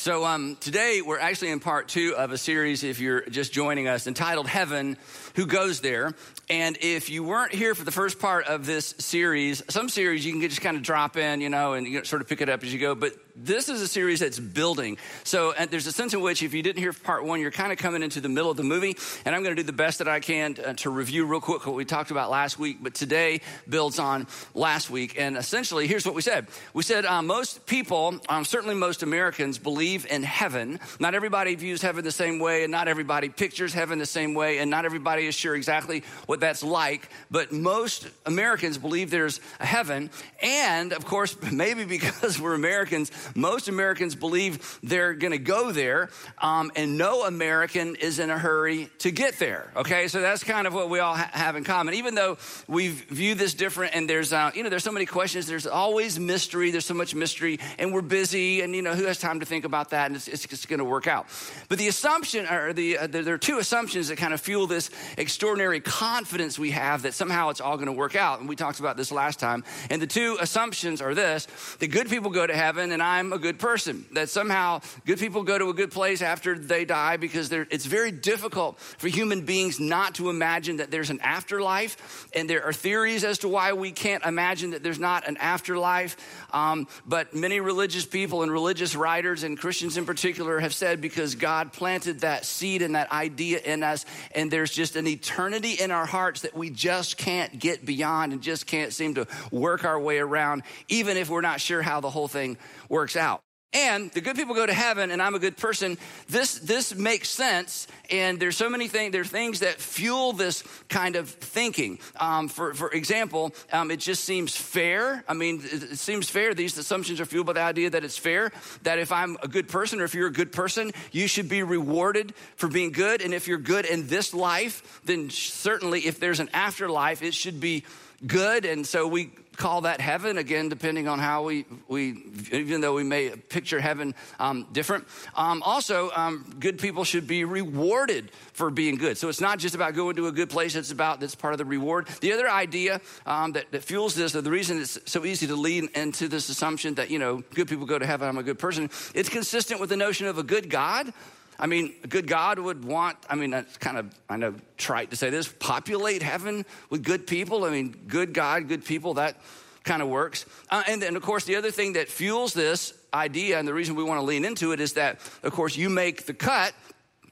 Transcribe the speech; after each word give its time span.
So 0.00 0.24
um, 0.24 0.56
today 0.56 1.02
we're 1.02 1.18
actually 1.18 1.50
in 1.50 1.60
part 1.60 1.88
two 1.88 2.14
of 2.16 2.32
a 2.32 2.38
series, 2.38 2.84
if 2.84 3.00
you're 3.00 3.20
just 3.28 3.52
joining 3.52 3.86
us, 3.86 4.06
entitled 4.06 4.46
Heaven, 4.46 4.96
Who 5.36 5.44
Goes 5.44 5.82
There? 5.82 6.14
And 6.48 6.78
if 6.80 7.10
you 7.10 7.22
weren't 7.22 7.52
here 7.52 7.74
for 7.74 7.84
the 7.84 7.90
first 7.90 8.18
part 8.18 8.46
of 8.46 8.64
this 8.64 8.94
series, 8.96 9.62
some 9.68 9.90
series 9.90 10.24
you 10.24 10.32
can 10.32 10.40
just 10.40 10.62
kind 10.62 10.78
of 10.78 10.82
drop 10.82 11.18
in, 11.18 11.42
you 11.42 11.50
know, 11.50 11.74
and 11.74 11.86
you 11.86 12.02
sort 12.04 12.22
of 12.22 12.28
pick 12.30 12.40
it 12.40 12.48
up 12.48 12.64
as 12.64 12.72
you 12.72 12.78
go. 12.78 12.94
But 12.94 13.12
this 13.44 13.68
is 13.68 13.80
a 13.80 13.88
series 13.88 14.20
that's 14.20 14.38
building. 14.38 14.98
So 15.24 15.54
there's 15.70 15.86
a 15.86 15.92
sense 15.92 16.14
in 16.14 16.20
which 16.20 16.42
if 16.42 16.54
you 16.54 16.62
didn't 16.62 16.78
hear 16.78 16.92
part 16.92 17.24
one, 17.24 17.40
you're 17.40 17.50
kind 17.50 17.72
of 17.72 17.78
coming 17.78 18.02
into 18.02 18.20
the 18.20 18.28
middle 18.28 18.50
of 18.50 18.56
the 18.56 18.62
movie. 18.62 18.96
And 19.24 19.34
I'm 19.34 19.42
going 19.42 19.56
to 19.56 19.62
do 19.62 19.66
the 19.66 19.72
best 19.72 19.98
that 19.98 20.08
I 20.08 20.20
can 20.20 20.54
to, 20.54 20.70
uh, 20.70 20.72
to 20.74 20.90
review 20.90 21.26
real 21.26 21.40
quick 21.40 21.66
what 21.66 21.76
we 21.76 21.84
talked 21.84 22.10
about 22.10 22.30
last 22.30 22.58
week. 22.58 22.78
But 22.82 22.94
today 22.94 23.40
builds 23.68 23.98
on 23.98 24.26
last 24.54 24.90
week. 24.90 25.18
And 25.18 25.36
essentially, 25.36 25.86
here's 25.86 26.04
what 26.04 26.14
we 26.14 26.22
said. 26.22 26.48
We 26.74 26.82
said 26.82 27.04
uh, 27.04 27.22
most 27.22 27.66
people, 27.66 28.20
um, 28.28 28.44
certainly 28.44 28.74
most 28.74 29.02
Americans, 29.02 29.58
believe 29.58 30.06
in 30.06 30.22
heaven. 30.22 30.78
Not 30.98 31.14
everybody 31.14 31.54
views 31.54 31.82
heaven 31.82 32.04
the 32.04 32.12
same 32.12 32.38
way, 32.38 32.62
and 32.64 32.70
not 32.70 32.88
everybody 32.88 33.28
pictures 33.28 33.72
heaven 33.72 33.98
the 33.98 34.06
same 34.06 34.34
way, 34.34 34.58
and 34.58 34.70
not 34.70 34.84
everybody 34.84 35.26
is 35.26 35.34
sure 35.34 35.54
exactly 35.54 36.02
what 36.26 36.40
that's 36.40 36.62
like. 36.62 37.08
But 37.30 37.52
most 37.52 38.08
Americans 38.26 38.78
believe 38.78 39.10
there's 39.10 39.40
a 39.58 39.66
heaven. 39.66 40.10
And 40.42 40.92
of 40.92 41.04
course, 41.04 41.36
maybe 41.52 41.84
because 41.84 42.40
we're 42.40 42.54
Americans, 42.54 43.10
most 43.34 43.68
Americans 43.68 44.14
believe 44.14 44.78
they're 44.82 45.14
going 45.14 45.32
to 45.32 45.38
go 45.38 45.72
there, 45.72 46.10
um, 46.38 46.70
and 46.76 46.98
no 46.98 47.24
American 47.24 47.96
is 47.96 48.18
in 48.18 48.30
a 48.30 48.38
hurry 48.38 48.90
to 48.98 49.10
get 49.10 49.38
there. 49.38 49.72
Okay, 49.76 50.08
so 50.08 50.20
that's 50.20 50.44
kind 50.44 50.66
of 50.66 50.74
what 50.74 50.90
we 50.90 50.98
all 50.98 51.14
ha- 51.14 51.30
have 51.32 51.56
in 51.56 51.64
common. 51.64 51.94
Even 51.94 52.14
though 52.14 52.38
we 52.68 52.88
view 52.88 53.34
this 53.34 53.54
different, 53.54 53.94
and 53.94 54.08
there's 54.08 54.32
uh, 54.32 54.50
you 54.54 54.62
know 54.62 54.68
there's 54.68 54.84
so 54.84 54.92
many 54.92 55.06
questions, 55.06 55.46
there's 55.46 55.66
always 55.66 56.18
mystery. 56.18 56.70
There's 56.70 56.86
so 56.86 56.94
much 56.94 57.14
mystery, 57.14 57.58
and 57.78 57.92
we're 57.92 58.02
busy, 58.02 58.60
and 58.60 58.74
you 58.74 58.82
know 58.82 58.94
who 58.94 59.04
has 59.04 59.18
time 59.18 59.40
to 59.40 59.46
think 59.46 59.64
about 59.64 59.90
that, 59.90 60.06
and 60.06 60.16
it's, 60.16 60.28
it's 60.28 60.46
just 60.46 60.68
going 60.68 60.78
to 60.78 60.84
work 60.84 61.06
out. 61.06 61.26
But 61.68 61.78
the 61.78 61.88
assumption, 61.88 62.46
or 62.46 62.72
the 62.72 62.98
uh, 62.98 63.06
there 63.06 63.34
are 63.34 63.38
two 63.38 63.58
assumptions 63.58 64.08
that 64.08 64.16
kind 64.16 64.34
of 64.34 64.40
fuel 64.40 64.66
this 64.66 64.90
extraordinary 65.16 65.80
confidence 65.80 66.58
we 66.58 66.70
have 66.70 67.02
that 67.02 67.14
somehow 67.14 67.50
it's 67.50 67.60
all 67.60 67.76
going 67.76 67.86
to 67.86 67.92
work 67.92 68.16
out, 68.16 68.40
and 68.40 68.48
we 68.48 68.56
talked 68.56 68.80
about 68.80 68.96
this 68.96 69.12
last 69.12 69.38
time. 69.38 69.64
And 69.90 70.00
the 70.00 70.06
two 70.06 70.36
assumptions 70.40 71.00
are 71.00 71.14
this: 71.14 71.46
the 71.78 71.88
good 71.88 72.08
people 72.08 72.30
go 72.30 72.46
to 72.46 72.56
heaven, 72.56 72.92
and 72.92 73.02
I'm 73.10 73.32
a 73.32 73.38
good 73.38 73.58
person. 73.58 74.06
That 74.12 74.28
somehow 74.28 74.82
good 75.04 75.18
people 75.18 75.42
go 75.42 75.58
to 75.58 75.68
a 75.68 75.74
good 75.74 75.90
place 75.90 76.22
after 76.22 76.56
they 76.56 76.84
die 76.84 77.16
because 77.16 77.50
it's 77.50 77.84
very 77.84 78.12
difficult 78.12 78.78
for 78.78 79.08
human 79.08 79.44
beings 79.44 79.80
not 79.80 80.14
to 80.14 80.30
imagine 80.30 80.76
that 80.76 80.92
there's 80.92 81.10
an 81.10 81.20
afterlife. 81.20 82.28
And 82.34 82.48
there 82.48 82.64
are 82.64 82.72
theories 82.72 83.24
as 83.24 83.38
to 83.38 83.48
why 83.48 83.72
we 83.72 83.90
can't 83.90 84.24
imagine 84.24 84.70
that 84.70 84.84
there's 84.84 85.00
not 85.00 85.26
an 85.26 85.36
afterlife. 85.38 86.16
Um, 86.52 86.86
but 87.04 87.34
many 87.34 87.58
religious 87.58 88.06
people 88.06 88.44
and 88.44 88.52
religious 88.52 88.94
writers 88.94 89.42
and 89.42 89.58
Christians 89.58 89.96
in 89.96 90.06
particular 90.06 90.60
have 90.60 90.72
said 90.72 91.00
because 91.00 91.34
God 91.34 91.72
planted 91.72 92.20
that 92.20 92.44
seed 92.44 92.80
and 92.80 92.94
that 92.94 93.10
idea 93.10 93.58
in 93.58 93.82
us, 93.82 94.06
and 94.34 94.50
there's 94.50 94.70
just 94.70 94.94
an 94.94 95.08
eternity 95.08 95.72
in 95.72 95.90
our 95.90 96.06
hearts 96.06 96.42
that 96.42 96.54
we 96.54 96.70
just 96.70 97.16
can't 97.16 97.58
get 97.58 97.84
beyond 97.84 98.32
and 98.32 98.40
just 98.40 98.66
can't 98.66 98.92
seem 98.92 99.14
to 99.16 99.26
work 99.50 99.84
our 99.84 99.98
way 99.98 100.18
around, 100.18 100.62
even 100.88 101.16
if 101.16 101.28
we're 101.28 101.40
not 101.40 101.60
sure 101.60 101.82
how 101.82 102.00
the 102.00 102.10
whole 102.10 102.28
thing 102.28 102.56
works 102.88 102.99
out. 103.16 103.42
And 103.72 104.10
the 104.10 104.20
good 104.20 104.34
people 104.34 104.56
go 104.56 104.66
to 104.66 104.72
heaven, 104.72 105.12
and 105.12 105.22
I'm 105.22 105.36
a 105.36 105.38
good 105.38 105.56
person. 105.56 105.96
This 106.28 106.58
this 106.58 106.92
makes 106.96 107.28
sense, 107.28 107.86
and 108.10 108.40
there's 108.40 108.56
so 108.56 108.68
many 108.68 108.88
things. 108.88 109.12
There 109.12 109.20
are 109.20 109.24
things 109.24 109.60
that 109.60 109.80
fuel 109.80 110.32
this 110.32 110.64
kind 110.88 111.14
of 111.14 111.28
thinking. 111.28 112.00
Um, 112.18 112.48
for 112.48 112.74
for 112.74 112.90
example, 112.90 113.54
um, 113.72 113.92
it 113.92 114.00
just 114.00 114.24
seems 114.24 114.56
fair. 114.56 115.22
I 115.28 115.34
mean, 115.34 115.60
it, 115.62 115.84
it 115.84 115.98
seems 115.98 116.28
fair. 116.28 116.52
These 116.52 116.78
assumptions 116.78 117.20
are 117.20 117.24
fueled 117.24 117.46
by 117.46 117.52
the 117.52 117.60
idea 117.60 117.90
that 117.90 118.02
it's 118.02 118.18
fair. 118.18 118.50
That 118.82 118.98
if 118.98 119.12
I'm 119.12 119.36
a 119.40 119.46
good 119.46 119.68
person, 119.68 120.00
or 120.00 120.04
if 120.04 120.16
you're 120.16 120.26
a 120.26 120.32
good 120.32 120.50
person, 120.50 120.90
you 121.12 121.28
should 121.28 121.48
be 121.48 121.62
rewarded 121.62 122.34
for 122.56 122.66
being 122.66 122.90
good. 122.90 123.22
And 123.22 123.32
if 123.32 123.46
you're 123.46 123.58
good 123.58 123.84
in 123.84 124.08
this 124.08 124.34
life, 124.34 125.00
then 125.04 125.30
certainly, 125.30 126.08
if 126.08 126.18
there's 126.18 126.40
an 126.40 126.50
afterlife, 126.52 127.22
it 127.22 127.34
should 127.34 127.60
be 127.60 127.84
good. 128.26 128.64
And 128.64 128.84
so 128.84 129.06
we 129.06 129.30
call 129.60 129.82
that 129.82 130.00
heaven 130.00 130.38
again 130.38 130.68
depending 130.68 131.06
on 131.06 131.18
how 131.18 131.44
we, 131.44 131.66
we 131.86 132.24
even 132.50 132.80
though 132.80 132.94
we 132.94 133.04
may 133.04 133.30
picture 133.30 133.78
heaven 133.78 134.14
um, 134.40 134.66
different. 134.72 135.06
Um, 135.36 135.62
also 135.62 136.10
um, 136.16 136.56
good 136.58 136.78
people 136.78 137.04
should 137.04 137.26
be 137.26 137.44
rewarded 137.44 138.30
for 138.54 138.70
being 138.70 138.96
good. 138.96 139.18
So 139.18 139.28
it's 139.28 139.40
not 139.40 139.58
just 139.58 139.74
about 139.74 139.94
going 139.94 140.16
to 140.16 140.26
a 140.26 140.32
good 140.32 140.50
place 140.50 140.74
it's 140.74 140.90
about 140.90 141.20
that's 141.20 141.34
part 141.34 141.52
of 141.52 141.58
the 141.58 141.64
reward. 141.64 142.08
The 142.20 142.32
other 142.32 142.48
idea 142.50 143.00
um, 143.26 143.52
that, 143.52 143.70
that, 143.72 143.84
fuels 143.84 144.14
this 144.14 144.34
or 144.34 144.40
the 144.40 144.50
reason 144.50 144.80
it's 144.80 144.98
so 145.04 145.24
easy 145.24 145.46
to 145.46 145.56
lean 145.56 145.88
into 145.94 146.28
this 146.28 146.48
assumption 146.48 146.94
that 146.94 147.10
you 147.10 147.18
know 147.18 147.42
good 147.54 147.68
people 147.68 147.86
go 147.86 147.98
to 147.98 148.06
heaven 148.06 148.28
i'm 148.28 148.38
a 148.38 148.42
good 148.42 148.58
person 148.58 148.88
it's 149.14 149.28
consistent 149.28 149.80
with 149.80 149.90
the 149.90 149.96
notion 149.96 150.26
of 150.26 150.38
a 150.38 150.42
good 150.42 150.70
god 150.70 151.12
I 151.60 151.66
mean, 151.66 151.94
a 152.02 152.06
good 152.06 152.26
God 152.26 152.58
would 152.58 152.84
want, 152.84 153.18
I 153.28 153.34
mean, 153.34 153.50
that's 153.50 153.76
kind 153.76 153.98
of, 153.98 154.12
I 154.30 154.38
know, 154.38 154.54
trite 154.78 155.10
to 155.10 155.16
say 155.16 155.28
this, 155.28 155.46
populate 155.46 156.22
heaven 156.22 156.64
with 156.88 157.04
good 157.04 157.26
people. 157.26 157.64
I 157.64 157.70
mean, 157.70 157.94
good 158.08 158.32
God, 158.32 158.66
good 158.66 158.84
people, 158.84 159.14
that 159.14 159.36
kind 159.84 160.00
of 160.00 160.08
works. 160.08 160.46
Uh, 160.70 160.82
and 160.88 161.02
then, 161.02 161.16
of 161.16 161.22
course, 161.22 161.44
the 161.44 161.56
other 161.56 161.70
thing 161.70 161.92
that 161.92 162.08
fuels 162.08 162.54
this 162.54 162.94
idea, 163.12 163.58
and 163.58 163.68
the 163.68 163.74
reason 163.74 163.94
we 163.94 164.04
want 164.04 164.18
to 164.18 164.24
lean 164.24 164.46
into 164.46 164.72
it 164.72 164.80
is 164.80 164.94
that, 164.94 165.20
of 165.42 165.52
course, 165.52 165.76
you 165.76 165.90
make 165.90 166.24
the 166.26 166.34
cut 166.34 166.72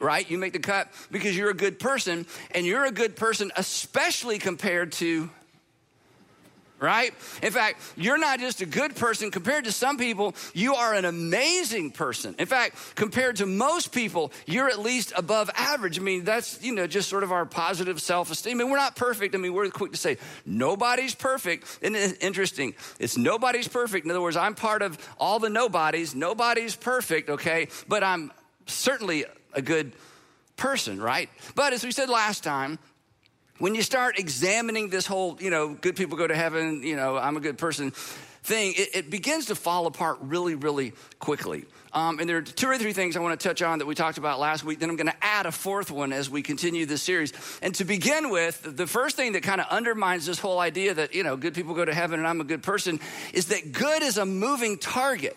right? 0.00 0.30
You 0.30 0.38
make 0.38 0.52
the 0.52 0.60
cut 0.60 0.92
because 1.10 1.36
you're 1.36 1.50
a 1.50 1.54
good 1.54 1.80
person, 1.80 2.24
and 2.52 2.64
you're 2.64 2.84
a 2.84 2.92
good 2.92 3.16
person, 3.16 3.50
especially 3.56 4.38
compared 4.38 4.92
to 4.92 5.28
right? 6.80 7.12
In 7.42 7.52
fact, 7.52 7.80
you're 7.96 8.18
not 8.18 8.38
just 8.38 8.60
a 8.60 8.66
good 8.66 8.94
person. 8.94 9.30
Compared 9.30 9.64
to 9.64 9.72
some 9.72 9.98
people, 9.98 10.34
you 10.54 10.74
are 10.74 10.94
an 10.94 11.04
amazing 11.04 11.90
person. 11.90 12.34
In 12.38 12.46
fact, 12.46 12.94
compared 12.94 13.36
to 13.36 13.46
most 13.46 13.92
people, 13.92 14.32
you're 14.46 14.68
at 14.68 14.78
least 14.78 15.12
above 15.16 15.50
average. 15.54 15.98
I 15.98 16.02
mean, 16.02 16.24
that's, 16.24 16.62
you 16.62 16.74
know, 16.74 16.86
just 16.86 17.08
sort 17.08 17.22
of 17.22 17.32
our 17.32 17.46
positive 17.46 18.00
self 18.00 18.30
esteem. 18.30 18.58
Mean, 18.58 18.70
we're 18.70 18.76
not 18.76 18.96
perfect. 18.96 19.34
I 19.34 19.38
mean, 19.38 19.54
we're 19.54 19.70
quick 19.70 19.92
to 19.92 19.98
say, 19.98 20.18
nobody's 20.46 21.14
perfect. 21.14 21.78
And 21.82 21.96
it's 21.96 22.14
interesting. 22.14 22.74
It's 22.98 23.16
nobody's 23.16 23.68
perfect. 23.68 24.04
In 24.04 24.10
other 24.10 24.20
words, 24.20 24.36
I'm 24.36 24.54
part 24.54 24.82
of 24.82 24.98
all 25.18 25.38
the 25.38 25.50
nobodies. 25.50 26.14
Nobody's 26.14 26.76
perfect, 26.76 27.30
okay? 27.30 27.68
But 27.86 28.04
I'm 28.04 28.32
certainly 28.66 29.24
a 29.52 29.62
good 29.62 29.92
person, 30.56 31.00
right? 31.00 31.30
But 31.54 31.72
as 31.72 31.84
we 31.84 31.92
said 31.92 32.08
last 32.08 32.44
time, 32.44 32.78
when 33.58 33.74
you 33.74 33.82
start 33.82 34.18
examining 34.18 34.88
this 34.88 35.06
whole, 35.06 35.36
you 35.40 35.50
know, 35.50 35.74
good 35.74 35.96
people 35.96 36.16
go 36.16 36.26
to 36.26 36.36
heaven, 36.36 36.82
you 36.82 36.96
know, 36.96 37.16
I'm 37.16 37.36
a 37.36 37.40
good 37.40 37.58
person 37.58 37.92
thing, 38.48 38.72
it, 38.76 38.88
it 38.94 39.10
begins 39.10 39.46
to 39.46 39.54
fall 39.54 39.86
apart 39.86 40.18
really, 40.22 40.54
really 40.54 40.92
quickly. 41.18 41.66
Um, 41.92 42.18
and 42.18 42.28
there 42.28 42.38
are 42.38 42.42
two 42.42 42.68
or 42.68 42.78
three 42.78 42.92
things 42.92 43.16
I 43.16 43.20
want 43.20 43.38
to 43.38 43.48
touch 43.48 43.62
on 43.62 43.78
that 43.78 43.86
we 43.86 43.94
talked 43.94 44.18
about 44.18 44.38
last 44.38 44.64
week. 44.64 44.78
Then 44.78 44.90
I'm 44.90 44.96
going 44.96 45.08
to 45.08 45.24
add 45.24 45.46
a 45.46 45.52
fourth 45.52 45.90
one 45.90 46.12
as 46.12 46.28
we 46.30 46.42
continue 46.42 46.86
this 46.86 47.02
series. 47.02 47.32
And 47.62 47.74
to 47.76 47.84
begin 47.84 48.30
with, 48.30 48.76
the 48.76 48.86
first 48.86 49.16
thing 49.16 49.32
that 49.32 49.42
kind 49.42 49.60
of 49.60 49.66
undermines 49.68 50.26
this 50.26 50.38
whole 50.38 50.60
idea 50.60 50.94
that, 50.94 51.14
you 51.14 51.22
know, 51.22 51.36
good 51.36 51.54
people 51.54 51.74
go 51.74 51.84
to 51.84 51.94
heaven 51.94 52.18
and 52.18 52.28
I'm 52.28 52.40
a 52.40 52.44
good 52.44 52.62
person 52.62 53.00
is 53.32 53.46
that 53.46 53.72
good 53.72 54.02
is 54.02 54.18
a 54.18 54.26
moving 54.26 54.78
target. 54.78 55.36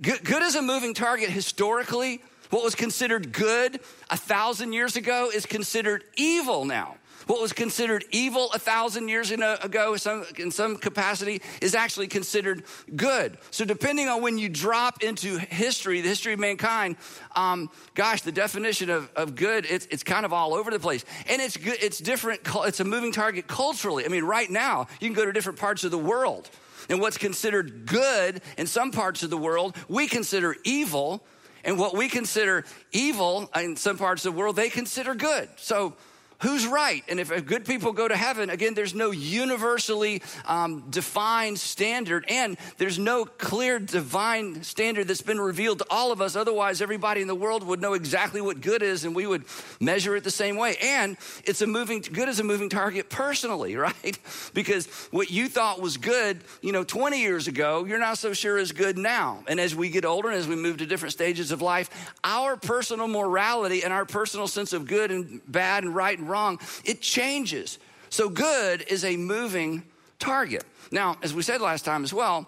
Good, 0.00 0.24
good 0.24 0.42
is 0.42 0.54
a 0.54 0.62
moving 0.62 0.94
target 0.94 1.28
historically. 1.28 2.22
What 2.50 2.64
was 2.64 2.74
considered 2.74 3.32
good 3.32 3.80
a 4.10 4.16
thousand 4.16 4.72
years 4.72 4.96
ago 4.96 5.30
is 5.32 5.44
considered 5.44 6.04
evil 6.16 6.64
now. 6.64 6.96
What 7.28 7.42
was 7.42 7.52
considered 7.52 8.06
evil 8.10 8.50
a 8.54 8.58
thousand 8.58 9.08
years 9.08 9.30
ago, 9.30 9.94
in 10.38 10.50
some 10.50 10.76
capacity, 10.78 11.42
is 11.60 11.74
actually 11.74 12.08
considered 12.08 12.64
good. 12.96 13.36
So, 13.50 13.66
depending 13.66 14.08
on 14.08 14.22
when 14.22 14.38
you 14.38 14.48
drop 14.48 15.02
into 15.02 15.36
history, 15.36 16.00
the 16.00 16.08
history 16.08 16.32
of 16.32 16.38
mankind, 16.38 16.96
um, 17.36 17.68
gosh, 17.94 18.22
the 18.22 18.32
definition 18.32 18.88
of, 18.88 19.10
of 19.14 19.34
good, 19.34 19.66
it's, 19.68 19.84
it's 19.90 20.02
kind 20.02 20.24
of 20.24 20.32
all 20.32 20.54
over 20.54 20.70
the 20.70 20.78
place. 20.78 21.04
And 21.28 21.42
it's 21.42 21.58
good, 21.58 21.76
it's 21.82 21.98
different, 21.98 22.40
it's 22.46 22.80
a 22.80 22.84
moving 22.84 23.12
target 23.12 23.46
culturally. 23.46 24.06
I 24.06 24.08
mean, 24.08 24.24
right 24.24 24.48
now, 24.48 24.86
you 24.98 25.08
can 25.08 25.14
go 25.14 25.26
to 25.26 25.32
different 25.32 25.58
parts 25.58 25.84
of 25.84 25.90
the 25.90 25.98
world. 25.98 26.48
And 26.88 26.98
what's 26.98 27.18
considered 27.18 27.84
good 27.84 28.40
in 28.56 28.66
some 28.66 28.90
parts 28.90 29.22
of 29.22 29.28
the 29.28 29.36
world, 29.36 29.76
we 29.86 30.06
consider 30.06 30.56
evil. 30.64 31.22
And 31.62 31.78
what 31.78 31.94
we 31.94 32.08
consider 32.08 32.64
evil 32.90 33.50
in 33.54 33.76
some 33.76 33.98
parts 33.98 34.24
of 34.24 34.32
the 34.32 34.38
world, 34.38 34.56
they 34.56 34.70
consider 34.70 35.14
good. 35.14 35.50
So 35.56 35.94
who's 36.40 36.66
right? 36.66 37.02
And 37.08 37.18
if 37.18 37.46
good 37.46 37.64
people 37.64 37.92
go 37.92 38.06
to 38.06 38.16
heaven, 38.16 38.50
again, 38.50 38.74
there's 38.74 38.94
no 38.94 39.10
universally 39.10 40.22
um, 40.46 40.84
defined 40.88 41.58
standard, 41.58 42.24
and 42.28 42.56
there's 42.76 42.98
no 42.98 43.24
clear 43.24 43.78
divine 43.78 44.62
standard 44.62 45.08
that's 45.08 45.22
been 45.22 45.40
revealed 45.40 45.80
to 45.80 45.86
all 45.90 46.12
of 46.12 46.20
us. 46.20 46.36
Otherwise, 46.36 46.80
everybody 46.80 47.22
in 47.22 47.28
the 47.28 47.34
world 47.34 47.64
would 47.64 47.80
know 47.80 47.94
exactly 47.94 48.40
what 48.40 48.60
good 48.60 48.82
is, 48.82 49.04
and 49.04 49.16
we 49.16 49.26
would 49.26 49.44
measure 49.80 50.14
it 50.14 50.24
the 50.24 50.30
same 50.30 50.56
way. 50.56 50.76
And 50.80 51.16
it's 51.44 51.60
a 51.60 51.66
moving 51.66 52.00
good 52.00 52.28
is 52.28 52.38
a 52.38 52.44
moving 52.44 52.68
target 52.68 53.08
personally, 53.10 53.76
right? 53.88 54.18
because 54.54 54.86
what 55.10 55.30
you 55.30 55.48
thought 55.48 55.80
was 55.80 55.96
good, 55.96 56.40
you 56.62 56.72
know, 56.72 56.84
20 56.84 57.20
years 57.20 57.48
ago, 57.48 57.84
you're 57.84 57.98
not 57.98 58.18
so 58.18 58.32
sure 58.32 58.58
is 58.58 58.72
good 58.72 58.96
now. 58.96 59.42
And 59.48 59.58
as 59.58 59.74
we 59.74 59.90
get 59.90 60.04
older 60.04 60.28
and 60.28 60.38
as 60.38 60.46
we 60.46 60.56
move 60.56 60.78
to 60.78 60.86
different 60.86 61.12
stages 61.12 61.50
of 61.50 61.62
life, 61.62 61.90
our 62.22 62.56
personal 62.56 63.08
morality 63.08 63.82
and 63.82 63.92
our 63.92 64.04
personal 64.04 64.46
sense 64.46 64.72
of 64.72 64.86
good 64.86 65.10
and 65.10 65.40
bad 65.50 65.84
and 65.84 65.94
right 65.94 66.18
and 66.18 66.27
wrong, 66.28 66.60
it 66.84 67.00
changes. 67.00 67.78
So 68.10 68.28
good 68.28 68.84
is 68.88 69.04
a 69.04 69.16
moving 69.16 69.82
target. 70.18 70.64
Now, 70.90 71.16
as 71.22 71.34
we 71.34 71.42
said 71.42 71.60
last 71.60 71.84
time 71.84 72.04
as 72.04 72.12
well, 72.12 72.46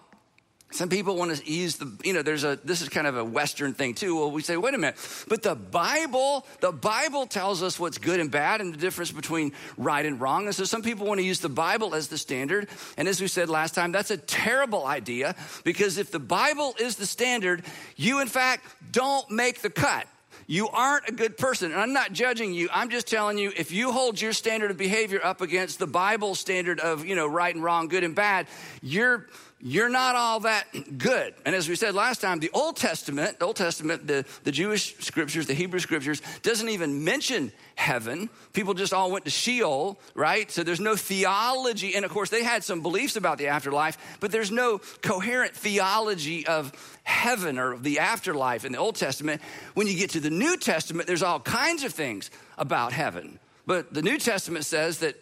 Some 0.73 0.89
people 0.89 1.17
want 1.17 1.35
to 1.35 1.53
use 1.53 1.77
the, 1.79 1.93
you 2.05 2.13
know, 2.13 2.23
there's 2.23 2.45
a, 2.45 2.57
this 2.63 2.81
is 2.81 2.89
kind 2.89 3.09
of 3.09 3.17
a 3.17 3.25
Western 3.25 3.75
thing 3.75 3.95
too. 3.95 4.17
Well, 4.17 4.31
we 4.31 4.41
say, 4.41 4.57
wait 4.57 4.73
a 4.73 4.79
minute, 4.79 4.97
but 5.27 5.43
the 5.43 5.57
Bible, 5.57 6.47
the 6.61 6.71
Bible 6.71 7.27
tells 7.27 7.61
us 7.61 7.79
what's 7.81 7.99
good 7.99 8.21
and 8.21 8.31
bad 8.31 8.61
and 8.61 8.73
the 8.73 8.79
difference 8.79 9.11
between 9.11 9.53
right 9.77 10.07
and 10.07 10.21
wrong. 10.21 10.47
And 10.47 10.55
so 10.55 10.63
some 10.63 10.83
people 10.83 11.07
want 11.07 11.19
to 11.19 11.27
use 11.27 11.41
the 11.41 11.49
Bible 11.49 11.95
as 11.97 12.07
the 12.07 12.19
standard. 12.19 12.69
And 12.97 13.09
as 13.09 13.21
we 13.21 13.27
said 13.27 13.49
last 13.49 13.75
time, 13.75 13.91
that's 13.91 14.13
a 14.13 14.17
terrible 14.17 14.87
idea 14.87 15.35
because 15.65 15.99
if 15.99 16.13
the 16.13 16.21
Bible 16.21 16.77
is 16.79 16.95
the 16.95 17.07
standard, 17.07 17.65
you 17.97 18.21
in 18.21 18.29
fact 18.29 18.65
don't 18.93 19.29
make 19.29 19.63
the 19.63 19.71
cut. 19.71 20.07
You 20.51 20.69
aren't 20.69 21.09
a 21.09 21.13
good 21.13 21.39
person. 21.39 21.71
And 21.71 21.81
I'm 21.81 21.93
not 21.93 22.13
judging 22.13 22.53
you. 22.53 22.69
I'm 22.73 22.91
just 22.91 23.07
telling 23.07 23.39
you 23.39 23.53
if 23.57 23.71
you 23.71 23.93
hold 23.93 24.21
your 24.21 24.33
standard 24.33 24.73
of 24.73 24.77
behavior 24.77 25.21
up 25.23 25.43
against 25.43 25.79
the 25.79 25.87
Bible 25.87 26.35
standard 26.35 26.81
of, 26.81 27.07
you 27.07 27.15
know, 27.15 27.29
right 27.29 27.55
and 27.55 27.63
wrong, 27.63 27.87
good 27.87 28.03
and 28.03 28.17
bad, 28.17 28.49
you're 28.83 29.29
you're 29.63 29.91
not 29.91 30.17
all 30.17 30.41
that 30.41 30.65
good. 30.97 31.35
And 31.45 31.55
as 31.55 31.69
we 31.69 31.75
said 31.75 31.95
last 31.95 32.21
time, 32.21 32.41
the 32.41 32.51
Old 32.55 32.77
Testament, 32.77 33.39
the 33.39 33.45
Old 33.45 33.57
Testament, 33.57 34.07
the, 34.07 34.25
the 34.45 34.53
Jewish 34.53 34.97
scriptures, 34.99 35.47
the 35.47 35.55
Hebrew 35.55 35.81
scriptures, 35.81 36.23
doesn't 36.43 36.69
even 36.69 37.05
mention 37.05 37.53
heaven. 37.75 38.31
People 38.55 38.73
just 38.73 38.95
all 38.95 39.11
went 39.11 39.27
to 39.27 39.31
Sheol, 39.31 40.01
right? 40.15 40.51
So 40.51 40.63
there's 40.63 40.81
no 40.81 40.97
theology. 40.97 41.95
And 41.95 42.05
of 42.05 42.11
course, 42.11 42.31
they 42.31 42.43
had 42.43 42.65
some 42.65 42.81
beliefs 42.81 43.17
about 43.17 43.37
the 43.37 43.49
afterlife, 43.49 43.99
but 44.21 44.33
there's 44.33 44.51
no 44.51 44.81
coherent 45.03 45.55
theology 45.55 46.47
of 46.47 46.73
heaven 47.03 47.59
or 47.59 47.77
the 47.77 47.99
afterlife 47.99 48.65
in 48.65 48.73
the 48.73 48.79
Old 48.79 48.97
Testament. 48.97 49.43
When 49.75 49.87
you 49.87 49.97
get 49.97 50.11
to 50.11 50.21
the 50.21 50.31
New 50.31 50.57
Testament, 50.57 51.07
there's 51.07 51.23
all 51.23 51.41
kinds 51.41 51.85
of 51.85 51.93
things 51.93 52.31
about 52.57 52.93
heaven. 52.93 53.39
But 53.67 53.93
the 53.93 54.03
New 54.03 54.17
Testament 54.17 54.65
says 54.65 54.99
that 54.99 55.17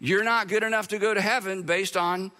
you're 0.00 0.24
not 0.24 0.48
good 0.48 0.62
enough 0.62 0.88
to 0.88 0.98
go 0.98 1.12
to 1.12 1.20
heaven 1.20 1.62
based 1.62 1.96
on 1.96 2.32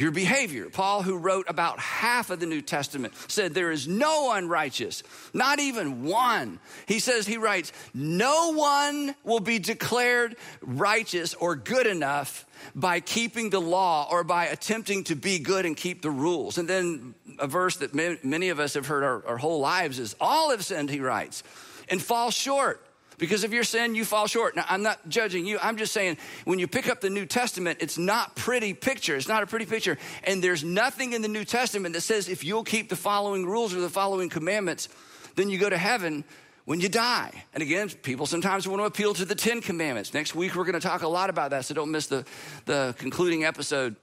your 0.00 0.10
behavior. 0.10 0.70
Paul, 0.70 1.02
who 1.02 1.18
wrote 1.18 1.46
about 1.48 1.78
half 1.78 2.30
of 2.30 2.40
the 2.40 2.46
New 2.46 2.62
Testament, 2.62 3.12
said 3.28 3.52
there 3.52 3.70
is 3.70 3.86
no 3.86 4.24
one 4.24 4.48
righteous, 4.48 5.02
not 5.34 5.60
even 5.60 6.04
one. 6.04 6.58
He 6.86 6.98
says, 6.98 7.26
he 7.26 7.36
writes, 7.36 7.72
no 7.92 8.52
one 8.52 9.14
will 9.24 9.40
be 9.40 9.58
declared 9.58 10.36
righteous 10.62 11.34
or 11.34 11.54
good 11.54 11.86
enough 11.86 12.46
by 12.74 13.00
keeping 13.00 13.50
the 13.50 13.60
law 13.60 14.08
or 14.10 14.24
by 14.24 14.46
attempting 14.46 15.04
to 15.04 15.14
be 15.14 15.38
good 15.38 15.66
and 15.66 15.76
keep 15.76 16.02
the 16.02 16.10
rules. 16.10 16.58
And 16.58 16.68
then 16.68 17.14
a 17.38 17.46
verse 17.46 17.76
that 17.76 17.94
many 17.94 18.48
of 18.48 18.58
us 18.58 18.74
have 18.74 18.86
heard 18.86 19.04
our, 19.04 19.26
our 19.26 19.36
whole 19.38 19.60
lives 19.60 19.98
is, 19.98 20.16
all 20.20 20.50
have 20.50 20.64
sinned, 20.64 20.90
he 20.90 21.00
writes, 21.00 21.42
and 21.88 22.00
fall 22.00 22.30
short 22.30 22.84
because 23.20 23.44
of 23.44 23.52
your 23.52 23.64
sin, 23.64 23.94
you 23.94 24.06
fall 24.06 24.26
short. 24.26 24.56
Now, 24.56 24.64
I'm 24.66 24.82
not 24.82 25.06
judging 25.08 25.46
you. 25.46 25.58
I'm 25.62 25.76
just 25.76 25.92
saying 25.92 26.16
when 26.44 26.58
you 26.58 26.66
pick 26.66 26.88
up 26.88 27.02
the 27.02 27.10
New 27.10 27.26
Testament, 27.26 27.78
it's 27.82 27.98
not 27.98 28.34
pretty 28.34 28.72
picture. 28.72 29.14
It's 29.14 29.28
not 29.28 29.42
a 29.42 29.46
pretty 29.46 29.66
picture. 29.66 29.98
And 30.24 30.42
there's 30.42 30.64
nothing 30.64 31.12
in 31.12 31.20
the 31.20 31.28
New 31.28 31.44
Testament 31.44 31.94
that 31.94 32.00
says 32.00 32.28
if 32.28 32.44
you'll 32.44 32.64
keep 32.64 32.88
the 32.88 32.96
following 32.96 33.44
rules 33.44 33.74
or 33.74 33.80
the 33.80 33.90
following 33.90 34.30
commandments, 34.30 34.88
then 35.36 35.50
you 35.50 35.58
go 35.58 35.68
to 35.68 35.76
heaven 35.76 36.24
when 36.64 36.80
you 36.80 36.88
die. 36.88 37.44
And 37.52 37.62
again, 37.62 37.90
people 37.90 38.24
sometimes 38.24 38.66
want 38.66 38.80
to 38.80 38.86
appeal 38.86 39.12
to 39.12 39.26
the 39.26 39.34
Ten 39.34 39.60
Commandments. 39.60 40.14
Next 40.14 40.34
week, 40.34 40.56
we're 40.56 40.64
going 40.64 40.80
to 40.80 40.80
talk 40.80 41.02
a 41.02 41.08
lot 41.08 41.28
about 41.28 41.50
that, 41.50 41.66
so 41.66 41.74
don't 41.74 41.90
miss 41.90 42.06
the, 42.06 42.24
the 42.64 42.94
concluding 42.98 43.44
episode 43.44 43.96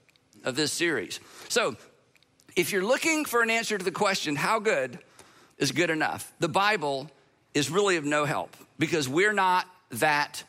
of 0.43 0.55
this 0.55 0.71
series. 0.71 1.19
So, 1.49 1.75
if 2.55 2.71
you're 2.71 2.85
looking 2.85 3.25
for 3.25 3.41
an 3.41 3.49
answer 3.49 3.77
to 3.77 3.85
the 3.85 3.91
question, 3.91 4.35
how 4.35 4.59
good 4.59 4.99
is 5.57 5.71
good 5.71 5.89
enough? 5.89 6.31
The 6.39 6.49
Bible 6.49 7.09
is 7.53 7.69
really 7.69 7.97
of 7.97 8.05
no 8.05 8.25
help 8.25 8.55
because 8.79 9.07
we're 9.09 9.33
not 9.33 9.67
that 9.91 10.43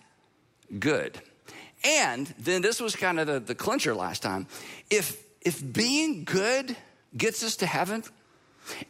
good. 0.78 1.20
And 1.84 2.26
then 2.38 2.62
this 2.62 2.80
was 2.80 2.96
kind 2.96 3.20
of 3.20 3.26
the, 3.26 3.40
the 3.40 3.54
clincher 3.54 3.94
last 3.94 4.22
time. 4.22 4.46
If 4.90 5.22
if 5.40 5.62
being 5.72 6.24
good 6.24 6.76
gets 7.16 7.42
us 7.42 7.56
to 7.56 7.66
heaven, 7.66 8.02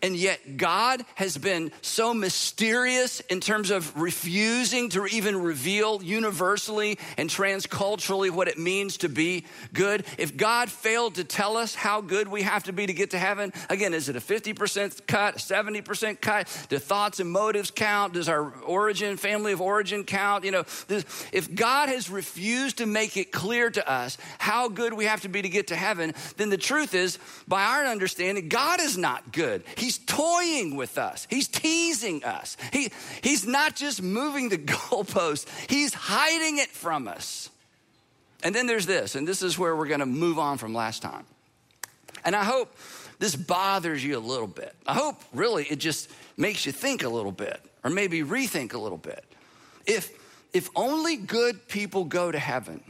and 0.03 0.17
yet, 0.17 0.57
God 0.57 1.05
has 1.15 1.37
been 1.37 1.73
so 1.83 2.15
mysterious 2.15 3.21
in 3.21 3.41
terms 3.41 3.71
of 3.71 3.99
refusing 4.01 4.89
to 4.91 5.07
even 5.07 5.41
reveal 5.43 6.03
universally 6.03 6.99
and 7.17 7.29
transculturally 7.29 8.31
what 8.31 8.49
it 8.49 8.59
means 8.59 8.99
to 8.99 9.09
be 9.09 9.45
good. 9.73 10.05
If 10.19 10.37
God 10.37 10.71
failed 10.71 11.17
to 11.17 11.25
tell 11.25 11.57
us 11.57 11.75
how 11.75 12.01
good 12.01 12.29
we 12.29 12.43
have 12.43 12.65
to 12.65 12.73
be 12.73 12.87
to 12.87 12.93
get 12.93 13.11
to 13.11 13.19
heaven, 13.19 13.53
again, 13.69 13.95
is 13.95 14.09
it 14.09 14.17
a 14.17 14.21
50% 14.21 15.07
cut, 15.07 15.37
a 15.37 15.39
70% 15.39 16.21
cut? 16.21 16.67
Do 16.69 16.79
thoughts 16.79 17.21
and 17.21 17.31
motives 17.31 17.71
count? 17.71 18.15
Does 18.15 18.29
our 18.29 18.53
origin, 18.61 19.17
family 19.17 19.53
of 19.53 19.61
origin 19.61 20.05
count? 20.05 20.45
You 20.45 20.51
know, 20.53 20.65
if 20.89 21.55
God 21.55 21.89
has 21.89 22.11
refused 22.11 22.79
to 22.79 22.87
make 22.87 23.17
it 23.17 23.33
clear 23.33 23.71
to 23.71 23.91
us 23.91 24.19
how 24.39 24.69
good 24.69 24.93
we 24.93 25.05
have 25.05 25.23
to 25.23 25.29
be 25.29 25.43
to 25.43 25.49
get 25.49 25.69
to 25.69 25.77
heaven, 25.77 26.15
then 26.37 26.51
the 26.51 26.57
truth 26.57 26.95
is, 26.95 27.19
by 27.47 27.65
our 27.65 27.85
understanding, 27.87 28.49
God 28.49 28.81
is 28.81 28.97
not 28.97 29.33
good. 29.33 29.65
He's 29.77 29.99
toying 29.99 30.77
with 30.77 30.99
us. 30.99 31.27
He's 31.31 31.49
teasing 31.49 32.25
us. 32.25 32.57
He, 32.73 32.91
he's 33.23 33.47
not 33.47 33.77
just 33.77 34.03
moving 34.03 34.49
the 34.49 34.59
goalpost, 34.59 35.47
he's 35.69 35.95
hiding 35.95 36.59
it 36.59 36.69
from 36.69 37.09
us. 37.09 37.51
And 38.43 38.55
then 38.55 38.67
there's 38.67 38.87
this, 38.87 39.17
and 39.17 39.27
this 39.27 39.43
is 39.43 39.59
where 39.59 39.75
we're 39.75 39.89
going 39.89 40.01
to 40.01 40.07
move 40.07 40.39
on 40.39 40.59
from 40.59 40.73
last 40.73 41.03
time. 41.03 41.25
And 42.25 42.37
I 42.37 42.45
hope 42.45 42.75
this 43.19 43.35
bothers 43.35 44.05
you 44.05 44.17
a 44.17 44.21
little 44.21 44.47
bit. 44.47 44.75
I 44.87 44.95
hope 44.95 45.21
really 45.33 45.65
it 45.65 45.79
just 45.79 46.11
makes 46.37 46.65
you 46.67 46.73
think 46.73 47.03
a 47.03 47.09
little 47.09 47.33
bit 47.33 47.61
or 47.83 47.91
maybe 47.91 48.23
rethink 48.23 48.75
a 48.75 48.79
little 48.79 48.99
bit. 48.99 49.25
If 49.87 50.11
if 50.53 50.71
only 50.75 51.17
good 51.17 51.69
people 51.69 52.05
go 52.05 52.33
to 52.33 52.39
heaven, 52.39 52.83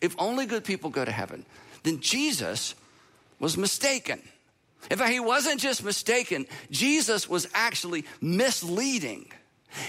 if 0.00 0.14
only 0.18 0.46
good 0.46 0.64
people 0.64 0.90
go 0.90 1.04
to 1.04 1.10
heaven, 1.10 1.46
then 1.82 2.00
Jesus 2.00 2.74
was 3.38 3.56
mistaken. 3.56 4.20
In 4.90 4.98
fact, 4.98 5.12
he 5.12 5.20
wasn't 5.20 5.60
just 5.60 5.84
mistaken, 5.84 6.46
Jesus 6.70 7.28
was 7.28 7.48
actually 7.54 8.04
misleading. 8.20 9.30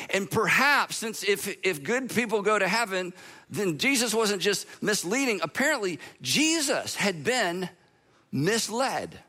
And 0.10 0.30
perhaps, 0.30 0.98
since 0.98 1.24
if, 1.24 1.56
if 1.64 1.84
good 1.84 2.10
people 2.10 2.42
go 2.42 2.60
to 2.60 2.68
heaven, 2.68 3.14
then 3.50 3.78
Jesus 3.78 4.14
wasn't 4.14 4.42
just 4.42 4.66
misleading. 4.82 5.40
Apparently, 5.42 6.00
Jesus 6.22 6.96
had 6.96 7.24
been 7.24 7.70
misled 8.32 9.20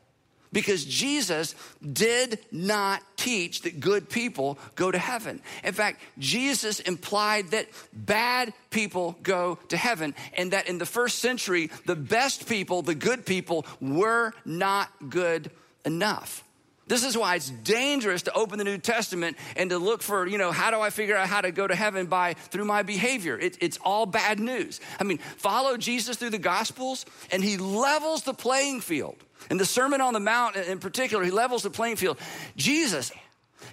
because 0.51 0.83
Jesus 0.83 1.53
did 1.93 2.39
not 2.51 3.03
teach 3.15 3.61
that 3.61 3.79
good 3.79 4.09
people 4.09 4.57
go 4.75 4.91
to 4.91 4.97
heaven. 4.97 5.41
In 5.63 5.73
fact, 5.73 6.01
Jesus 6.17 6.79
implied 6.79 7.49
that 7.51 7.67
bad 7.93 8.53
people 8.71 9.15
go 9.21 9.59
to 9.69 9.77
heaven, 9.77 10.15
and 10.33 10.51
that 10.51 10.67
in 10.67 10.79
the 10.79 10.85
first 10.85 11.19
century, 11.19 11.69
the 11.85 11.95
best 11.95 12.49
people, 12.49 12.81
the 12.81 12.95
good 12.95 13.25
people, 13.25 13.65
were 13.79 14.33
not 14.43 14.89
good 15.09 15.51
enough. 15.85 16.43
This 16.89 17.03
is 17.03 17.15
why 17.15 17.35
it's 17.35 17.51
dangerous 17.51 18.23
to 18.23 18.33
open 18.33 18.57
the 18.57 18.63
New 18.63 18.79
Testament 18.79 19.37
and 19.55 19.69
to 19.69 19.77
look 19.77 20.01
for, 20.01 20.25
you 20.25 20.39
know, 20.39 20.51
how 20.51 20.71
do 20.71 20.81
I 20.81 20.89
figure 20.89 21.15
out 21.15 21.27
how 21.27 21.39
to 21.39 21.51
go 21.51 21.67
to 21.67 21.75
heaven 21.75 22.07
by 22.07 22.33
through 22.33 22.65
my 22.65 22.81
behavior? 22.81 23.37
It, 23.37 23.59
it's 23.61 23.77
all 23.85 24.07
bad 24.07 24.39
news. 24.39 24.81
I 24.99 25.03
mean, 25.03 25.19
follow 25.19 25.77
Jesus 25.77 26.17
through 26.17 26.31
the 26.31 26.39
Gospels, 26.39 27.05
and 27.31 27.43
he 27.43 27.57
levels 27.57 28.23
the 28.23 28.33
playing 28.33 28.81
field. 28.81 29.17
And 29.51 29.59
the 29.59 29.65
Sermon 29.65 30.01
on 30.01 30.13
the 30.13 30.19
Mount, 30.19 30.55
in 30.55 30.79
particular, 30.79 31.23
he 31.23 31.29
levels 31.29 31.61
the 31.61 31.69
playing 31.69 31.97
field. 31.97 32.17
Jesus, 32.57 33.11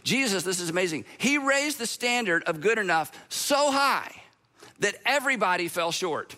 Jesus, 0.04 0.42
this 0.42 0.60
is 0.60 0.68
amazing. 0.68 1.06
He 1.16 1.38
raised 1.38 1.78
the 1.78 1.86
standard 1.86 2.44
of 2.44 2.60
good 2.60 2.76
enough 2.76 3.10
so 3.30 3.70
high 3.70 4.12
that 4.80 4.94
everybody 5.06 5.68
fell 5.68 5.90
short. 5.90 6.36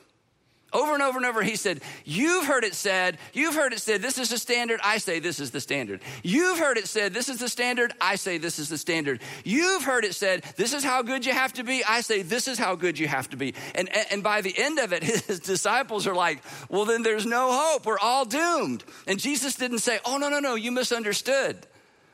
Over 0.70 0.92
and 0.92 1.02
over 1.02 1.16
and 1.16 1.26
over, 1.26 1.42
he 1.42 1.56
said, 1.56 1.80
You've 2.04 2.46
heard 2.46 2.62
it 2.62 2.74
said, 2.74 3.16
you've 3.32 3.54
heard 3.54 3.72
it 3.72 3.80
said, 3.80 4.02
this 4.02 4.18
is 4.18 4.28
the 4.28 4.36
standard. 4.36 4.80
I 4.84 4.98
say 4.98 5.18
this 5.18 5.40
is 5.40 5.50
the 5.50 5.60
standard. 5.60 6.00
You've 6.22 6.58
heard 6.58 6.76
it 6.76 6.86
said, 6.86 7.14
this 7.14 7.30
is 7.30 7.38
the 7.38 7.48
standard. 7.48 7.92
I 8.00 8.16
say 8.16 8.36
this 8.36 8.58
is 8.58 8.68
the 8.68 8.76
standard. 8.76 9.20
You've 9.44 9.82
heard 9.82 10.04
it 10.04 10.14
said, 10.14 10.44
this 10.56 10.74
is 10.74 10.84
how 10.84 11.02
good 11.02 11.24
you 11.24 11.32
have 11.32 11.54
to 11.54 11.64
be. 11.64 11.82
I 11.84 12.02
say 12.02 12.20
this 12.20 12.48
is 12.48 12.58
how 12.58 12.74
good 12.74 12.98
you 12.98 13.08
have 13.08 13.30
to 13.30 13.36
be. 13.36 13.54
And, 13.74 13.88
and 14.10 14.22
by 14.22 14.42
the 14.42 14.54
end 14.58 14.78
of 14.78 14.92
it, 14.92 15.02
his 15.26 15.40
disciples 15.40 16.06
are 16.06 16.14
like, 16.14 16.42
Well, 16.68 16.84
then 16.84 17.02
there's 17.02 17.26
no 17.26 17.50
hope. 17.50 17.86
We're 17.86 17.98
all 17.98 18.26
doomed. 18.26 18.84
And 19.06 19.18
Jesus 19.18 19.54
didn't 19.54 19.78
say, 19.78 20.00
Oh, 20.04 20.18
no, 20.18 20.28
no, 20.28 20.40
no, 20.40 20.54
you 20.54 20.70
misunderstood. 20.70 21.56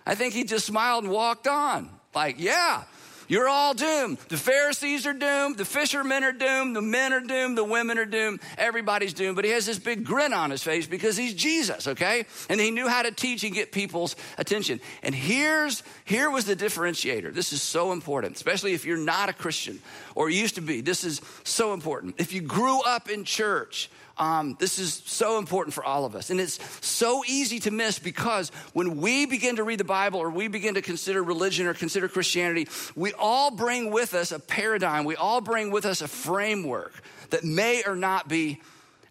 I 0.06 0.14
think 0.14 0.34
he 0.34 0.44
just 0.44 0.66
smiled 0.66 1.04
and 1.04 1.12
walked 1.12 1.48
on. 1.48 1.90
Like, 2.14 2.36
yeah, 2.38 2.84
you're 3.28 3.48
all 3.48 3.74
doomed. 3.74 4.18
The 4.28 4.36
Pharisees 4.36 5.06
are 5.06 5.12
doomed. 5.12 5.56
The 5.56 5.64
fishermen 5.64 6.24
are 6.24 6.32
doomed. 6.32 6.76
The 6.76 6.82
men 6.82 7.12
are 7.12 7.20
doomed. 7.20 7.58
The 7.58 7.64
women 7.64 7.98
are 7.98 8.04
doomed. 8.04 8.40
Everybody's 8.58 9.14
doomed. 9.14 9.36
But 9.36 9.44
he 9.44 9.50
has 9.52 9.66
this 9.66 9.78
big 9.78 10.04
grin 10.04 10.32
on 10.32 10.50
his 10.50 10.62
face 10.62 10.86
because 10.86 11.16
he's 11.16 11.34
Jesus, 11.34 11.88
okay? 11.88 12.26
And 12.48 12.60
he 12.60 12.70
knew 12.70 12.88
how 12.88 13.02
to 13.02 13.10
teach 13.10 13.44
and 13.44 13.54
get 13.54 13.72
people's 13.72 14.16
attention. 14.38 14.80
And 15.02 15.14
here's 15.14 15.82
here 16.04 16.30
was 16.30 16.44
the 16.44 16.56
differentiator. 16.56 17.32
This 17.32 17.52
is 17.52 17.62
so 17.62 17.92
important, 17.92 18.36
especially 18.36 18.74
if 18.74 18.84
you're 18.84 18.96
not 18.96 19.28
a 19.28 19.32
Christian 19.32 19.80
or 20.14 20.30
used 20.30 20.56
to 20.56 20.60
be. 20.60 20.80
This 20.80 21.04
is 21.04 21.20
so 21.44 21.72
important. 21.72 22.16
If 22.18 22.32
you 22.32 22.40
grew 22.40 22.80
up 22.82 23.08
in 23.08 23.24
church, 23.24 23.90
um, 24.16 24.56
this 24.60 24.78
is 24.78 25.02
so 25.04 25.38
important 25.38 25.74
for 25.74 25.84
all 25.84 26.04
of 26.04 26.14
us. 26.14 26.30
And 26.30 26.40
it's 26.40 26.58
so 26.86 27.24
easy 27.26 27.58
to 27.60 27.70
miss 27.70 27.98
because 27.98 28.50
when 28.72 29.00
we 29.00 29.26
begin 29.26 29.56
to 29.56 29.64
read 29.64 29.80
the 29.80 29.84
Bible 29.84 30.20
or 30.20 30.30
we 30.30 30.48
begin 30.48 30.74
to 30.74 30.82
consider 30.82 31.22
religion 31.22 31.66
or 31.66 31.74
consider 31.74 32.08
Christianity, 32.08 32.68
we 32.94 33.12
all 33.14 33.50
bring 33.50 33.90
with 33.90 34.14
us 34.14 34.30
a 34.32 34.38
paradigm, 34.38 35.04
we 35.04 35.16
all 35.16 35.40
bring 35.40 35.70
with 35.70 35.84
us 35.84 36.00
a 36.00 36.08
framework 36.08 36.92
that 37.30 37.44
may 37.44 37.82
or 37.84 37.96
not 37.96 38.28
be 38.28 38.60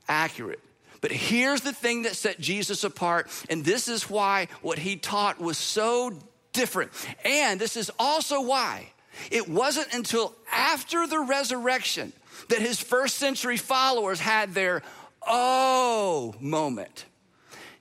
accurate. 0.08 0.60
But 1.02 1.12
here's 1.12 1.62
the 1.62 1.74
thing 1.74 2.04
that 2.04 2.16
set 2.16 2.40
Jesus 2.40 2.86
apart, 2.86 3.30
and 3.50 3.66
this 3.66 3.90
is 3.90 4.10
why 4.10 4.48
what 4.62 4.80
he 4.80 4.96
taught 4.96 5.38
was 5.38 5.58
so 5.58 6.14
different. 6.54 6.92
And 7.26 7.60
this 7.60 7.76
is 7.76 7.92
also 8.00 8.42
why 8.42 8.88
it 9.30 9.50
wasn't 9.50 9.94
until 9.94 10.34
after 10.52 11.06
the 11.06 11.20
resurrection 11.20 12.14
that 12.50 12.62
his 12.62 12.80
first 12.80 13.18
century 13.18 13.58
followers 13.58 14.20
had 14.20 14.54
their 14.54 14.82
oh 15.28 16.36
moment. 16.40 17.06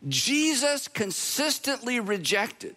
Jesus 0.09 0.89
consistently 0.89 2.01
rejected 2.01 2.75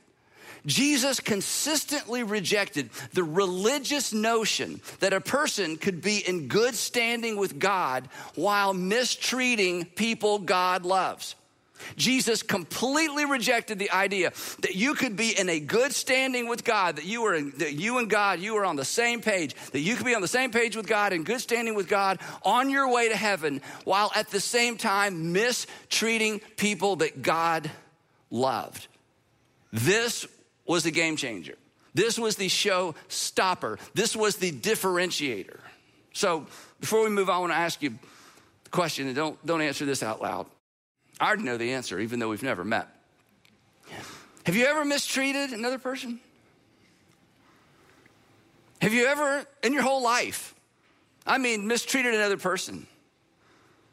Jesus 0.65 1.19
consistently 1.19 2.23
rejected 2.23 2.89
the 3.13 3.23
religious 3.23 4.13
notion 4.13 4.81
that 4.99 5.13
a 5.13 5.21
person 5.21 5.77
could 5.77 6.01
be 6.01 6.27
in 6.27 6.47
good 6.47 6.75
standing 6.75 7.37
with 7.37 7.59
God 7.59 8.09
while 8.33 8.73
mistreating 8.73 9.85
people 9.85 10.39
God 10.39 10.83
loves. 10.83 11.35
Jesus 11.95 12.43
completely 12.43 13.25
rejected 13.25 13.79
the 13.79 13.91
idea 13.91 14.31
that 14.61 14.75
you 14.75 14.93
could 14.93 15.15
be 15.15 15.37
in 15.37 15.49
a 15.49 15.59
good 15.59 15.93
standing 15.93 16.47
with 16.47 16.63
God, 16.63 16.97
that 16.97 17.05
you 17.05 17.21
were 17.21 17.35
in, 17.35 17.51
that 17.57 17.73
you 17.73 17.97
and 17.97 18.09
God, 18.09 18.39
you 18.39 18.53
were 18.55 18.65
on 18.65 18.75
the 18.75 18.85
same 18.85 19.21
page, 19.21 19.55
that 19.71 19.79
you 19.79 19.95
could 19.95 20.05
be 20.05 20.15
on 20.15 20.21
the 20.21 20.27
same 20.27 20.51
page 20.51 20.75
with 20.75 20.87
God 20.87 21.13
in 21.13 21.23
good 21.23 21.41
standing 21.41 21.75
with 21.75 21.87
God 21.87 22.19
on 22.43 22.69
your 22.69 22.91
way 22.91 23.09
to 23.09 23.15
heaven, 23.15 23.61
while 23.83 24.11
at 24.15 24.29
the 24.29 24.39
same 24.39 24.77
time 24.77 25.31
mistreating 25.33 26.39
people 26.57 26.97
that 26.97 27.21
God 27.21 27.69
loved. 28.29 28.87
This 29.71 30.25
was 30.65 30.83
the 30.83 30.91
game 30.91 31.15
changer. 31.15 31.55
This 31.93 32.19
was 32.19 32.35
the 32.35 32.49
show 32.49 32.95
stopper. 33.07 33.79
This 33.93 34.15
was 34.15 34.37
the 34.37 34.51
differentiator. 34.51 35.59
So 36.13 36.47
before 36.79 37.03
we 37.03 37.09
move 37.09 37.29
on, 37.29 37.35
I 37.35 37.39
want 37.39 37.51
to 37.53 37.57
ask 37.57 37.81
you 37.81 37.97
a 38.65 38.69
question, 38.69 39.07
and 39.07 39.15
don't, 39.15 39.45
don't 39.45 39.61
answer 39.61 39.85
this 39.85 40.03
out 40.03 40.21
loud. 40.21 40.47
I 41.19 41.27
already 41.27 41.43
know 41.43 41.57
the 41.57 41.73
answer, 41.73 41.99
even 41.99 42.19
though 42.19 42.29
we've 42.29 42.43
never 42.43 42.63
met. 42.63 42.87
Have 44.45 44.55
you 44.55 44.65
ever 44.65 44.85
mistreated 44.85 45.51
another 45.51 45.79
person? 45.79 46.19
Have 48.81 48.93
you 48.93 49.07
ever, 49.07 49.45
in 49.63 49.73
your 49.73 49.81
whole 49.81 50.03
life, 50.03 50.53
I 51.25 51.37
mean, 51.37 51.67
mistreated 51.67 52.13
another 52.13 52.37
person? 52.37 52.85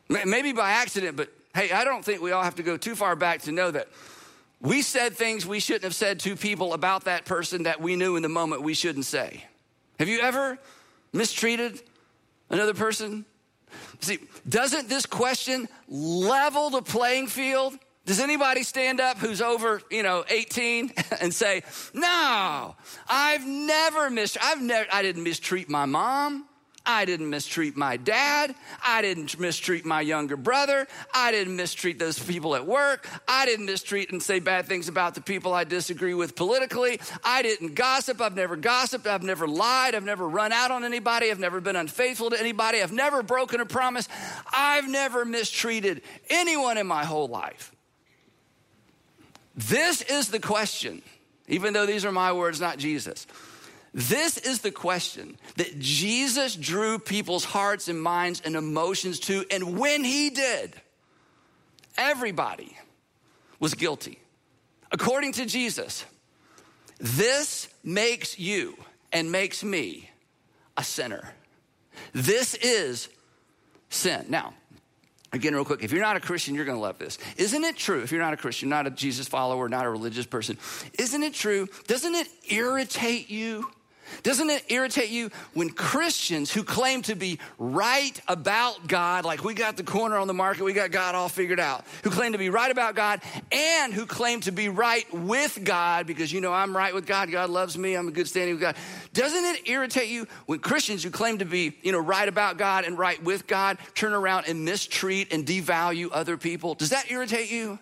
Maybe 0.08 0.52
by 0.52 0.72
accident, 0.72 1.16
but 1.16 1.32
hey, 1.54 1.70
I 1.70 1.84
don't 1.84 2.04
think 2.04 2.20
we 2.20 2.32
all 2.32 2.42
have 2.42 2.56
to 2.56 2.62
go 2.62 2.76
too 2.76 2.94
far 2.94 3.16
back 3.16 3.42
to 3.42 3.52
know 3.52 3.70
that 3.70 3.88
we 4.60 4.82
said 4.82 5.14
things 5.14 5.46
we 5.46 5.60
shouldn't 5.60 5.84
have 5.84 5.94
said 5.94 6.20
to 6.20 6.36
people 6.36 6.74
about 6.74 7.04
that 7.04 7.24
person 7.24 7.62
that 7.62 7.80
we 7.80 7.96
knew 7.96 8.16
in 8.16 8.22
the 8.22 8.28
moment 8.28 8.62
we 8.62 8.74
shouldn't 8.74 9.06
say. 9.06 9.44
Have 9.98 10.08
you 10.08 10.20
ever 10.20 10.58
mistreated 11.12 11.82
another 12.50 12.74
person? 12.74 13.24
See, 14.00 14.18
doesn't 14.48 14.88
this 14.88 15.06
question 15.06 15.68
level 15.88 16.70
the 16.70 16.82
playing 16.82 17.28
field? 17.28 17.78
Does 18.04 18.18
anybody 18.18 18.64
stand 18.64 19.00
up 19.00 19.18
who's 19.18 19.40
over, 19.40 19.80
you 19.90 20.02
know, 20.02 20.24
18 20.28 20.92
and 21.20 21.32
say, 21.32 21.62
"No, 21.94 22.74
I've 23.08 23.46
never 23.46 24.10
missed 24.10 24.36
I've 24.42 24.60
never 24.60 24.88
I 24.92 25.02
didn't 25.02 25.22
mistreat 25.22 25.68
my 25.68 25.86
mom. 25.86 26.46
I 26.84 27.04
didn't 27.04 27.30
mistreat 27.30 27.76
my 27.76 27.96
dad. 27.96 28.54
I 28.84 29.02
didn't 29.02 29.38
mistreat 29.38 29.84
my 29.84 30.00
younger 30.00 30.36
brother. 30.36 30.86
I 31.14 31.30
didn't 31.30 31.56
mistreat 31.56 31.98
those 31.98 32.18
people 32.18 32.56
at 32.56 32.66
work. 32.66 33.08
I 33.28 33.46
didn't 33.46 33.66
mistreat 33.66 34.10
and 34.10 34.22
say 34.22 34.40
bad 34.40 34.66
things 34.66 34.88
about 34.88 35.14
the 35.14 35.20
people 35.20 35.54
I 35.54 35.64
disagree 35.64 36.14
with 36.14 36.34
politically. 36.34 37.00
I 37.24 37.42
didn't 37.42 37.74
gossip. 37.74 38.20
I've 38.20 38.34
never 38.34 38.56
gossiped. 38.56 39.06
I've 39.06 39.22
never 39.22 39.46
lied. 39.46 39.94
I've 39.94 40.04
never 40.04 40.28
run 40.28 40.52
out 40.52 40.70
on 40.70 40.84
anybody. 40.84 41.30
I've 41.30 41.38
never 41.38 41.60
been 41.60 41.76
unfaithful 41.76 42.30
to 42.30 42.40
anybody. 42.40 42.82
I've 42.82 42.92
never 42.92 43.22
broken 43.22 43.60
a 43.60 43.66
promise. 43.66 44.08
I've 44.52 44.88
never 44.88 45.24
mistreated 45.24 46.02
anyone 46.28 46.78
in 46.78 46.86
my 46.86 47.04
whole 47.04 47.28
life. 47.28 47.72
This 49.54 50.02
is 50.02 50.28
the 50.28 50.40
question, 50.40 51.02
even 51.46 51.74
though 51.74 51.86
these 51.86 52.04
are 52.04 52.12
my 52.12 52.32
words, 52.32 52.60
not 52.60 52.78
Jesus. 52.78 53.26
This 53.94 54.38
is 54.38 54.60
the 54.60 54.70
question 54.70 55.36
that 55.56 55.78
Jesus 55.78 56.56
drew 56.56 56.98
people's 56.98 57.44
hearts 57.44 57.88
and 57.88 58.00
minds 58.02 58.40
and 58.44 58.56
emotions 58.56 59.20
to. 59.20 59.44
And 59.50 59.78
when 59.78 60.02
he 60.02 60.30
did, 60.30 60.74
everybody 61.98 62.76
was 63.60 63.74
guilty. 63.74 64.18
According 64.90 65.32
to 65.32 65.46
Jesus, 65.46 66.06
this 66.98 67.68
makes 67.84 68.38
you 68.38 68.76
and 69.12 69.30
makes 69.30 69.62
me 69.62 70.10
a 70.76 70.84
sinner. 70.84 71.34
This 72.14 72.54
is 72.54 73.10
sin. 73.90 74.24
Now, 74.30 74.54
again, 75.32 75.54
real 75.54 75.66
quick, 75.66 75.82
if 75.82 75.92
you're 75.92 76.00
not 76.00 76.16
a 76.16 76.20
Christian, 76.20 76.54
you're 76.54 76.64
gonna 76.64 76.80
love 76.80 76.98
this. 76.98 77.18
Isn't 77.36 77.64
it 77.64 77.76
true, 77.76 78.02
if 78.02 78.10
you're 78.10 78.22
not 78.22 78.32
a 78.32 78.38
Christian, 78.38 78.70
not 78.70 78.86
a 78.86 78.90
Jesus 78.90 79.28
follower, 79.28 79.68
not 79.68 79.84
a 79.84 79.90
religious 79.90 80.26
person, 80.26 80.56
isn't 80.98 81.22
it 81.22 81.34
true? 81.34 81.68
Doesn't 81.86 82.14
it 82.14 82.28
irritate 82.48 83.28
you? 83.28 83.70
Doesn't 84.22 84.50
it 84.50 84.64
irritate 84.70 85.10
you 85.10 85.30
when 85.54 85.70
Christians 85.70 86.52
who 86.52 86.62
claim 86.62 87.02
to 87.02 87.14
be 87.14 87.38
right 87.58 88.20
about 88.28 88.86
God, 88.86 89.24
like 89.24 89.44
we 89.44 89.54
got 89.54 89.76
the 89.76 89.82
corner 89.82 90.16
on 90.16 90.26
the 90.26 90.34
market, 90.34 90.64
we 90.64 90.72
got 90.72 90.90
God 90.90 91.14
all 91.14 91.28
figured 91.28 91.60
out, 91.60 91.84
who 92.04 92.10
claim 92.10 92.32
to 92.32 92.38
be 92.38 92.50
right 92.50 92.70
about 92.70 92.94
God 92.94 93.20
and 93.50 93.92
who 93.92 94.06
claim 94.06 94.40
to 94.42 94.52
be 94.52 94.68
right 94.68 95.06
with 95.12 95.60
God 95.64 96.06
because 96.06 96.32
you 96.32 96.40
know 96.40 96.52
I'm 96.52 96.76
right 96.76 96.94
with 96.94 97.06
God, 97.06 97.30
God 97.30 97.50
loves 97.50 97.76
me, 97.76 97.94
I'm 97.94 98.08
a 98.08 98.12
good 98.12 98.28
standing 98.28 98.54
with 98.54 98.62
God. 98.62 98.76
Doesn't 99.12 99.44
it 99.44 99.68
irritate 99.68 100.08
you 100.08 100.26
when 100.46 100.58
Christians 100.58 101.02
who 101.02 101.10
claim 101.10 101.38
to 101.38 101.44
be, 101.44 101.76
you 101.82 101.92
know, 101.92 101.98
right 101.98 102.28
about 102.28 102.58
God 102.58 102.84
and 102.84 102.98
right 102.98 103.22
with 103.22 103.46
God 103.46 103.78
turn 103.94 104.12
around 104.12 104.46
and 104.48 104.64
mistreat 104.64 105.32
and 105.32 105.46
devalue 105.46 106.08
other 106.12 106.36
people? 106.36 106.74
Does 106.74 106.90
that 106.90 107.10
irritate 107.10 107.50
you? 107.50 107.78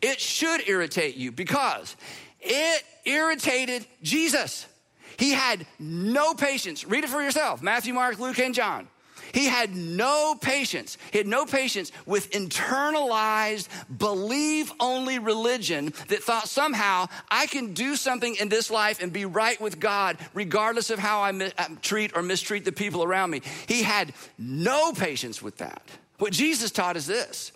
It 0.00 0.20
should 0.20 0.68
irritate 0.68 1.16
you 1.16 1.32
because 1.32 1.96
it 2.40 2.84
irritated 3.04 3.86
Jesus. 4.02 4.66
He 5.16 5.32
had 5.32 5.66
no 5.78 6.34
patience. 6.34 6.86
Read 6.86 7.04
it 7.04 7.10
for 7.10 7.22
yourself 7.22 7.62
Matthew, 7.62 7.94
Mark, 7.94 8.18
Luke, 8.18 8.38
and 8.38 8.54
John. 8.54 8.88
He 9.34 9.46
had 9.46 9.74
no 9.74 10.36
patience. 10.40 10.96
He 11.10 11.18
had 11.18 11.26
no 11.26 11.44
patience 11.44 11.90
with 12.06 12.30
internalized, 12.30 13.66
believe 13.98 14.72
only 14.78 15.18
religion 15.18 15.92
that 16.06 16.22
thought 16.22 16.48
somehow 16.48 17.08
I 17.28 17.46
can 17.46 17.74
do 17.74 17.96
something 17.96 18.36
in 18.36 18.48
this 18.48 18.70
life 18.70 19.02
and 19.02 19.12
be 19.12 19.24
right 19.24 19.60
with 19.60 19.80
God 19.80 20.18
regardless 20.34 20.90
of 20.90 21.00
how 21.00 21.22
I 21.22 21.30
uh, 21.30 21.66
treat 21.82 22.14
or 22.14 22.22
mistreat 22.22 22.64
the 22.64 22.70
people 22.70 23.02
around 23.02 23.30
me. 23.30 23.42
He 23.66 23.82
had 23.82 24.12
no 24.38 24.92
patience 24.92 25.42
with 25.42 25.56
that. 25.56 25.82
What 26.18 26.32
Jesus 26.32 26.70
taught 26.70 26.96
is 26.96 27.06
this 27.06 27.50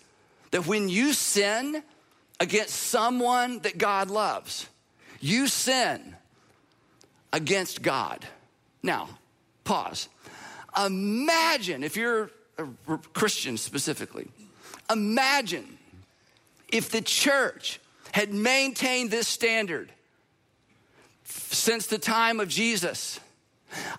that 0.50 0.66
when 0.66 0.88
you 0.88 1.12
sin 1.12 1.84
against 2.40 2.74
someone 2.74 3.60
that 3.60 3.78
God 3.78 4.10
loves, 4.10 4.66
you 5.20 5.46
sin 5.46 6.16
against 7.32 7.82
God. 7.82 8.26
Now, 8.82 9.08
pause. 9.64 10.08
Imagine 10.76 11.82
if 11.82 11.96
you're 11.96 12.30
a 12.58 12.66
Christian 13.12 13.56
specifically, 13.56 14.28
imagine 14.90 15.78
if 16.72 16.90
the 16.90 17.00
church 17.00 17.80
had 18.12 18.32
maintained 18.32 19.10
this 19.10 19.28
standard 19.28 19.92
since 21.24 21.86
the 21.86 21.98
time 21.98 22.40
of 22.40 22.48
Jesus. 22.48 23.20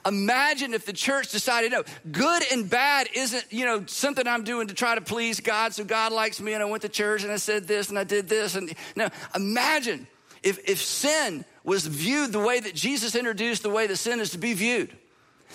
Imagine 0.05 0.73
if 0.73 0.85
the 0.85 0.93
church 0.93 1.31
decided, 1.31 1.71
no, 1.71 1.83
good 2.11 2.41
and 2.51 2.67
bad 2.67 3.07
isn't, 3.13 3.45
you 3.51 3.65
know, 3.65 3.85
something 3.85 4.27
I'm 4.27 4.43
doing 4.43 4.67
to 4.67 4.73
try 4.73 4.95
to 4.95 5.01
please 5.01 5.39
God, 5.39 5.73
so 5.73 5.83
God 5.83 6.11
likes 6.11 6.41
me 6.41 6.53
and 6.53 6.63
I 6.63 6.65
went 6.65 6.81
to 6.81 6.89
church 6.89 7.23
and 7.23 7.31
I 7.31 7.37
said 7.37 7.67
this 7.67 7.89
and 7.89 7.99
I 7.99 8.03
did 8.03 8.27
this. 8.27 8.55
And 8.55 8.73
no, 8.95 9.09
imagine 9.35 10.07
if, 10.41 10.67
if 10.67 10.81
sin 10.81 11.45
was 11.69 11.85
viewed 11.85 12.31
the 12.31 12.39
way 12.39 12.59
that 12.59 12.73
Jesus 12.73 13.15
introduced 13.15 13.61
the 13.61 13.69
way 13.69 13.85
that 13.85 13.97
sin 13.97 14.19
is 14.19 14.31
to 14.31 14.39
be 14.39 14.55
viewed. 14.55 14.89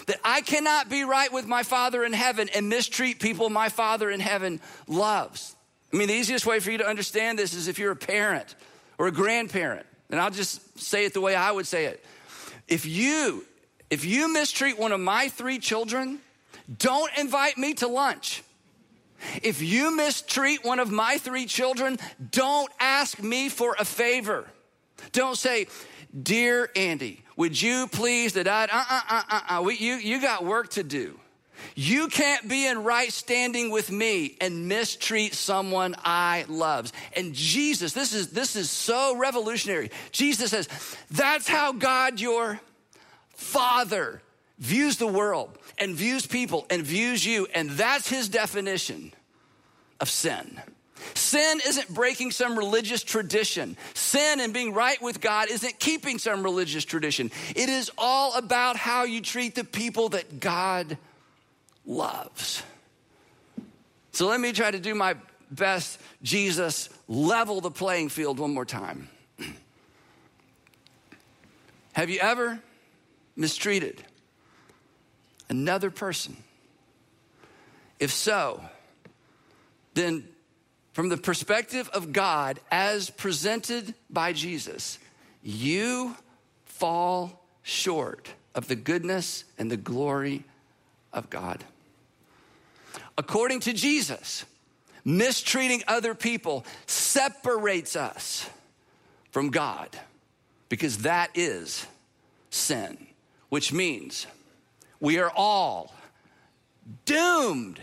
That 0.06 0.20
I 0.22 0.42
cannot 0.42 0.88
be 0.88 1.02
right 1.02 1.32
with 1.32 1.44
my 1.44 1.64
Father 1.64 2.04
in 2.04 2.12
heaven 2.12 2.48
and 2.54 2.68
mistreat 2.68 3.18
people 3.18 3.50
my 3.50 3.68
Father 3.68 4.08
in 4.08 4.20
heaven 4.20 4.60
loves. 4.86 5.56
I 5.92 5.96
mean, 5.96 6.06
the 6.06 6.14
easiest 6.14 6.46
way 6.46 6.60
for 6.60 6.70
you 6.70 6.78
to 6.78 6.86
understand 6.86 7.36
this 7.36 7.52
is 7.52 7.66
if 7.66 7.80
you're 7.80 7.90
a 7.90 7.96
parent 7.96 8.54
or 8.96 9.08
a 9.08 9.10
grandparent, 9.10 9.86
and 10.08 10.20
I'll 10.20 10.30
just 10.30 10.78
say 10.78 11.04
it 11.04 11.14
the 11.14 11.20
way 11.20 11.34
I 11.34 11.50
would 11.50 11.66
say 11.66 11.86
it. 11.86 12.04
If 12.68 12.86
you 12.86 13.44
if 13.90 14.04
you 14.04 14.32
mistreat 14.32 14.78
one 14.78 14.92
of 14.92 15.00
my 15.00 15.26
three 15.26 15.58
children, 15.58 16.20
don't 16.78 17.10
invite 17.18 17.58
me 17.58 17.74
to 17.74 17.88
lunch. 17.88 18.44
If 19.42 19.62
you 19.62 19.96
mistreat 19.96 20.64
one 20.64 20.78
of 20.78 20.92
my 20.92 21.18
three 21.18 21.46
children, 21.46 21.98
don't 22.30 22.70
ask 22.78 23.20
me 23.20 23.48
for 23.48 23.74
a 23.80 23.84
favor. 23.84 24.46
Don't 25.12 25.36
say, 25.36 25.66
Dear 26.20 26.70
Andy, 26.76 27.22
would 27.36 27.60
you 27.60 27.88
please 27.88 28.34
that 28.34 28.46
I, 28.46 28.64
uh, 28.64 28.84
uh, 28.88 29.00
uh, 29.10 29.22
uh, 29.30 29.64
uh, 29.64 29.68
you, 29.68 29.94
you 29.94 30.20
got 30.20 30.44
work 30.44 30.70
to 30.70 30.84
do. 30.84 31.18
You 31.74 32.08
can't 32.08 32.48
be 32.48 32.66
in 32.66 32.84
right 32.84 33.12
standing 33.12 33.70
with 33.70 33.90
me 33.90 34.36
and 34.40 34.68
mistreat 34.68 35.34
someone 35.34 35.96
I 36.04 36.44
loves. 36.48 36.92
And 37.16 37.34
Jesus, 37.34 37.92
this 37.92 38.12
is 38.12 38.30
this 38.30 38.54
is 38.54 38.70
so 38.70 39.16
revolutionary. 39.16 39.90
Jesus 40.12 40.50
says, 40.50 40.68
that's 41.10 41.48
how 41.48 41.72
God 41.72 42.20
your 42.20 42.60
Father 43.30 44.20
views 44.58 44.98
the 44.98 45.06
world 45.06 45.58
and 45.78 45.96
views 45.96 46.26
people 46.26 46.66
and 46.70 46.84
views 46.84 47.24
you 47.26 47.48
and 47.54 47.70
that's 47.70 48.08
his 48.08 48.28
definition 48.28 49.12
of 50.00 50.08
sin. 50.08 50.60
Sin 51.14 51.60
isn't 51.66 51.88
breaking 51.88 52.30
some 52.30 52.56
religious 52.56 53.02
tradition. 53.02 53.76
Sin 53.94 54.40
and 54.40 54.54
being 54.54 54.72
right 54.72 55.00
with 55.02 55.20
God 55.20 55.50
isn't 55.50 55.78
keeping 55.78 56.18
some 56.18 56.42
religious 56.42 56.84
tradition. 56.84 57.30
It 57.54 57.68
is 57.68 57.90
all 57.98 58.36
about 58.36 58.76
how 58.76 59.04
you 59.04 59.20
treat 59.20 59.54
the 59.54 59.64
people 59.64 60.10
that 60.10 60.40
God 60.40 60.96
loves. 61.86 62.62
So 64.12 64.28
let 64.28 64.40
me 64.40 64.52
try 64.52 64.70
to 64.70 64.78
do 64.78 64.94
my 64.94 65.16
best, 65.50 66.00
Jesus, 66.22 66.88
level 67.08 67.60
the 67.60 67.70
playing 67.70 68.08
field 68.08 68.38
one 68.38 68.54
more 68.54 68.64
time. 68.64 69.08
Have 71.92 72.10
you 72.10 72.20
ever 72.20 72.60
mistreated 73.36 74.02
another 75.48 75.90
person? 75.90 76.36
If 77.98 78.12
so, 78.12 78.62
then 79.94 80.28
from 80.94 81.08
the 81.08 81.16
perspective 81.16 81.90
of 81.92 82.12
God 82.12 82.60
as 82.70 83.10
presented 83.10 83.94
by 84.08 84.32
Jesus, 84.32 85.00
you 85.42 86.16
fall 86.64 87.44
short 87.64 88.28
of 88.54 88.68
the 88.68 88.76
goodness 88.76 89.42
and 89.58 89.68
the 89.68 89.76
glory 89.76 90.44
of 91.12 91.28
God. 91.30 91.64
According 93.18 93.58
to 93.60 93.72
Jesus, 93.72 94.44
mistreating 95.04 95.82
other 95.88 96.14
people 96.14 96.64
separates 96.86 97.96
us 97.96 98.48
from 99.32 99.50
God 99.50 99.88
because 100.68 100.98
that 100.98 101.30
is 101.34 101.88
sin, 102.50 103.08
which 103.48 103.72
means 103.72 104.28
we 105.00 105.18
are 105.18 105.32
all 105.34 105.92
doomed, 107.04 107.80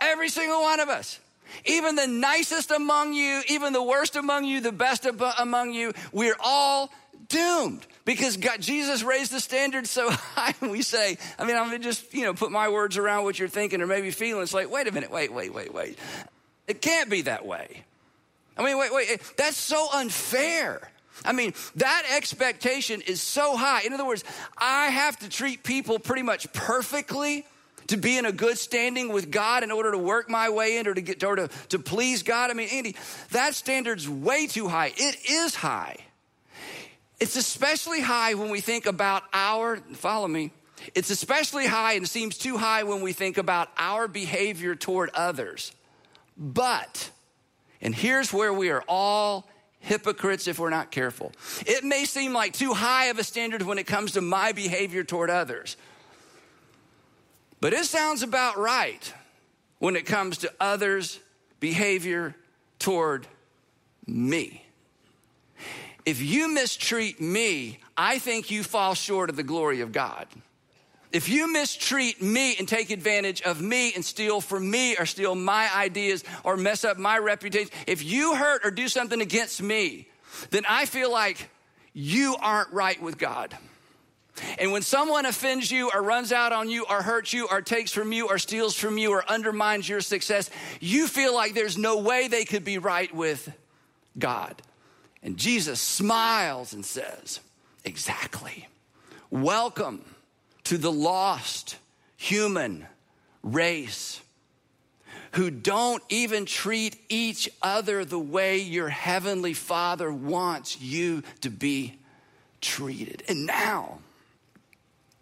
every 0.00 0.28
single 0.28 0.62
one 0.62 0.80
of 0.80 0.88
us 0.88 1.20
even 1.64 1.96
the 1.96 2.06
nicest 2.06 2.70
among 2.70 3.12
you, 3.12 3.42
even 3.48 3.72
the 3.72 3.82
worst 3.82 4.16
among 4.16 4.44
you, 4.44 4.60
the 4.60 4.72
best 4.72 5.06
among 5.38 5.72
you, 5.72 5.92
we're 6.12 6.36
all 6.40 6.90
doomed 7.28 7.86
because 8.04 8.36
God, 8.36 8.60
Jesus 8.60 9.02
raised 9.02 9.32
the 9.32 9.40
standard 9.40 9.86
so 9.86 10.10
high. 10.12 10.54
We 10.66 10.82
say, 10.82 11.18
I 11.38 11.44
mean, 11.44 11.56
I'm 11.56 11.80
just, 11.82 12.12
you 12.14 12.22
know, 12.22 12.34
put 12.34 12.50
my 12.50 12.68
words 12.68 12.96
around 12.96 13.24
what 13.24 13.38
you're 13.38 13.48
thinking 13.48 13.80
or 13.80 13.86
maybe 13.86 14.10
feeling. 14.10 14.42
It's 14.42 14.54
like, 14.54 14.70
wait 14.70 14.88
a 14.88 14.92
minute, 14.92 15.10
wait, 15.10 15.32
wait, 15.32 15.52
wait, 15.52 15.72
wait. 15.72 15.98
It 16.66 16.82
can't 16.82 17.10
be 17.10 17.22
that 17.22 17.46
way. 17.46 17.84
I 18.56 18.64
mean, 18.64 18.78
wait, 18.78 18.92
wait, 18.92 19.20
that's 19.36 19.56
so 19.56 19.88
unfair. 19.92 20.90
I 21.24 21.32
mean, 21.32 21.54
that 21.76 22.04
expectation 22.14 23.00
is 23.02 23.20
so 23.20 23.56
high. 23.56 23.82
In 23.82 23.92
other 23.92 24.06
words, 24.06 24.24
I 24.56 24.86
have 24.86 25.18
to 25.20 25.28
treat 25.28 25.62
people 25.62 25.98
pretty 25.98 26.22
much 26.22 26.52
perfectly 26.52 27.46
to 27.88 27.96
be 27.96 28.16
in 28.16 28.26
a 28.26 28.32
good 28.32 28.56
standing 28.56 29.12
with 29.12 29.30
God 29.30 29.62
in 29.62 29.70
order 29.70 29.92
to 29.92 29.98
work 29.98 30.30
my 30.30 30.48
way 30.50 30.78
in 30.78 30.86
or 30.86 30.94
to 30.94 31.00
get 31.00 31.22
or 31.24 31.36
to, 31.36 31.48
to 31.70 31.78
please 31.78 32.22
God. 32.22 32.50
I 32.50 32.54
mean, 32.54 32.68
Andy, 32.72 32.96
that 33.30 33.54
standard's 33.54 34.08
way 34.08 34.46
too 34.46 34.68
high. 34.68 34.92
It 34.96 35.16
is 35.28 35.54
high. 35.54 35.96
It's 37.20 37.36
especially 37.36 38.00
high 38.00 38.34
when 38.34 38.50
we 38.50 38.60
think 38.60 38.86
about 38.86 39.24
our, 39.32 39.78
follow 39.94 40.28
me, 40.28 40.52
it's 40.94 41.10
especially 41.10 41.66
high 41.66 41.94
and 41.94 42.08
seems 42.08 42.38
too 42.38 42.56
high 42.56 42.84
when 42.84 43.00
we 43.00 43.12
think 43.12 43.38
about 43.38 43.68
our 43.76 44.06
behavior 44.06 44.74
toward 44.76 45.10
others. 45.10 45.72
But, 46.36 47.10
and 47.80 47.94
here's 47.94 48.32
where 48.32 48.52
we 48.52 48.70
are 48.70 48.84
all 48.86 49.48
hypocrites 49.80 50.46
if 50.46 50.58
we're 50.58 50.70
not 50.70 50.90
careful. 50.90 51.32
It 51.66 51.82
may 51.82 52.04
seem 52.04 52.32
like 52.32 52.52
too 52.52 52.74
high 52.74 53.06
of 53.06 53.18
a 53.18 53.24
standard 53.24 53.62
when 53.62 53.78
it 53.78 53.86
comes 53.86 54.12
to 54.12 54.20
my 54.20 54.52
behavior 54.52 55.02
toward 55.02 55.30
others. 55.30 55.76
But 57.60 57.72
it 57.72 57.84
sounds 57.84 58.22
about 58.22 58.56
right 58.56 59.12
when 59.78 59.96
it 59.96 60.06
comes 60.06 60.38
to 60.38 60.52
others' 60.60 61.18
behavior 61.60 62.34
toward 62.78 63.26
me. 64.06 64.64
If 66.06 66.22
you 66.22 66.48
mistreat 66.48 67.20
me, 67.20 67.80
I 67.96 68.18
think 68.18 68.50
you 68.50 68.62
fall 68.62 68.94
short 68.94 69.28
of 69.28 69.36
the 69.36 69.42
glory 69.42 69.80
of 69.80 69.92
God. 69.92 70.26
If 71.10 71.28
you 71.28 71.50
mistreat 71.50 72.22
me 72.22 72.54
and 72.58 72.68
take 72.68 72.90
advantage 72.90 73.40
of 73.42 73.60
me 73.62 73.92
and 73.94 74.04
steal 74.04 74.40
from 74.40 74.70
me 74.70 74.96
or 74.96 75.06
steal 75.06 75.34
my 75.34 75.68
ideas 75.74 76.22
or 76.44 76.56
mess 76.56 76.84
up 76.84 76.98
my 76.98 77.18
reputation, 77.18 77.70
if 77.86 78.04
you 78.04 78.34
hurt 78.34 78.64
or 78.64 78.70
do 78.70 78.88
something 78.88 79.20
against 79.20 79.62
me, 79.62 80.06
then 80.50 80.64
I 80.68 80.84
feel 80.84 81.10
like 81.10 81.50
you 81.94 82.36
aren't 82.40 82.72
right 82.72 83.00
with 83.00 83.18
God. 83.18 83.56
And 84.58 84.72
when 84.72 84.82
someone 84.82 85.26
offends 85.26 85.70
you 85.70 85.90
or 85.92 86.02
runs 86.02 86.32
out 86.32 86.52
on 86.52 86.68
you 86.68 86.86
or 86.88 87.02
hurts 87.02 87.32
you 87.32 87.48
or 87.50 87.60
takes 87.60 87.92
from 87.92 88.12
you 88.12 88.28
or 88.28 88.38
steals 88.38 88.74
from 88.74 88.98
you 88.98 89.12
or 89.12 89.28
undermines 89.30 89.88
your 89.88 90.00
success, 90.00 90.50
you 90.80 91.06
feel 91.06 91.34
like 91.34 91.54
there's 91.54 91.78
no 91.78 91.98
way 91.98 92.28
they 92.28 92.44
could 92.44 92.64
be 92.64 92.78
right 92.78 93.14
with 93.14 93.52
God. 94.18 94.60
And 95.22 95.36
Jesus 95.36 95.80
smiles 95.80 96.72
and 96.72 96.84
says, 96.84 97.40
Exactly. 97.84 98.68
Welcome 99.30 100.04
to 100.64 100.78
the 100.78 100.92
lost 100.92 101.76
human 102.16 102.86
race 103.42 104.20
who 105.32 105.50
don't 105.50 106.02
even 106.08 106.46
treat 106.46 106.96
each 107.08 107.48
other 107.62 108.04
the 108.04 108.18
way 108.18 108.58
your 108.58 108.88
heavenly 108.88 109.52
Father 109.52 110.10
wants 110.10 110.80
you 110.80 111.22
to 111.40 111.50
be 111.50 111.98
treated. 112.60 113.22
And 113.28 113.46
now, 113.46 113.98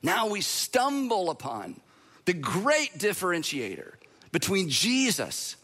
now 0.02 0.28
we 0.28 0.40
stumble 0.40 1.30
upon 1.30 1.80
the 2.24 2.32
great 2.32 2.98
differentiator 2.98 3.92
between 4.32 4.68
Jesus 4.68 5.56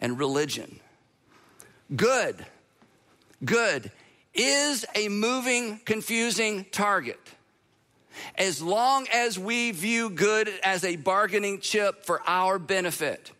and 0.00 0.18
religion. 0.18 0.80
Good, 1.94 2.44
good 3.44 3.90
is 4.34 4.86
a 4.94 5.08
moving, 5.08 5.78
confusing 5.84 6.64
target. 6.72 7.20
As 8.36 8.62
long 8.62 9.06
as 9.12 9.38
we 9.38 9.70
view 9.72 10.10
good 10.10 10.48
as 10.62 10.84
a 10.84 10.96
bargaining 10.96 11.60
chip 11.60 12.04
for 12.04 12.22
our 12.26 12.58
benefit. 12.58 13.30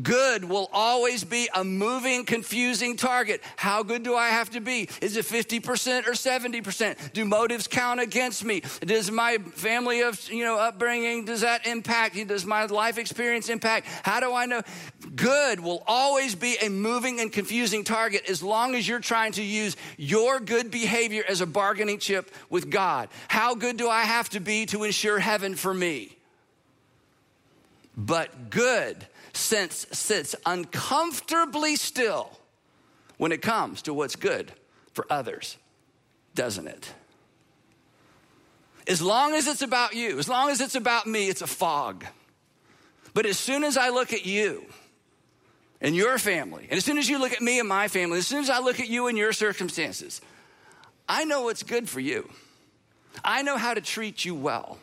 Good 0.00 0.44
will 0.44 0.70
always 0.72 1.24
be 1.24 1.48
a 1.52 1.64
moving, 1.64 2.24
confusing 2.24 2.96
target. 2.96 3.42
How 3.56 3.82
good 3.82 4.04
do 4.04 4.14
I 4.14 4.28
have 4.28 4.50
to 4.50 4.60
be? 4.60 4.88
Is 5.00 5.16
it 5.16 5.24
50% 5.24 6.06
or 6.06 6.12
70%? 6.12 7.12
Do 7.12 7.24
motives 7.24 7.66
count 7.66 7.98
against 7.98 8.44
me? 8.44 8.62
Does 8.80 9.10
my 9.10 9.38
family 9.38 10.02
of, 10.02 10.30
you 10.30 10.44
know, 10.44 10.58
upbringing, 10.58 11.24
does 11.24 11.40
that 11.40 11.66
impact? 11.66 12.14
Does 12.28 12.46
my 12.46 12.66
life 12.66 12.98
experience 12.98 13.48
impact? 13.48 13.88
How 14.04 14.20
do 14.20 14.32
I 14.32 14.46
know? 14.46 14.62
Good 15.16 15.58
will 15.58 15.82
always 15.88 16.36
be 16.36 16.56
a 16.62 16.68
moving 16.68 17.18
and 17.18 17.32
confusing 17.32 17.82
target 17.82 18.30
as 18.30 18.44
long 18.44 18.76
as 18.76 18.86
you're 18.86 19.00
trying 19.00 19.32
to 19.32 19.42
use 19.42 19.76
your 19.96 20.38
good 20.38 20.70
behavior 20.70 21.24
as 21.28 21.40
a 21.40 21.46
bargaining 21.46 21.98
chip 21.98 22.30
with 22.48 22.70
God. 22.70 23.08
How 23.26 23.56
good 23.56 23.76
do 23.76 23.88
I 23.88 24.02
have 24.02 24.28
to 24.30 24.40
be 24.40 24.66
to 24.66 24.84
ensure 24.84 25.18
heaven 25.18 25.56
for 25.56 25.74
me? 25.74 26.16
But 27.96 28.50
good 28.50 29.06
sense 29.32 29.86
sits 29.92 30.34
uncomfortably 30.46 31.76
still 31.76 32.38
when 33.16 33.32
it 33.32 33.42
comes 33.42 33.82
to 33.82 33.94
what's 33.94 34.16
good 34.16 34.52
for 34.92 35.06
others, 35.10 35.56
doesn't 36.34 36.66
it? 36.66 36.92
As 38.86 39.00
long 39.00 39.34
as 39.34 39.46
it's 39.46 39.62
about 39.62 39.94
you, 39.94 40.18
as 40.18 40.28
long 40.28 40.50
as 40.50 40.60
it's 40.60 40.74
about 40.74 41.06
me, 41.06 41.28
it's 41.28 41.42
a 41.42 41.46
fog. 41.46 42.04
But 43.14 43.26
as 43.26 43.38
soon 43.38 43.64
as 43.64 43.76
I 43.76 43.90
look 43.90 44.12
at 44.12 44.26
you 44.26 44.64
and 45.80 45.94
your 45.94 46.18
family, 46.18 46.66
and 46.70 46.76
as 46.76 46.84
soon 46.84 46.98
as 46.98 47.08
you 47.08 47.18
look 47.18 47.32
at 47.32 47.40
me 47.40 47.58
and 47.58 47.68
my 47.68 47.88
family, 47.88 48.18
as 48.18 48.26
soon 48.26 48.40
as 48.40 48.50
I 48.50 48.58
look 48.60 48.80
at 48.80 48.88
you 48.88 49.06
and 49.06 49.16
your 49.16 49.32
circumstances, 49.32 50.20
I 51.08 51.24
know 51.24 51.42
what's 51.42 51.62
good 51.62 51.88
for 51.88 52.00
you. 52.00 52.30
I 53.24 53.42
know 53.42 53.56
how 53.56 53.74
to 53.74 53.80
treat 53.80 54.24
you 54.24 54.34
well. 54.34 54.78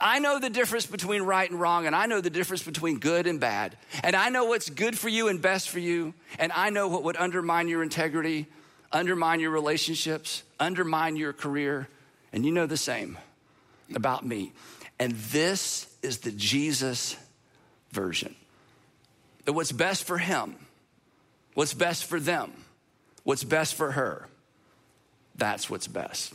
I 0.00 0.18
know 0.18 0.38
the 0.38 0.50
difference 0.50 0.86
between 0.86 1.22
right 1.22 1.50
and 1.50 1.60
wrong, 1.60 1.86
and 1.86 1.94
I 1.94 2.06
know 2.06 2.20
the 2.20 2.30
difference 2.30 2.62
between 2.62 2.98
good 2.98 3.26
and 3.26 3.40
bad. 3.40 3.76
And 4.02 4.14
I 4.14 4.28
know 4.30 4.46
what's 4.46 4.70
good 4.70 4.98
for 4.98 5.08
you 5.08 5.28
and 5.28 5.40
best 5.40 5.68
for 5.68 5.78
you. 5.78 6.14
And 6.38 6.52
I 6.52 6.70
know 6.70 6.88
what 6.88 7.04
would 7.04 7.16
undermine 7.16 7.68
your 7.68 7.82
integrity, 7.82 8.46
undermine 8.92 9.40
your 9.40 9.50
relationships, 9.50 10.42
undermine 10.60 11.16
your 11.16 11.32
career. 11.32 11.88
And 12.32 12.44
you 12.44 12.52
know 12.52 12.66
the 12.66 12.76
same 12.76 13.18
about 13.94 14.24
me. 14.24 14.52
And 14.98 15.12
this 15.12 15.86
is 16.02 16.18
the 16.18 16.32
Jesus 16.32 17.16
version. 17.92 18.34
That 19.44 19.52
what's 19.52 19.72
best 19.72 20.04
for 20.04 20.18
him, 20.18 20.56
what's 21.54 21.74
best 21.74 22.04
for 22.04 22.20
them, 22.20 22.52
what's 23.24 23.44
best 23.44 23.74
for 23.74 23.92
her, 23.92 24.28
that's 25.36 25.70
what's 25.70 25.86
best. 25.86 26.34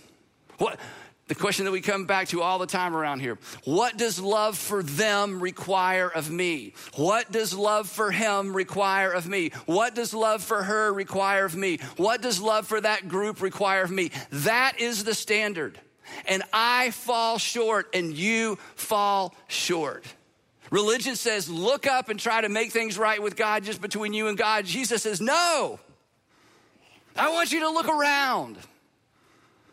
What? 0.58 0.80
The 1.28 1.36
question 1.36 1.64
that 1.66 1.72
we 1.72 1.80
come 1.80 2.06
back 2.06 2.28
to 2.30 2.42
all 2.42 2.60
the 2.60 2.68
time 2.68 2.96
around 2.96 3.22
here 3.22 3.38
what 3.64 3.98
does 3.98 4.20
love 4.20 4.58
for 4.58 4.84
them 4.84 5.40
require 5.40 6.10
of 6.10 6.30
me? 6.30 6.74
What 6.96 7.32
does 7.32 7.54
love 7.54 7.88
for 7.88 8.12
him 8.12 8.56
require 8.56 9.12
of 9.12 9.28
me? 9.28 9.52
What 9.66 9.96
does 9.96 10.14
love 10.14 10.44
for 10.44 10.64
her 10.64 10.92
require 10.92 11.46
of 11.46 11.56
me? 11.56 11.78
What 11.96 12.22
does 12.22 12.42
love 12.42 12.68
for 12.68 12.82
that 12.82 13.08
group 13.08 13.42
require 13.42 13.84
of 13.84 13.92
me? 13.92 14.12
That 14.32 14.80
is 14.80 15.06
the 15.06 15.14
standard. 15.14 15.80
And 16.26 16.44
I 16.52 16.92
fall 16.92 17.38
short 17.38 17.90
and 17.94 18.14
you 18.14 18.58
fall 18.76 19.34
short. 19.48 20.06
Religion 20.72 21.16
says, 21.16 21.50
look 21.50 21.88
up 21.88 22.10
and 22.10 22.20
try 22.20 22.42
to 22.42 22.50
make 22.50 22.72
things 22.72 22.98
right 22.98 23.22
with 23.22 23.36
God 23.36 23.64
just 23.64 23.82
between 23.82 24.14
you 24.14 24.28
and 24.28 24.38
God. 24.38 24.66
Jesus 24.66 25.04
says, 25.04 25.22
no. 25.22 25.80
I 27.16 27.32
want 27.32 27.52
you 27.52 27.62
to 27.62 27.70
look 27.70 27.88
around. 27.88 28.58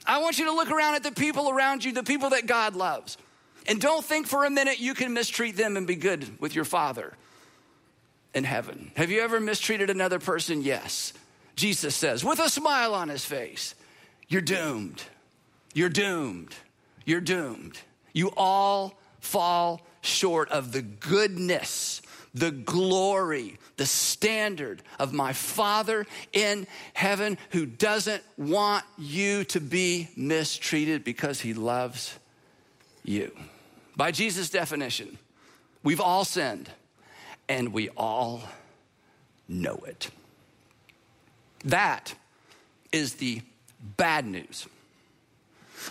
I 0.07 0.19
want 0.19 0.39
you 0.39 0.47
to 0.47 0.53
look 0.53 0.71
around 0.71 0.95
at 0.95 1.03
the 1.03 1.13
people 1.13 1.51
around 1.51 1.85
you, 1.85 1.93
the 1.93 2.03
people 2.03 2.31
that 2.31 2.47
God 2.47 2.75
loves. 2.75 3.17
And 3.67 3.81
don't 3.81 4.05
think 4.05 4.27
for 4.27 4.45
a 4.45 4.51
minute 4.51 4.81
you 4.81 4.95
can 4.95 5.13
mistreat 5.13 5.57
them 5.57 5.77
and 5.77 5.87
be 5.87 5.97
good 5.97 6.41
with 6.41 6.55
your 6.55 6.65
Father 6.65 7.13
in 8.35 8.45
heaven. 8.45 8.91
Have 8.97 9.11
you 9.11 9.21
ever 9.21 9.41
mistreated 9.41 9.91
another 9.91 10.19
person? 10.19 10.63
Yes. 10.63 11.13
Jesus 11.57 11.95
says, 11.95 12.25
with 12.25 12.39
a 12.39 12.49
smile 12.49 12.95
on 12.95 13.09
his 13.09 13.25
face, 13.25 13.75
you're 14.29 14.41
doomed. 14.41 15.03
You're 15.75 15.89
doomed. 15.89 16.55
You're 17.05 17.21
doomed. 17.21 17.79
You 18.13 18.33
all 18.37 18.99
fall 19.21 19.83
short 20.01 20.49
of 20.51 20.73
the 20.73 20.83
goodness, 20.83 22.01
the 22.35 22.51
glory, 22.51 23.59
the 23.77 23.87
standard 23.87 24.83
of 24.99 25.13
my 25.13 25.33
Father 25.33 26.07
in 26.33 26.67
heaven 26.95 27.39
who 27.51 27.67
doesn't 27.67 28.23
want 28.37 28.85
you 28.99 29.45
to 29.45 29.61
be 29.61 30.09
mistreated 30.17 31.05
because 31.05 31.41
he 31.41 31.55
loves 31.55 32.19
you. 33.05 33.37
By 33.97 34.13
Jesus' 34.13 34.51
definition, 34.51 35.19
we've 35.83 36.01
all 36.01 36.25
sinned 36.25 36.71
and 37.49 37.73
we 37.73 37.89
all 37.91 38.43
know 39.49 39.83
it. 39.87 40.11
That 41.65 42.15
is 42.93 43.15
the 43.15 43.43
bad 43.97 44.25
news. 44.25 44.67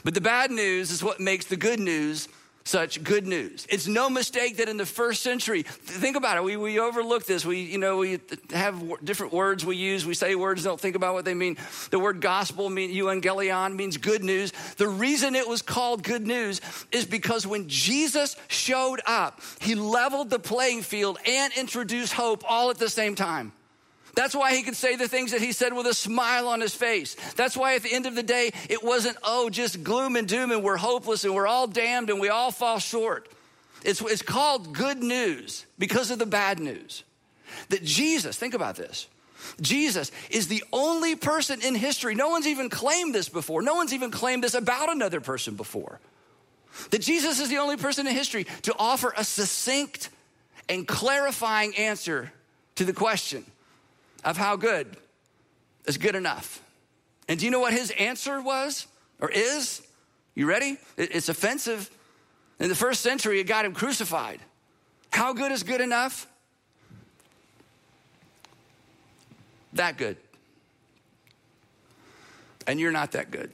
But 0.03 0.13
the 0.13 0.21
bad 0.21 0.51
news 0.51 0.91
is 0.91 1.03
what 1.03 1.19
makes 1.19 1.45
the 1.45 1.57
good 1.57 1.79
news 1.79 2.27
such 2.69 3.03
good 3.03 3.25
news. 3.25 3.65
It's 3.69 3.87
no 3.87 4.09
mistake 4.09 4.57
that 4.57 4.69
in 4.69 4.77
the 4.77 4.85
first 4.85 5.23
century, 5.23 5.63
think 5.63 6.15
about 6.15 6.37
it, 6.37 6.43
we, 6.43 6.55
we 6.55 6.79
overlook 6.79 7.25
this. 7.25 7.43
We, 7.43 7.61
you 7.61 7.79
know, 7.79 7.97
we 7.97 8.19
have 8.51 9.03
different 9.03 9.33
words 9.33 9.65
we 9.65 9.75
use. 9.75 10.05
We 10.05 10.13
say 10.13 10.35
words, 10.35 10.63
don't 10.63 10.79
think 10.79 10.95
about 10.95 11.15
what 11.15 11.25
they 11.25 11.33
mean. 11.33 11.57
The 11.89 11.97
word 11.97 12.21
gospel, 12.21 12.69
mean, 12.69 12.91
euangelion, 12.91 13.75
means 13.75 13.97
good 13.97 14.23
news. 14.23 14.51
The 14.77 14.87
reason 14.87 15.35
it 15.35 15.47
was 15.47 15.63
called 15.63 16.03
good 16.03 16.27
news 16.27 16.61
is 16.91 17.05
because 17.05 17.47
when 17.47 17.67
Jesus 17.67 18.35
showed 18.47 19.01
up, 19.05 19.41
he 19.59 19.73
leveled 19.73 20.29
the 20.29 20.39
playing 20.39 20.83
field 20.83 21.17
and 21.25 21.51
introduced 21.57 22.13
hope 22.13 22.43
all 22.47 22.69
at 22.69 22.77
the 22.77 22.89
same 22.89 23.15
time. 23.15 23.51
That's 24.19 24.35
why 24.35 24.53
he 24.53 24.63
could 24.63 24.75
say 24.75 24.97
the 24.97 25.07
things 25.07 25.31
that 25.31 25.39
he 25.39 25.53
said 25.53 25.71
with 25.71 25.85
a 25.85 25.93
smile 25.93 26.49
on 26.49 26.59
his 26.59 26.75
face. 26.75 27.15
That's 27.37 27.55
why 27.55 27.75
at 27.75 27.83
the 27.83 27.93
end 27.93 28.05
of 28.05 28.15
the 28.15 28.21
day, 28.21 28.51
it 28.67 28.83
wasn't, 28.83 29.15
oh, 29.23 29.49
just 29.49 29.81
gloom 29.81 30.17
and 30.17 30.27
doom 30.27 30.51
and 30.51 30.61
we're 30.61 30.75
hopeless 30.75 31.23
and 31.23 31.33
we're 31.33 31.47
all 31.47 31.67
damned 31.67 32.09
and 32.09 32.19
we 32.19 32.27
all 32.27 32.51
fall 32.51 32.79
short. 32.79 33.29
It's, 33.81 34.01
it's 34.01 34.21
called 34.21 34.73
good 34.73 35.01
news 35.01 35.65
because 35.77 36.11
of 36.11 36.19
the 36.19 36.25
bad 36.25 36.59
news. 36.59 37.05
That 37.69 37.81
Jesus, 37.85 38.35
think 38.35 38.53
about 38.53 38.75
this. 38.75 39.07
Jesus 39.61 40.11
is 40.29 40.49
the 40.49 40.65
only 40.73 41.15
person 41.15 41.61
in 41.61 41.73
history, 41.73 42.13
no 42.13 42.27
one's 42.27 42.45
even 42.45 42.69
claimed 42.69 43.15
this 43.15 43.29
before, 43.29 43.61
no 43.61 43.75
one's 43.75 43.93
even 43.93 44.11
claimed 44.11 44.43
this 44.43 44.53
about 44.53 44.91
another 44.91 45.21
person 45.21 45.55
before. 45.55 46.01
That 46.89 46.99
Jesus 46.99 47.39
is 47.39 47.47
the 47.47 47.59
only 47.59 47.77
person 47.77 48.05
in 48.05 48.13
history 48.13 48.47
to 48.63 48.75
offer 48.77 49.13
a 49.15 49.23
succinct 49.23 50.09
and 50.67 50.85
clarifying 50.85 51.73
answer 51.77 52.33
to 52.75 52.83
the 52.83 52.91
question 52.91 53.45
of 54.23 54.37
how 54.37 54.55
good 54.55 54.97
is 55.85 55.97
good 55.97 56.15
enough. 56.15 56.61
And 57.27 57.39
do 57.39 57.45
you 57.45 57.51
know 57.51 57.59
what 57.59 57.73
his 57.73 57.91
answer 57.91 58.41
was 58.41 58.87
or 59.19 59.29
is? 59.29 59.81
You 60.35 60.47
ready? 60.47 60.77
It's 60.97 61.29
offensive. 61.29 61.89
In 62.59 62.69
the 62.69 62.75
first 62.75 63.01
century, 63.01 63.39
it 63.39 63.45
got 63.45 63.65
him 63.65 63.73
crucified. 63.73 64.39
How 65.11 65.33
good 65.33 65.51
is 65.51 65.63
good 65.63 65.81
enough? 65.81 66.27
That 69.73 69.97
good. 69.97 70.17
And 72.67 72.79
you're 72.79 72.91
not 72.91 73.11
that 73.13 73.31
good. 73.31 73.51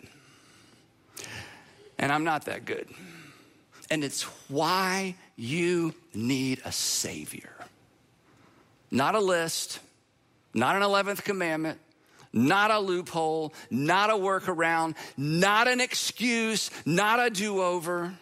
And 1.97 2.11
I'm 2.11 2.23
not 2.23 2.45
that 2.45 2.65
good. 2.65 2.87
And 3.89 4.03
it's 4.03 4.23
why 4.49 5.15
you 5.35 5.93
need 6.13 6.61
a 6.65 6.71
Savior. 6.71 7.53
Not 8.91 9.15
a 9.15 9.19
list, 9.19 9.79
not 10.55 10.75
an 10.77 10.81
11th 10.81 11.23
commandment, 11.23 11.79
not 12.31 12.71
a 12.71 12.79
loophole, 12.79 13.53
not 13.69 14.09
a 14.09 14.13
workaround, 14.13 14.95
not 15.17 15.67
an 15.67 15.81
excuse, 15.81 16.71
not 16.85 17.23
a 17.23 17.29
do 17.29 17.61
over. 17.61 18.13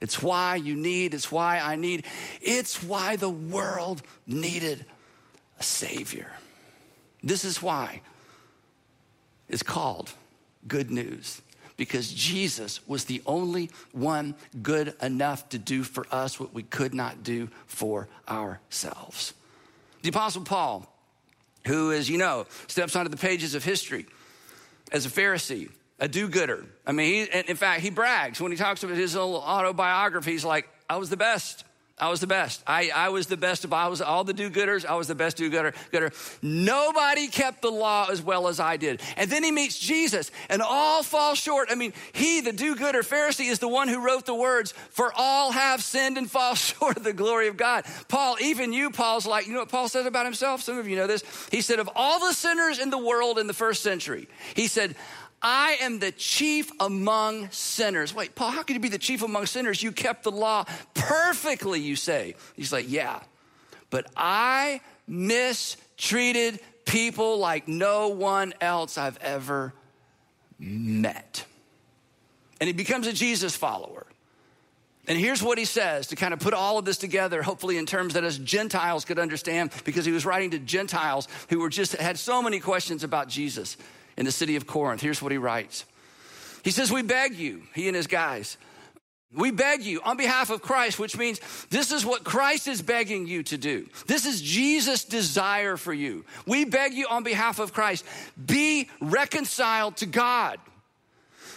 It's 0.00 0.22
why 0.22 0.56
you 0.56 0.76
need, 0.76 1.12
it's 1.12 1.30
why 1.30 1.58
I 1.58 1.76
need, 1.76 2.06
it's 2.40 2.82
why 2.82 3.16
the 3.16 3.28
world 3.28 4.00
needed 4.26 4.86
a 5.58 5.62
Savior. 5.62 6.30
This 7.22 7.44
is 7.44 7.60
why 7.60 8.00
it's 9.48 9.62
called 9.62 10.12
good 10.66 10.90
news 10.90 11.42
because 11.76 12.12
Jesus 12.12 12.86
was 12.86 13.06
the 13.06 13.22
only 13.26 13.70
one 13.92 14.34
good 14.62 14.94
enough 15.02 15.48
to 15.48 15.58
do 15.58 15.82
for 15.82 16.06
us 16.12 16.38
what 16.38 16.54
we 16.54 16.62
could 16.62 16.94
not 16.94 17.22
do 17.22 17.48
for 17.66 18.08
ourselves. 18.28 19.34
The 20.02 20.10
Apostle 20.10 20.42
Paul 20.42 20.86
who, 21.66 21.92
as 21.92 22.08
you 22.08 22.18
know, 22.18 22.46
steps 22.66 22.96
onto 22.96 23.10
the 23.10 23.16
pages 23.16 23.54
of 23.54 23.64
history 23.64 24.06
as 24.92 25.06
a 25.06 25.08
Pharisee, 25.08 25.70
a 25.98 26.08
do 26.08 26.28
gooder. 26.28 26.64
I 26.86 26.92
mean, 26.92 27.28
he, 27.32 27.40
in 27.40 27.56
fact, 27.56 27.82
he 27.82 27.90
brags 27.90 28.40
when 28.40 28.50
he 28.50 28.58
talks 28.58 28.82
about 28.82 28.96
his 28.96 29.14
little 29.14 29.36
autobiography. 29.36 30.32
He's 30.32 30.44
like, 30.44 30.68
I 30.88 30.96
was 30.96 31.10
the 31.10 31.16
best. 31.16 31.64
I 32.00 32.08
was 32.08 32.20
the 32.20 32.26
best. 32.26 32.62
I, 32.66 32.90
I 32.94 33.10
was 33.10 33.26
the 33.26 33.36
best 33.36 33.64
of 33.64 33.72
I 33.72 33.88
was 33.88 34.00
all 34.00 34.24
the 34.24 34.32
do-gooders. 34.32 34.86
I 34.86 34.94
was 34.94 35.06
the 35.06 35.14
best 35.14 35.36
do-gooder. 35.36 35.74
Gooder. 35.92 36.12
Nobody 36.40 37.28
kept 37.28 37.60
the 37.60 37.70
law 37.70 38.06
as 38.10 38.22
well 38.22 38.48
as 38.48 38.58
I 38.58 38.78
did. 38.78 39.02
And 39.16 39.30
then 39.30 39.44
he 39.44 39.52
meets 39.52 39.78
Jesus 39.78 40.30
and 40.48 40.62
all 40.62 41.02
fall 41.02 41.34
short. 41.34 41.68
I 41.70 41.74
mean, 41.74 41.92
he, 42.12 42.40
the 42.40 42.52
do-gooder 42.52 43.02
Pharisee, 43.02 43.50
is 43.50 43.58
the 43.58 43.68
one 43.68 43.88
who 43.88 44.04
wrote 44.04 44.24
the 44.24 44.34
words, 44.34 44.72
for 44.72 45.12
all 45.14 45.52
have 45.52 45.82
sinned 45.82 46.16
and 46.16 46.30
fall 46.30 46.54
short 46.54 46.96
of 46.96 47.04
the 47.04 47.12
glory 47.12 47.48
of 47.48 47.56
God. 47.56 47.84
Paul, 48.08 48.36
even 48.40 48.72
you, 48.72 48.90
Paul's 48.90 49.26
like, 49.26 49.46
you 49.46 49.52
know 49.52 49.60
what 49.60 49.68
Paul 49.68 49.88
said 49.88 50.06
about 50.06 50.24
himself? 50.24 50.62
Some 50.62 50.78
of 50.78 50.88
you 50.88 50.96
know 50.96 51.06
this. 51.06 51.22
He 51.50 51.60
said, 51.60 51.78
of 51.78 51.90
all 51.94 52.18
the 52.18 52.32
sinners 52.32 52.78
in 52.78 52.88
the 52.88 52.98
world 52.98 53.38
in 53.38 53.46
the 53.46 53.54
first 53.54 53.82
century, 53.82 54.28
he 54.54 54.66
said, 54.66 54.96
I 55.42 55.78
am 55.80 55.98
the 55.98 56.12
chief 56.12 56.70
among 56.80 57.50
sinners. 57.50 58.14
Wait, 58.14 58.34
Paul, 58.34 58.50
how 58.50 58.62
can 58.62 58.74
you 58.74 58.80
be 58.80 58.88
the 58.88 58.98
chief 58.98 59.22
among 59.22 59.46
sinners? 59.46 59.82
You 59.82 59.90
kept 59.90 60.24
the 60.24 60.30
law 60.30 60.64
perfectly, 60.94 61.80
you 61.80 61.96
say. 61.96 62.34
He's 62.56 62.72
like, 62.72 62.90
yeah, 62.90 63.20
but 63.88 64.06
I 64.16 64.80
mistreated 65.06 66.60
people 66.84 67.38
like 67.38 67.68
no 67.68 68.08
one 68.08 68.52
else 68.60 68.98
I've 68.98 69.18
ever 69.18 69.72
met. 70.58 71.44
And 72.60 72.66
he 72.66 72.74
becomes 72.74 73.06
a 73.06 73.12
Jesus 73.12 73.56
follower. 73.56 74.06
And 75.08 75.18
here's 75.18 75.42
what 75.42 75.56
he 75.56 75.64
says 75.64 76.08
to 76.08 76.16
kind 76.16 76.34
of 76.34 76.40
put 76.40 76.52
all 76.52 76.78
of 76.78 76.84
this 76.84 76.98
together, 76.98 77.42
hopefully 77.42 77.78
in 77.78 77.86
terms 77.86 78.14
that 78.14 78.22
us 78.22 78.36
Gentiles 78.36 79.06
could 79.06 79.18
understand, 79.18 79.72
because 79.84 80.04
he 80.04 80.12
was 80.12 80.26
writing 80.26 80.50
to 80.50 80.58
Gentiles 80.58 81.26
who 81.48 81.60
were 81.60 81.70
just 81.70 81.96
had 81.96 82.18
so 82.18 82.42
many 82.42 82.60
questions 82.60 83.02
about 83.02 83.28
Jesus 83.28 83.78
in 84.20 84.26
the 84.26 84.32
city 84.32 84.54
of 84.54 84.66
Corinth. 84.66 85.00
Here's 85.00 85.20
what 85.20 85.32
he 85.32 85.38
writes 85.38 85.84
He 86.62 86.70
says, 86.70 86.92
We 86.92 87.02
beg 87.02 87.34
you, 87.34 87.62
he 87.74 87.88
and 87.88 87.96
his 87.96 88.06
guys, 88.06 88.56
we 89.34 89.50
beg 89.50 89.82
you 89.82 90.00
on 90.02 90.16
behalf 90.16 90.50
of 90.50 90.60
Christ, 90.60 90.98
which 90.98 91.16
means 91.16 91.40
this 91.70 91.90
is 91.92 92.04
what 92.04 92.22
Christ 92.22 92.68
is 92.68 92.82
begging 92.82 93.26
you 93.26 93.44
to 93.44 93.56
do. 93.56 93.88
This 94.06 94.26
is 94.26 94.42
Jesus' 94.42 95.04
desire 95.04 95.76
for 95.76 95.94
you. 95.94 96.24
We 96.46 96.64
beg 96.64 96.94
you 96.94 97.06
on 97.08 97.22
behalf 97.22 97.60
of 97.60 97.72
Christ, 97.72 98.04
be 98.44 98.88
reconciled 99.00 99.96
to 99.98 100.06
God. 100.06 100.58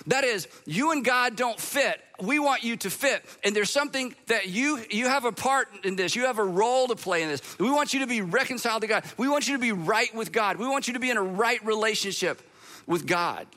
That 0.07 0.23
is, 0.23 0.47
you 0.65 0.91
and 0.91 1.03
God 1.03 1.35
don't 1.35 1.59
fit. 1.59 1.99
We 2.21 2.37
want 2.37 2.63
you 2.63 2.77
to 2.77 2.89
fit. 2.89 3.23
And 3.43 3.55
there's 3.55 3.71
something 3.71 4.13
that 4.27 4.47
you 4.49 4.79
you 4.89 5.07
have 5.07 5.25
a 5.25 5.31
part 5.31 5.69
in 5.83 5.95
this. 5.95 6.15
You 6.15 6.25
have 6.25 6.39
a 6.39 6.43
role 6.43 6.87
to 6.87 6.95
play 6.95 7.23
in 7.23 7.29
this. 7.29 7.41
We 7.57 7.71
want 7.71 7.93
you 7.93 8.01
to 8.01 8.07
be 8.07 8.21
reconciled 8.21 8.81
to 8.81 8.87
God. 8.87 9.03
We 9.17 9.27
want 9.27 9.47
you 9.47 9.55
to 9.55 9.61
be 9.61 9.71
right 9.71 10.13
with 10.13 10.31
God. 10.31 10.57
We 10.57 10.67
want 10.67 10.87
you 10.87 10.93
to 10.93 10.99
be 10.99 11.09
in 11.09 11.17
a 11.17 11.23
right 11.23 11.63
relationship 11.65 12.41
with 12.85 13.05
God. 13.05 13.47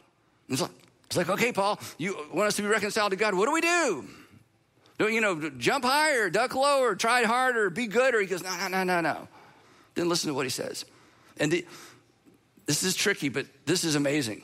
It's 0.49 0.61
like, 0.61 0.71
it's 1.07 1.17
like, 1.17 1.29
okay, 1.29 1.53
Paul, 1.53 1.79
you 1.99 2.17
want 2.33 2.49
us 2.49 2.57
to 2.57 2.63
be 2.63 2.69
reconciled 2.69 3.11
to 3.11 3.17
God. 3.17 3.35
What 3.35 3.47
do 3.47 3.53
we 3.53 3.61
do? 3.61 4.05
Do 4.99 5.09
you 5.09 5.21
know, 5.21 5.51
jump 5.51 5.85
higher, 5.85 6.31
duck 6.31 6.55
lower, 6.55 6.95
try 6.95 7.25
harder, 7.25 7.71
be 7.71 7.87
good? 7.87 8.15
Or 8.15 8.21
he 8.21 8.27
goes, 8.27 8.43
no, 8.43 8.57
no, 8.57 8.69
no, 8.69 8.85
no, 8.85 9.01
no. 9.01 9.29
Then 9.95 10.09
listen 10.09 10.29
to 10.29 10.35
what 10.35 10.47
he 10.47 10.51
says. 10.51 10.85
And 11.39 11.53
the, 11.53 11.67
this 12.65 12.83
is 12.83 12.95
tricky, 12.95 13.29
but 13.29 13.47
this 13.67 13.85
is 13.85 13.95
amazing. 13.95 14.43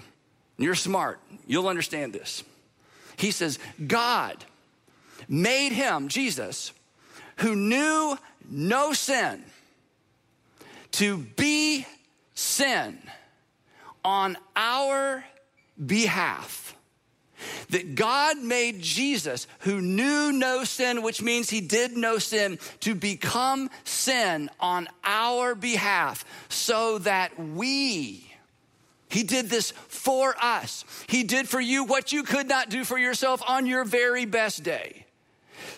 You're 0.59 0.75
smart. 0.75 1.21
You'll 1.47 1.69
understand 1.69 2.13
this. 2.13 2.45
He 3.17 3.31
says, 3.31 3.59
God 3.87 4.45
made 5.29 5.73
him, 5.73 6.09
Jesus, 6.09 6.73
who 7.39 7.57
knew 7.57 8.17
no 8.51 8.93
sin, 8.93 9.43
to 10.93 11.19
be 11.19 11.87
sin 12.35 12.99
on 14.05 14.37
our 14.57 15.25
behalf 15.85 16.77
that 17.71 17.95
God 17.95 18.39
made 18.39 18.81
Jesus, 18.81 19.47
who 19.61 19.81
knew 19.81 20.33
no 20.33 20.65
sin, 20.65 21.03
which 21.03 21.23
means 21.23 21.51
he 21.51 21.61
did 21.61 21.97
no 21.97 22.19
sin, 22.19 22.59
to 22.81 22.95
become 22.95 23.71
sin 23.85 24.51
on 24.61 24.89
our 25.05 25.55
behalf 25.55 26.25
so 26.49 26.99
that 26.99 27.39
we, 27.39 28.33
he 29.09 29.23
did 29.23 29.51
this 29.51 29.73
for 29.89 30.35
us. 30.41 30.85
He 31.09 31.25
did 31.25 31.49
for 31.49 31.61
you 31.61 31.85
what 31.85 32.13
you 32.13 32.23
could 32.23 32.49
not 32.49 32.69
do 32.69 32.85
for 32.85 32.99
yourself 32.99 33.43
on 33.47 33.67
your 33.67 33.85
very 33.85 34.25
best 34.25 34.63
day. 34.63 35.07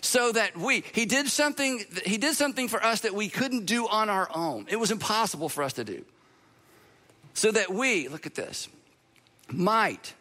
So 0.01 0.31
that 0.31 0.57
we, 0.57 0.83
he 0.93 1.05
did 1.05 1.27
something, 1.27 1.83
he 2.05 2.17
did 2.17 2.35
something 2.35 2.67
for 2.67 2.83
us 2.83 3.01
that 3.01 3.13
we 3.13 3.29
couldn't 3.29 3.65
do 3.65 3.87
on 3.87 4.09
our 4.09 4.27
own. 4.33 4.65
It 4.69 4.77
was 4.77 4.89
impossible 4.91 5.47
for 5.47 5.63
us 5.63 5.73
to 5.73 5.83
do. 5.83 6.03
So 7.35 7.51
that 7.51 7.71
we, 7.71 8.07
look 8.07 8.25
at 8.25 8.33
this, 8.33 8.67
might 9.51 10.15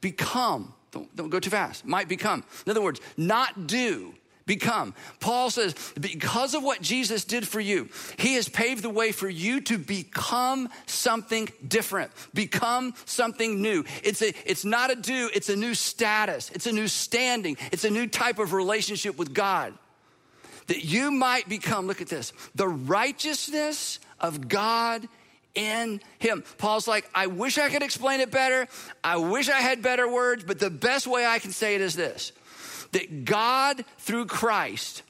become 0.00 0.74
don't, 0.94 1.14
don't 1.16 1.28
go 1.28 1.40
too 1.40 1.50
fast. 1.50 1.84
Might 1.84 2.08
become. 2.08 2.44
In 2.64 2.70
other 2.70 2.80
words, 2.80 3.00
not 3.16 3.66
do, 3.66 4.14
become. 4.46 4.94
Paul 5.18 5.50
says, 5.50 5.74
because 6.00 6.54
of 6.54 6.62
what 6.62 6.80
Jesus 6.80 7.24
did 7.24 7.46
for 7.46 7.58
you, 7.58 7.88
he 8.16 8.34
has 8.34 8.48
paved 8.48 8.82
the 8.82 8.90
way 8.90 9.10
for 9.10 9.28
you 9.28 9.60
to 9.62 9.76
become 9.76 10.68
something 10.86 11.48
different, 11.66 12.12
become 12.32 12.94
something 13.06 13.60
new. 13.60 13.84
It's, 14.04 14.22
a, 14.22 14.32
it's 14.48 14.64
not 14.64 14.92
a 14.92 14.94
do, 14.94 15.30
it's 15.34 15.48
a 15.48 15.56
new 15.56 15.74
status, 15.74 16.50
it's 16.54 16.68
a 16.68 16.72
new 16.72 16.86
standing, 16.86 17.56
it's 17.72 17.84
a 17.84 17.90
new 17.90 18.06
type 18.06 18.38
of 18.38 18.52
relationship 18.52 19.18
with 19.18 19.34
God. 19.34 19.74
That 20.68 20.84
you 20.84 21.10
might 21.10 21.48
become, 21.48 21.88
look 21.88 22.00
at 22.00 22.08
this, 22.08 22.32
the 22.54 22.68
righteousness 22.68 23.98
of 24.20 24.48
God 24.48 25.08
in 25.54 26.00
him. 26.18 26.44
Paul's 26.58 26.88
like, 26.88 27.08
I 27.14 27.26
wish 27.26 27.58
I 27.58 27.68
could 27.68 27.82
explain 27.82 28.20
it 28.20 28.30
better. 28.30 28.68
I 29.02 29.16
wish 29.16 29.48
I 29.48 29.60
had 29.60 29.82
better 29.82 30.08
words, 30.08 30.44
but 30.44 30.58
the 30.58 30.70
best 30.70 31.06
way 31.06 31.26
I 31.26 31.38
can 31.38 31.52
say 31.52 31.74
it 31.74 31.80
is 31.80 31.96
this 31.96 32.32
that 32.92 33.24
God, 33.24 33.84
through 33.98 34.26
Christ, 34.26 35.02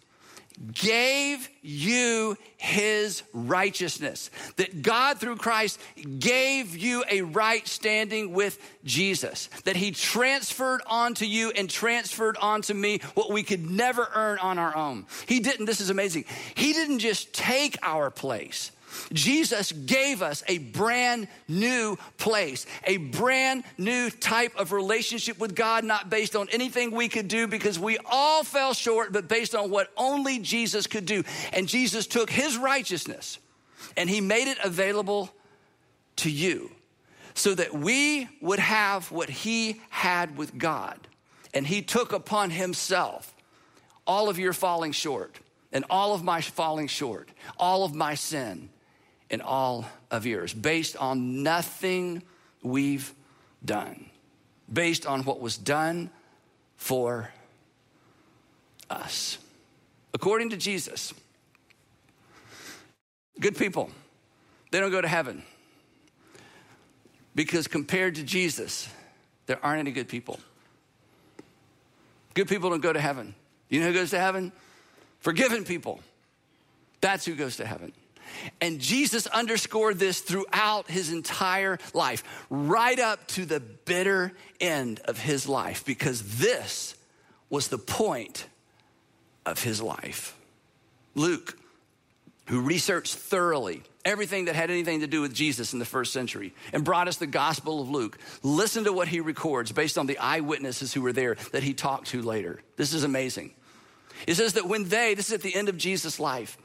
gave 0.72 1.48
you 1.62 2.36
his 2.56 3.22
righteousness. 3.32 4.30
That 4.56 4.82
God, 4.82 5.18
through 5.18 5.36
Christ, 5.36 5.80
gave 6.18 6.76
you 6.76 7.04
a 7.10 7.22
right 7.22 7.66
standing 7.66 8.32
with 8.32 8.58
Jesus. 8.84 9.48
That 9.64 9.76
he 9.76 9.90
transferred 9.90 10.82
onto 10.86 11.24
you 11.24 11.50
and 11.50 11.68
transferred 11.68 12.36
onto 12.38 12.72
me 12.72 13.00
what 13.14 13.32
we 13.32 13.42
could 13.42 13.68
never 13.68 14.08
earn 14.14 14.38
on 14.38 14.58
our 14.58 14.74
own. 14.76 15.06
He 15.26 15.40
didn't, 15.40 15.66
this 15.66 15.80
is 15.80 15.90
amazing. 15.90 16.24
He 16.54 16.72
didn't 16.72 17.00
just 17.00 17.32
take 17.34 17.76
our 17.82 18.10
place. 18.10 18.70
Jesus 19.12 19.72
gave 19.72 20.22
us 20.22 20.42
a 20.48 20.58
brand 20.58 21.28
new 21.48 21.96
place, 22.18 22.66
a 22.84 22.96
brand 22.96 23.64
new 23.78 24.10
type 24.10 24.56
of 24.56 24.72
relationship 24.72 25.38
with 25.38 25.54
God, 25.54 25.84
not 25.84 26.10
based 26.10 26.36
on 26.36 26.48
anything 26.50 26.90
we 26.90 27.08
could 27.08 27.28
do 27.28 27.46
because 27.46 27.78
we 27.78 27.98
all 28.04 28.44
fell 28.44 28.74
short, 28.74 29.12
but 29.12 29.28
based 29.28 29.54
on 29.54 29.70
what 29.70 29.90
only 29.96 30.38
Jesus 30.38 30.86
could 30.86 31.06
do. 31.06 31.22
And 31.52 31.68
Jesus 31.68 32.06
took 32.06 32.30
his 32.30 32.56
righteousness 32.56 33.38
and 33.96 34.08
he 34.08 34.20
made 34.20 34.48
it 34.48 34.58
available 34.62 35.30
to 36.16 36.30
you 36.30 36.70
so 37.34 37.54
that 37.54 37.74
we 37.74 38.28
would 38.40 38.60
have 38.60 39.10
what 39.10 39.28
he 39.28 39.80
had 39.90 40.36
with 40.36 40.56
God. 40.56 40.98
And 41.52 41.66
he 41.66 41.82
took 41.82 42.12
upon 42.12 42.50
himself 42.50 43.34
all 44.06 44.28
of 44.28 44.38
your 44.38 44.52
falling 44.52 44.92
short 44.92 45.38
and 45.72 45.84
all 45.90 46.14
of 46.14 46.22
my 46.22 46.40
falling 46.40 46.86
short, 46.86 47.30
all 47.58 47.84
of 47.84 47.94
my 47.94 48.14
sin 48.14 48.68
in 49.34 49.40
all 49.40 49.84
of 50.12 50.24
yours, 50.26 50.54
based 50.54 50.96
on 50.96 51.42
nothing 51.42 52.22
we've 52.62 53.12
done, 53.64 54.08
based 54.72 55.06
on 55.06 55.24
what 55.24 55.40
was 55.40 55.58
done 55.58 56.08
for 56.76 57.30
us. 58.88 59.38
According 60.14 60.50
to 60.50 60.56
Jesus, 60.56 61.12
good 63.40 63.56
people, 63.56 63.90
they 64.70 64.78
don't 64.78 64.92
go 64.92 65.00
to 65.00 65.08
heaven 65.08 65.42
because 67.34 67.66
compared 67.66 68.14
to 68.14 68.22
Jesus, 68.22 68.88
there 69.46 69.58
aren't 69.64 69.80
any 69.80 69.90
good 69.90 70.08
people. 70.08 70.38
Good 72.34 72.46
people 72.46 72.70
don't 72.70 72.82
go 72.82 72.92
to 72.92 73.00
heaven. 73.00 73.34
You 73.68 73.80
know 73.80 73.86
who 73.88 73.94
goes 73.94 74.10
to 74.10 74.20
heaven? 74.20 74.52
Forgiven 75.18 75.64
people. 75.64 75.98
That's 77.00 77.24
who 77.24 77.34
goes 77.34 77.56
to 77.56 77.66
heaven. 77.66 77.92
And 78.60 78.80
Jesus 78.80 79.26
underscored 79.26 79.98
this 79.98 80.20
throughout 80.20 80.90
his 80.90 81.10
entire 81.10 81.78
life, 81.92 82.24
right 82.50 82.98
up 82.98 83.26
to 83.28 83.44
the 83.44 83.60
bitter 83.60 84.32
end 84.60 85.00
of 85.00 85.18
his 85.18 85.48
life, 85.48 85.84
because 85.84 86.38
this 86.38 86.94
was 87.50 87.68
the 87.68 87.78
point 87.78 88.46
of 89.46 89.62
his 89.62 89.80
life. 89.80 90.36
Luke, 91.14 91.56
who 92.46 92.60
researched 92.60 93.14
thoroughly 93.14 93.82
everything 94.04 94.46
that 94.46 94.54
had 94.54 94.70
anything 94.70 95.00
to 95.00 95.06
do 95.06 95.22
with 95.22 95.34
Jesus 95.34 95.72
in 95.72 95.78
the 95.78 95.84
first 95.84 96.12
century 96.12 96.52
and 96.72 96.84
brought 96.84 97.08
us 97.08 97.16
the 97.16 97.26
Gospel 97.26 97.80
of 97.80 97.88
Luke. 97.88 98.18
Listen 98.42 98.84
to 98.84 98.92
what 98.92 99.08
he 99.08 99.20
records 99.20 99.72
based 99.72 99.96
on 99.96 100.06
the 100.06 100.18
eyewitnesses 100.18 100.92
who 100.92 101.00
were 101.00 101.12
there 101.12 101.36
that 101.52 101.62
he 101.62 101.72
talked 101.72 102.08
to 102.08 102.20
later. 102.20 102.60
This 102.76 102.92
is 102.92 103.04
amazing. 103.04 103.54
It 104.26 104.34
says 104.34 104.54
that 104.54 104.66
when 104.66 104.84
they, 104.88 105.14
this 105.14 105.28
is 105.28 105.34
at 105.34 105.42
the 105.42 105.54
end 105.54 105.68
of 105.68 105.78
Jesus' 105.78 106.20
life, 106.20 106.58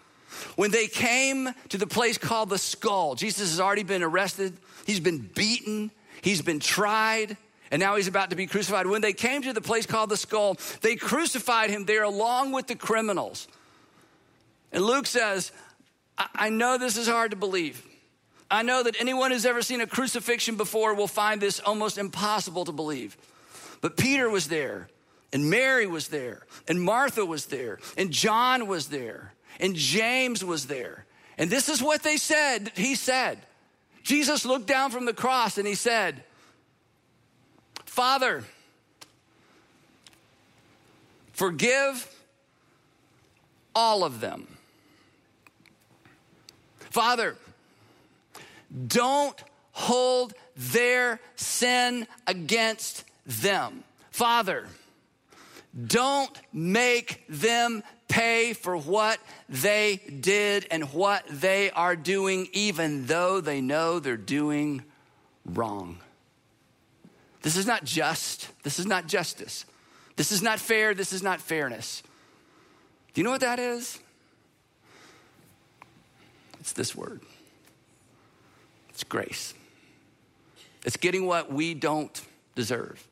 when 0.56 0.72
they 0.72 0.88
came 0.88 1.50
to 1.70 1.78
the 1.78 1.88
place 1.88 2.18
called 2.18 2.50
the 2.50 2.58
skull, 2.58 3.16
Jesus 3.16 3.50
has 3.50 3.60
already 3.60 3.84
been 3.84 4.04
arrested, 4.04 4.58
he's 4.86 5.00
been 5.00 5.20
beaten, 5.20 5.92
he's 6.22 6.42
been 6.42 6.60
tried, 6.60 7.38
and 7.72 7.80
now 7.80 7.96
he's 7.96 8.08
about 8.08 8.30
to 8.32 8.36
be 8.36 8.48
crucified. 8.48 8.88
When 8.88 9.02
they 9.02 9.14
came 9.14 9.42
to 9.44 9.54
the 9.54 9.62
place 9.62 9.86
called 9.86 10.10
the 10.10 10.18
skull, 10.18 10.58
they 10.82 10.96
crucified 10.96 11.70
him 11.70 11.86
there 11.86 12.04
along 12.04 12.52
with 12.52 12.68
the 12.68 12.76
criminals. 12.76 13.48
And 14.72 14.84
Luke 14.84 15.08
says, 15.08 15.52
I, 16.18 16.28
I 16.36 16.50
know 16.50 16.78
this 16.78 16.98
is 16.98 17.08
hard 17.08 17.32
to 17.32 17.38
believe. 17.38 17.86
I 18.52 18.64
know 18.64 18.82
that 18.82 19.00
anyone 19.00 19.32
who's 19.32 19.46
ever 19.46 19.62
seen 19.62 19.82
a 19.82 19.88
crucifixion 19.88 20.56
before 20.56 20.96
will 20.96 21.08
find 21.08 21.40
this 21.40 21.60
almost 21.60 21.98
impossible 21.98 22.66
to 22.66 22.72
believe. 22.72 23.18
But 23.82 23.96
Peter 23.96 24.30
was 24.30 24.48
there, 24.48 24.90
and 25.32 25.50
Mary 25.50 25.86
was 25.86 26.08
there, 26.08 26.46
and 26.68 26.82
Martha 26.82 27.26
was 27.26 27.46
there, 27.48 27.80
and 27.96 28.12
John 28.12 28.68
was 28.68 28.88
there 28.88 29.34
and 29.60 29.76
James 29.76 30.44
was 30.44 30.68
there. 30.68 31.06
And 31.38 31.50
this 31.50 31.70
is 31.70 31.82
what 31.82 32.04
they 32.04 32.18
said. 32.18 32.72
He 32.76 32.96
said, 32.96 33.40
Jesus 34.04 34.46
looked 34.46 34.68
down 34.68 34.92
from 34.92 35.06
the 35.06 35.14
cross 35.14 35.58
and 35.58 35.68
he 35.68 35.76
said, 35.76 36.24
Father, 37.86 38.44
forgive 41.34 42.14
all 43.76 44.04
of 44.04 44.20
them. 44.20 44.48
Father, 46.90 47.36
don't 48.88 49.42
hold 49.72 50.34
their 50.56 51.20
sin 51.36 52.08
against 52.28 53.06
them. 53.26 53.84
Father, 54.12 54.68
don't 55.88 56.38
make 56.52 57.24
them 57.30 57.84
pay 58.10 58.52
for 58.52 58.76
what 58.76 59.20
they 59.48 59.98
did 60.20 60.68
and 60.70 60.92
what 60.92 61.24
they 61.30 61.72
are 61.72 61.96
doing, 61.96 62.50
even 62.52 63.06
though 63.06 63.40
they 63.40 63.62
know 63.62 64.00
they're 64.00 64.18
doing 64.18 64.84
wrong. 65.46 66.00
This 67.42 67.56
is 67.56 67.66
not 67.66 67.86
just. 67.86 68.50
This 68.64 68.80
is 68.80 68.86
not 68.86 69.08
justice. 69.08 69.66
This 70.18 70.34
is 70.34 70.42
not 70.42 70.60
fair. 70.60 70.94
This 70.94 71.14
is 71.14 71.24
not 71.24 71.40
fairness. 71.40 72.04
Do 73.14 73.22
you 73.22 73.24
know 73.24 73.32
what 73.32 73.42
that 73.42 73.60
is? 73.60 74.00
It's 76.60 76.74
this 76.74 76.94
word 76.94 77.22
it's 78.90 79.06
grace. 79.06 79.54
It's 80.86 80.98
getting 80.98 81.26
what 81.26 81.50
we 81.50 81.74
don't 81.74 82.22
deserve. 82.56 83.08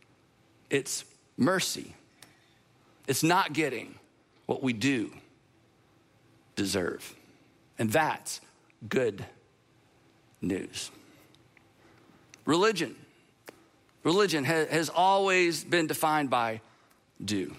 It's 0.70 1.06
mercy. 1.38 1.96
It's 3.08 3.24
not 3.24 3.54
getting 3.54 3.96
what 4.48 4.64
we 4.64 4.74
do 4.74 5.12
deserve. 6.56 7.16
And 7.78 7.92
that's 7.92 8.42
good 8.90 9.24
news. 10.42 10.90
Religion. 12.46 12.96
Religion 14.04 14.44
has 14.46 14.90
always 14.90 15.64
been 15.64 15.86
defined 15.86 16.30
by 16.30 16.62
do. 17.24 17.56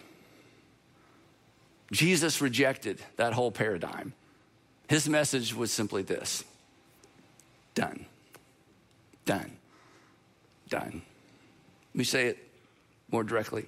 Jesus 1.92 2.40
rejected 2.40 3.00
that 3.16 3.32
whole 3.32 3.50
paradigm. 3.50 4.12
His 4.88 5.08
message 5.08 5.54
was 5.54 5.70
simply 5.70 6.02
this 6.02 6.44
done, 7.74 8.06
done, 9.24 9.52
done. 10.68 11.02
Let 11.92 11.98
me 11.98 12.04
say 12.04 12.26
it 12.28 12.38
more 13.10 13.22
directly. 13.22 13.66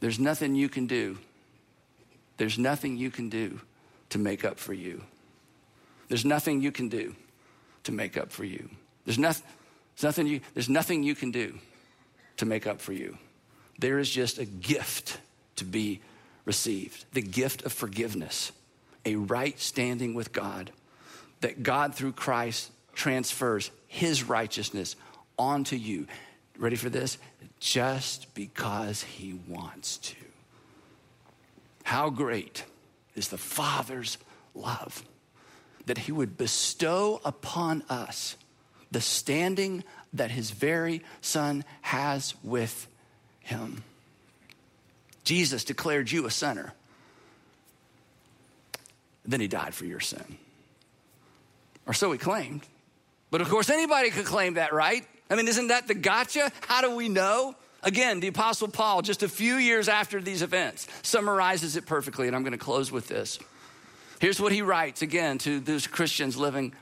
There's 0.00 0.18
nothing 0.18 0.54
you 0.54 0.68
can 0.68 0.86
do 0.86 1.18
there's 2.38 2.58
nothing 2.58 2.96
you 2.96 3.10
can 3.10 3.28
do 3.28 3.60
to 4.10 4.18
make 4.18 4.44
up 4.44 4.58
for 4.58 4.72
you. 4.72 5.02
There's 6.08 6.24
nothing 6.24 6.62
you 6.62 6.72
can 6.72 6.88
do 6.88 7.14
to 7.84 7.92
make 7.92 8.16
up 8.16 8.32
for 8.32 8.44
you. 8.44 8.70
There's, 9.04 9.18
nothing, 9.18 9.44
there's, 9.94 10.04
nothing, 10.04 10.26
you, 10.26 10.40
there's 10.54 10.68
nothing 10.68 11.02
you 11.02 11.14
can 11.14 11.30
do 11.30 11.58
to 12.38 12.46
make 12.46 12.66
up 12.66 12.80
for 12.80 12.92
you. 12.92 13.18
there 13.78 13.98
is 13.98 14.08
just 14.08 14.38
a 14.38 14.44
gift 14.44 15.18
to 15.56 15.64
be 15.64 16.00
received 16.44 17.04
the 17.12 17.20
gift 17.20 17.64
of 17.66 17.72
forgiveness, 17.72 18.52
a 19.04 19.16
right 19.16 19.58
standing 19.60 20.14
with 20.14 20.32
God, 20.32 20.70
that 21.42 21.62
God 21.62 21.94
through 21.94 22.12
Christ 22.12 22.70
transfers 22.94 23.70
his 23.86 24.24
righteousness 24.24 24.96
onto 25.38 25.76
you. 25.76 26.06
Ready 26.58 26.76
for 26.76 26.88
this? 26.88 27.18
Just 27.60 28.34
because 28.34 29.02
he 29.02 29.38
wants 29.46 29.98
to. 29.98 30.27
How 31.88 32.10
great 32.10 32.64
is 33.14 33.28
the 33.28 33.38
Father's 33.38 34.18
love 34.54 35.02
that 35.86 35.96
he 35.96 36.12
would 36.12 36.36
bestow 36.36 37.18
upon 37.24 37.82
us 37.88 38.36
the 38.90 39.00
standing 39.00 39.82
that 40.12 40.30
his 40.30 40.50
very 40.50 41.02
Son 41.22 41.64
has 41.80 42.34
with 42.42 42.86
him. 43.40 43.82
Jesus 45.24 45.64
declared 45.64 46.10
you 46.10 46.26
a 46.26 46.30
sinner. 46.30 46.74
Then 49.24 49.40
he 49.40 49.48
died 49.48 49.72
for 49.72 49.86
your 49.86 50.00
sin. 50.00 50.36
Or 51.86 51.94
so 51.94 52.12
he 52.12 52.18
claimed. 52.18 52.66
But 53.30 53.40
of 53.40 53.48
course, 53.48 53.70
anybody 53.70 54.10
could 54.10 54.26
claim 54.26 54.54
that, 54.54 54.74
right? 54.74 55.06
I 55.30 55.36
mean, 55.36 55.48
isn't 55.48 55.68
that 55.68 55.88
the 55.88 55.94
gotcha? 55.94 56.52
How 56.66 56.82
do 56.82 56.94
we 56.94 57.08
know? 57.08 57.54
Again, 57.82 58.20
the 58.20 58.28
Apostle 58.28 58.68
Paul, 58.68 59.02
just 59.02 59.22
a 59.22 59.28
few 59.28 59.54
years 59.54 59.88
after 59.88 60.20
these 60.20 60.42
events, 60.42 60.88
summarizes 61.02 61.76
it 61.76 61.86
perfectly, 61.86 62.26
and 62.26 62.34
I'm 62.34 62.42
going 62.42 62.52
to 62.52 62.58
close 62.58 62.90
with 62.90 63.06
this. 63.06 63.38
Here's 64.20 64.40
what 64.40 64.52
he 64.52 64.62
writes 64.62 65.02
again 65.02 65.38
to 65.38 65.60
those 65.60 65.86
Christians 65.86 66.36
living 66.36 66.72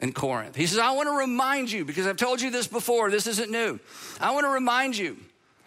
in 0.00 0.12
Corinth. 0.12 0.56
He 0.56 0.66
says, 0.66 0.78
I 0.78 0.92
want 0.92 1.08
to 1.08 1.16
remind 1.16 1.70
you, 1.70 1.84
because 1.84 2.06
I've 2.06 2.16
told 2.16 2.40
you 2.40 2.50
this 2.50 2.66
before, 2.66 3.10
this 3.10 3.26
isn't 3.26 3.50
new. 3.50 3.78
I 4.18 4.30
want 4.30 4.44
to 4.44 4.50
remind 4.50 4.96
you 4.96 5.18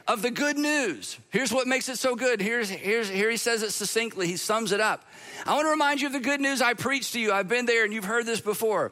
of 0.08 0.22
the 0.24 0.32
good 0.32 0.58
news. 0.58 1.18
Here's 1.30 1.54
what 1.54 1.68
makes 1.68 1.88
it 1.88 1.98
so 1.98 2.16
good. 2.16 2.42
Here's, 2.42 2.70
here's, 2.70 3.08
here 3.08 3.30
he 3.30 3.38
says 3.38 3.62
it 3.62 3.72
succinctly, 3.72 4.28
he 4.28 4.38
sums 4.38 4.72
it 4.72 4.82
up. 4.82 5.06
I 5.46 5.54
want 5.54 5.66
to 5.66 5.70
remind 5.70 6.02
you 6.02 6.08
of 6.08 6.14
the 6.14 6.20
good 6.20 6.42
news 6.42 6.62
I 6.62 6.74
preached 6.74 7.14
to 7.14 7.20
you. 7.20 7.32
I've 7.32 7.48
been 7.48 7.66
there 7.66 7.84
and 7.84 7.94
you've 7.94 8.06
heard 8.06 8.26
this 8.26 8.42
before. 8.42 8.92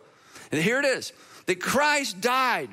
And 0.52 0.62
here 0.62 0.80
it 0.80 0.86
is 0.86 1.12
that 1.48 1.60
Christ 1.60 2.22
died 2.22 2.70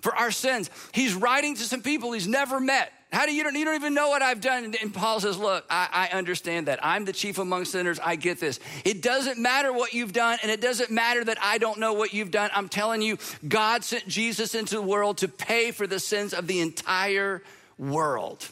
for 0.00 0.14
our 0.14 0.30
sins. 0.30 0.70
He's 0.92 1.14
writing 1.14 1.54
to 1.56 1.62
some 1.62 1.82
people 1.82 2.12
he's 2.12 2.28
never 2.28 2.60
met. 2.60 2.92
How 3.10 3.24
do 3.24 3.34
you 3.34 3.42
don't, 3.42 3.54
you 3.54 3.64
don't 3.64 3.74
even 3.74 3.94
know 3.94 4.10
what 4.10 4.20
I've 4.20 4.42
done? 4.42 4.74
And 4.82 4.92
Paul 4.92 5.18
says, 5.20 5.38
Look, 5.38 5.64
I, 5.70 6.08
I 6.12 6.16
understand 6.16 6.68
that. 6.68 6.78
I'm 6.84 7.06
the 7.06 7.12
chief 7.14 7.38
among 7.38 7.64
sinners. 7.64 7.98
I 7.98 8.16
get 8.16 8.38
this. 8.38 8.60
It 8.84 9.00
doesn't 9.00 9.38
matter 9.38 9.72
what 9.72 9.94
you've 9.94 10.12
done, 10.12 10.38
and 10.42 10.52
it 10.52 10.60
doesn't 10.60 10.90
matter 10.90 11.24
that 11.24 11.38
I 11.40 11.56
don't 11.56 11.78
know 11.78 11.94
what 11.94 12.12
you've 12.12 12.30
done. 12.30 12.50
I'm 12.54 12.68
telling 12.68 13.00
you, 13.00 13.16
God 13.46 13.82
sent 13.82 14.08
Jesus 14.08 14.54
into 14.54 14.74
the 14.74 14.82
world 14.82 15.18
to 15.18 15.28
pay 15.28 15.70
for 15.70 15.86
the 15.86 15.98
sins 15.98 16.34
of 16.34 16.46
the 16.46 16.60
entire 16.60 17.42
world. 17.78 18.46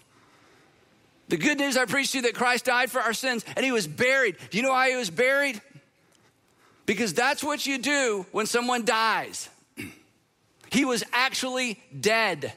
The 1.28 1.37
good 1.37 1.59
news 1.59 1.76
I 1.76 1.85
preached 1.85 2.12
to 2.12 2.18
you 2.18 2.22
that 2.22 2.35
Christ 2.35 2.64
died 2.64 2.90
for 2.90 3.00
our 3.00 3.12
sins 3.12 3.44
and 3.56 3.64
he 3.64 3.72
was 3.72 3.87
buried. 3.87 4.37
Do 4.50 4.56
you 4.56 4.62
know 4.62 4.70
why 4.70 4.90
he 4.90 4.96
was 4.96 5.11
buried? 5.11 5.61
Because 6.87 7.12
that's 7.12 7.42
what 7.42 7.66
you 7.66 7.78
do 7.78 8.26
when 8.30 8.46
someone 8.46 8.85
dies. 8.85 9.48
He 10.77 10.85
was 10.85 11.03
actually 11.11 11.81
dead. 11.99 12.53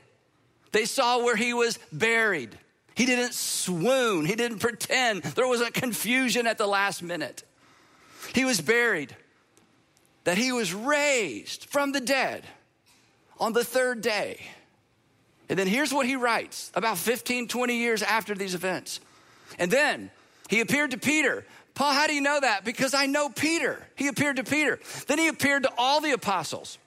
They 0.74 0.84
saw 0.84 1.24
where 1.24 1.38
he 1.38 1.54
was 1.54 1.80
buried. 1.90 2.50
He 2.94 3.06
didn't 3.06 3.34
swoon, 3.34 4.26
he 4.26 4.36
didn't 4.36 4.60
pretend. 4.60 5.24
There 5.24 5.48
wasn't 5.48 5.74
confusion 5.74 6.46
at 6.46 6.58
the 6.58 6.68
last 6.68 7.02
minute. 7.02 7.44
He 8.36 8.44
was 8.44 8.60
buried, 8.60 9.16
that 10.26 10.38
he 10.38 10.52
was 10.52 10.74
raised 10.74 11.68
from 11.68 11.94
the 11.94 12.02
dead 12.02 12.44
on 13.40 13.54
the 13.54 13.64
third 13.64 14.02
day. 14.02 14.42
And 15.48 15.58
then 15.58 15.68
here's 15.68 15.94
what 15.94 16.06
he 16.06 16.18
writes 16.18 16.74
about 16.76 16.98
15, 16.98 17.48
20 17.48 17.74
years 17.74 18.04
after 18.04 18.36
these 18.36 18.54
events. 18.54 19.00
And 19.58 19.72
then 19.72 20.12
he 20.50 20.60
appeared 20.60 20.92
to 20.92 20.98
Peter. 20.98 21.46
Paul, 21.74 21.94
how 21.94 22.06
do 22.06 22.14
you 22.14 22.22
know 22.22 22.42
that? 22.42 22.66
Because 22.66 22.94
I 22.94 23.06
know 23.06 23.30
Peter. 23.30 23.88
He 23.96 24.10
appeared 24.10 24.36
to 24.36 24.44
Peter. 24.44 24.78
Then 25.08 25.20
he 25.20 25.30
appeared 25.30 25.64
to 25.64 25.72
all 25.78 26.02
the 26.02 26.12
apostles. 26.12 26.78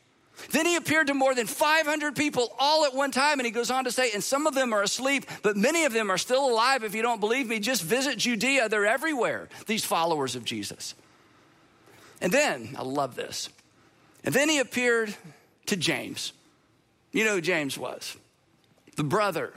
Then 0.51 0.66
he 0.66 0.77
appeared 0.77 1.07
to 1.09 1.14
more 1.14 1.35
than 1.35 1.47
500 1.47 2.16
people 2.16 2.55
all 2.59 2.85
at 2.85 2.95
one 2.95 3.11
time. 3.11 3.38
And 3.38 3.47
he 3.47 3.53
goes 3.53 3.71
on 3.71 3.85
to 3.85 3.92
say, 3.92 4.11
and 4.12 4.23
some 4.23 4.47
of 4.47 4.55
them 4.55 4.73
are 4.73 4.83
asleep, 4.83 5.25
but 5.42 5.57
many 5.57 5.85
of 5.85 5.92
them 5.92 6.11
are 6.11 6.18
still 6.18 6.51
alive. 6.51 6.85
If 6.85 6.95
you 6.95 7.03
don't 7.03 7.21
believe 7.21 7.47
me, 7.47 7.61
just 7.61 7.83
visit 7.83 8.18
Judea. 8.18 8.68
They're 8.68 8.87
everywhere, 8.87 9.49
these 9.66 9.85
followers 9.85 10.35
of 10.35 10.45
Jesus. 10.45 10.95
And 12.21 12.33
then, 12.33 12.75
I 12.79 12.83
love 12.83 13.14
this. 13.14 13.49
And 14.25 14.35
then 14.35 14.49
he 14.49 14.59
appeared 14.59 15.14
to 15.66 15.77
James. 15.77 16.33
You 17.12 17.25
know 17.25 17.35
who 17.35 17.40
James 17.40 17.77
was? 17.77 18.16
The 18.97 19.05
brother 19.05 19.53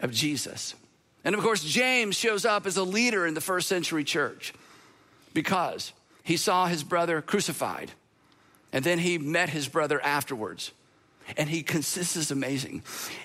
of 0.00 0.12
Jesus. 0.12 0.74
And 1.24 1.34
of 1.34 1.42
course, 1.42 1.62
James 1.64 2.16
shows 2.16 2.44
up 2.44 2.66
as 2.66 2.76
a 2.76 2.84
leader 2.84 3.26
in 3.26 3.34
the 3.34 3.40
first 3.40 3.68
century 3.68 4.04
church 4.04 4.54
because 5.34 5.92
he 6.22 6.36
saw 6.36 6.66
his 6.66 6.84
brother 6.84 7.20
crucified 7.20 7.90
and 8.72 8.84
then 8.84 8.98
he 8.98 9.18
met 9.18 9.48
his 9.48 9.68
brother 9.68 10.00
afterwards. 10.00 10.72
And 11.36 11.48
he 11.48 11.62
consists 11.62 12.16
is 12.16 12.30
amazing. 12.30 12.82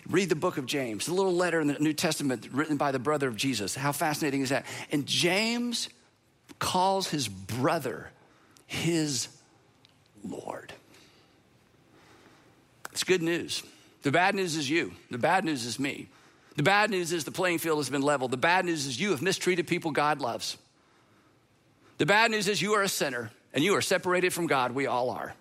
Read 0.09 0.27
the 0.27 0.35
book 0.35 0.57
of 0.57 0.65
James, 0.65 1.05
the 1.05 1.13
little 1.13 1.33
letter 1.33 1.61
in 1.61 1.67
the 1.67 1.79
New 1.79 1.93
Testament 1.93 2.49
written 2.51 2.75
by 2.75 2.91
the 2.91 2.99
brother 2.99 3.29
of 3.29 3.37
Jesus. 3.37 3.75
How 3.75 3.93
fascinating 3.93 4.41
is 4.41 4.49
that? 4.49 4.65
And 4.91 5.05
James 5.05 5.87
calls 6.59 7.07
his 7.07 7.29
brother 7.29 8.09
his 8.67 9.29
Lord. 10.27 10.73
It's 12.91 13.05
good 13.05 13.21
news. 13.21 13.63
The 14.01 14.11
bad 14.11 14.35
news 14.35 14.57
is 14.57 14.69
you. 14.69 14.93
The 15.09 15.17
bad 15.17 15.45
news 15.45 15.65
is 15.65 15.79
me. 15.79 16.09
The 16.55 16.63
bad 16.63 16.91
news 16.91 17.11
is 17.11 17.23
the 17.23 17.31
playing 17.31 17.59
field 17.59 17.79
has 17.79 17.89
been 17.89 18.01
leveled. 18.01 18.31
The 18.31 18.37
bad 18.37 18.65
news 18.65 18.85
is 18.85 18.99
you 18.99 19.11
have 19.11 19.21
mistreated 19.21 19.65
people 19.65 19.91
God 19.91 20.21
loves. 20.21 20.57
The 21.97 22.05
bad 22.05 22.31
news 22.31 22.47
is 22.47 22.61
you 22.61 22.73
are 22.73 22.83
a 22.83 22.89
sinner 22.89 23.31
and 23.53 23.63
you 23.63 23.75
are 23.75 23.81
separated 23.81 24.33
from 24.33 24.47
God. 24.47 24.71
We 24.71 24.87
all 24.87 25.09
are. 25.09 25.33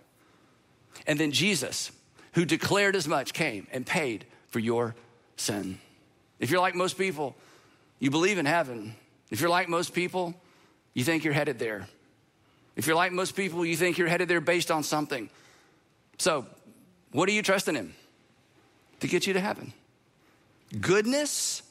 And 1.06 1.18
then 1.18 1.32
Jesus, 1.32 1.90
who 2.32 2.44
declared 2.44 2.94
as 2.94 3.08
much, 3.08 3.32
came 3.32 3.66
and 3.72 3.86
paid 3.86 4.26
for 4.48 4.58
your 4.58 4.94
sin. 5.36 5.78
If 6.38 6.50
you're 6.50 6.60
like 6.60 6.74
most 6.74 6.98
people, 6.98 7.34
you 7.98 8.10
believe 8.10 8.38
in 8.38 8.46
heaven. 8.46 8.94
If 9.30 9.40
you're 9.40 9.50
like 9.50 9.68
most 9.68 9.94
people, 9.94 10.34
you 10.94 11.04
think 11.04 11.24
you're 11.24 11.32
headed 11.32 11.58
there. 11.58 11.88
If 12.76 12.86
you're 12.86 12.96
like 12.96 13.12
most 13.12 13.36
people, 13.36 13.64
you 13.64 13.76
think 13.76 13.98
you're 13.98 14.08
headed 14.08 14.28
there 14.28 14.40
based 14.40 14.70
on 14.70 14.82
something. 14.82 15.30
So, 16.18 16.46
what 17.12 17.28
are 17.28 17.32
you 17.32 17.42
trusting 17.42 17.74
Him 17.74 17.94
to 19.00 19.08
get 19.08 19.26
you 19.26 19.34
to 19.34 19.40
heaven? 19.40 19.72
Goodness? 20.80 21.62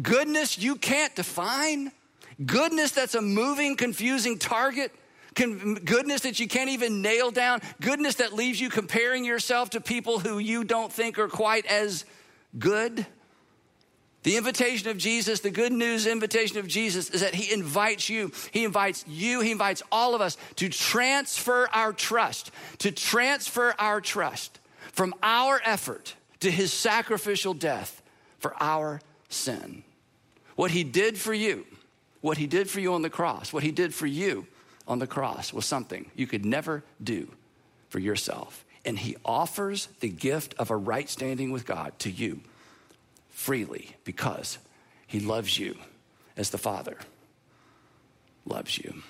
Goodness 0.00 0.58
you 0.58 0.76
can't 0.76 1.14
define? 1.14 1.90
Goodness 2.44 2.92
that's 2.92 3.14
a 3.14 3.22
moving, 3.22 3.76
confusing 3.76 4.38
target? 4.38 4.92
Goodness 5.36 6.22
that 6.22 6.40
you 6.40 6.48
can't 6.48 6.70
even 6.70 7.02
nail 7.02 7.30
down, 7.30 7.60
goodness 7.80 8.16
that 8.16 8.32
leaves 8.32 8.60
you 8.60 8.70
comparing 8.70 9.24
yourself 9.24 9.70
to 9.70 9.80
people 9.80 10.18
who 10.18 10.38
you 10.38 10.64
don't 10.64 10.92
think 10.92 11.18
are 11.18 11.28
quite 11.28 11.66
as 11.66 12.04
good. 12.58 13.06
The 14.22 14.36
invitation 14.36 14.88
of 14.88 14.98
Jesus, 14.98 15.40
the 15.40 15.50
good 15.50 15.72
news 15.72 16.04
invitation 16.06 16.58
of 16.58 16.66
Jesus 16.66 17.10
is 17.10 17.20
that 17.20 17.34
he 17.34 17.52
invites 17.52 18.08
you, 18.08 18.32
he 18.50 18.64
invites 18.64 19.04
you, 19.06 19.40
he 19.40 19.52
invites 19.52 19.82
all 19.92 20.16
of 20.16 20.20
us 20.20 20.36
to 20.56 20.68
transfer 20.68 21.68
our 21.72 21.92
trust, 21.92 22.50
to 22.78 22.90
transfer 22.90 23.74
our 23.78 24.00
trust 24.00 24.58
from 24.92 25.14
our 25.22 25.60
effort 25.64 26.16
to 26.40 26.50
his 26.50 26.72
sacrificial 26.72 27.54
death 27.54 28.02
for 28.38 28.54
our 28.60 29.00
sin. 29.28 29.84
What 30.56 30.72
he 30.72 30.82
did 30.82 31.18
for 31.18 31.34
you, 31.34 31.66
what 32.20 32.38
he 32.38 32.48
did 32.48 32.68
for 32.68 32.80
you 32.80 32.94
on 32.94 33.02
the 33.02 33.10
cross, 33.10 33.52
what 33.52 33.62
he 33.62 33.70
did 33.70 33.94
for 33.94 34.06
you 34.06 34.46
on 34.86 34.98
the 34.98 35.06
cross 35.06 35.52
was 35.52 35.66
something 35.66 36.10
you 36.14 36.26
could 36.26 36.44
never 36.44 36.82
do 37.02 37.28
for 37.88 37.98
yourself. 37.98 38.64
And 38.84 38.98
he 38.98 39.16
offers 39.24 39.88
the 40.00 40.08
gift 40.08 40.54
of 40.58 40.70
a 40.70 40.76
right 40.76 41.08
standing 41.08 41.50
with 41.50 41.66
God 41.66 41.98
to 42.00 42.10
you 42.10 42.40
freely 43.30 43.96
because 44.04 44.58
he 45.06 45.20
loves 45.20 45.58
you 45.58 45.76
as 46.36 46.50
the 46.50 46.58
Father 46.58 46.96
loves 48.44 48.78
you. 48.78 49.02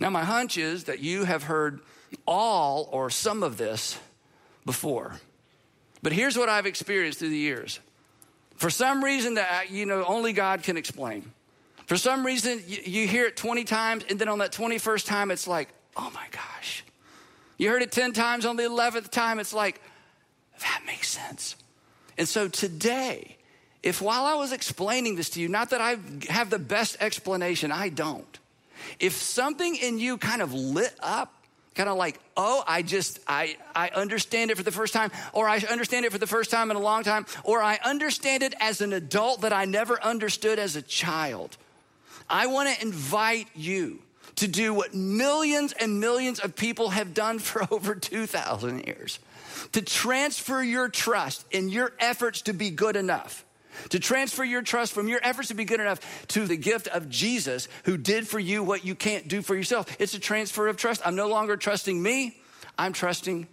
Now, 0.00 0.10
my 0.10 0.24
hunch 0.24 0.58
is 0.58 0.84
that 0.84 1.00
you 1.00 1.24
have 1.24 1.44
heard 1.44 1.80
all 2.26 2.88
or 2.90 3.10
some 3.10 3.42
of 3.42 3.56
this 3.56 3.98
before. 4.64 5.20
But 6.02 6.12
here's 6.12 6.36
what 6.36 6.48
I've 6.48 6.66
experienced 6.66 7.18
through 7.18 7.30
the 7.30 7.36
years. 7.36 7.80
For 8.56 8.70
some 8.70 9.04
reason 9.04 9.34
that 9.34 9.70
you 9.70 9.86
know 9.86 10.04
only 10.04 10.32
God 10.32 10.62
can 10.62 10.76
explain. 10.76 11.32
For 11.86 11.96
some 11.96 12.24
reason, 12.24 12.62
you, 12.66 12.78
you 12.84 13.08
hear 13.08 13.26
it 13.26 13.36
20 13.36 13.64
times, 13.64 14.04
and 14.08 14.18
then 14.18 14.28
on 14.28 14.38
that 14.38 14.52
21st 14.52 15.06
time, 15.06 15.30
it's 15.30 15.46
like, 15.46 15.68
oh 15.96 16.10
my 16.14 16.26
gosh. 16.30 16.84
You 17.58 17.70
heard 17.70 17.82
it 17.82 17.92
10 17.92 18.12
times, 18.12 18.46
on 18.46 18.56
the 18.56 18.64
11th 18.64 19.10
time, 19.10 19.38
it's 19.38 19.52
like, 19.52 19.80
that 20.60 20.82
makes 20.86 21.08
sense. 21.08 21.56
And 22.16 22.28
so 22.28 22.48
today, 22.48 23.36
if 23.82 24.00
while 24.00 24.24
I 24.24 24.34
was 24.34 24.52
explaining 24.52 25.16
this 25.16 25.30
to 25.30 25.40
you, 25.40 25.48
not 25.48 25.70
that 25.70 25.80
I 25.80 25.98
have 26.28 26.50
the 26.50 26.58
best 26.58 26.96
explanation, 27.00 27.70
I 27.70 27.90
don't. 27.90 28.38
If 28.98 29.14
something 29.14 29.76
in 29.76 29.98
you 29.98 30.16
kind 30.16 30.42
of 30.42 30.52
lit 30.52 30.94
up, 31.00 31.34
kind 31.74 31.88
of 31.88 31.96
like, 31.96 32.20
oh, 32.36 32.62
I 32.66 32.82
just, 32.82 33.18
I, 33.26 33.56
I 33.74 33.88
understand 33.88 34.50
it 34.50 34.56
for 34.56 34.62
the 34.62 34.72
first 34.72 34.94
time, 34.94 35.10
or 35.32 35.48
I 35.48 35.58
understand 35.58 36.06
it 36.06 36.12
for 36.12 36.18
the 36.18 36.26
first 36.26 36.50
time 36.50 36.70
in 36.70 36.76
a 36.76 36.80
long 36.80 37.02
time, 37.02 37.26
or 37.42 37.62
I 37.62 37.78
understand 37.84 38.42
it 38.42 38.54
as 38.60 38.80
an 38.80 38.92
adult 38.92 39.42
that 39.42 39.52
I 39.52 39.64
never 39.64 40.02
understood 40.02 40.58
as 40.58 40.76
a 40.76 40.82
child. 40.82 41.56
I 42.28 42.46
want 42.46 42.74
to 42.74 42.82
invite 42.82 43.48
you 43.54 44.00
to 44.36 44.48
do 44.48 44.74
what 44.74 44.94
millions 44.94 45.72
and 45.72 46.00
millions 46.00 46.40
of 46.40 46.56
people 46.56 46.90
have 46.90 47.14
done 47.14 47.38
for 47.38 47.66
over 47.72 47.94
2,000 47.94 48.86
years 48.86 49.18
to 49.72 49.82
transfer 49.82 50.62
your 50.62 50.88
trust 50.88 51.44
in 51.50 51.68
your 51.68 51.92
efforts 52.00 52.42
to 52.42 52.52
be 52.52 52.70
good 52.70 52.96
enough 52.96 53.44
to 53.90 53.98
transfer 53.98 54.44
your 54.44 54.62
trust 54.62 54.92
from 54.92 55.08
your 55.08 55.20
efforts 55.22 55.48
to 55.48 55.54
be 55.54 55.64
good 55.64 55.80
enough 55.80 56.26
to 56.28 56.46
the 56.46 56.56
gift 56.56 56.88
of 56.88 57.08
Jesus 57.08 57.68
who 57.84 57.96
did 57.96 58.26
for 58.26 58.38
you 58.38 58.62
what 58.62 58.84
you 58.84 58.94
can't 58.94 59.28
do 59.28 59.42
for 59.42 59.54
yourself. 59.54 59.96
It's 59.98 60.14
a 60.14 60.20
transfer 60.20 60.68
of 60.68 60.76
trust. 60.76 61.02
I'm 61.04 61.16
no 61.16 61.28
longer 61.28 61.56
trusting 61.56 62.00
me, 62.00 62.36
I'm 62.78 62.92
trusting 62.92 63.48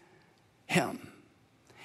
Him. 0.68 1.08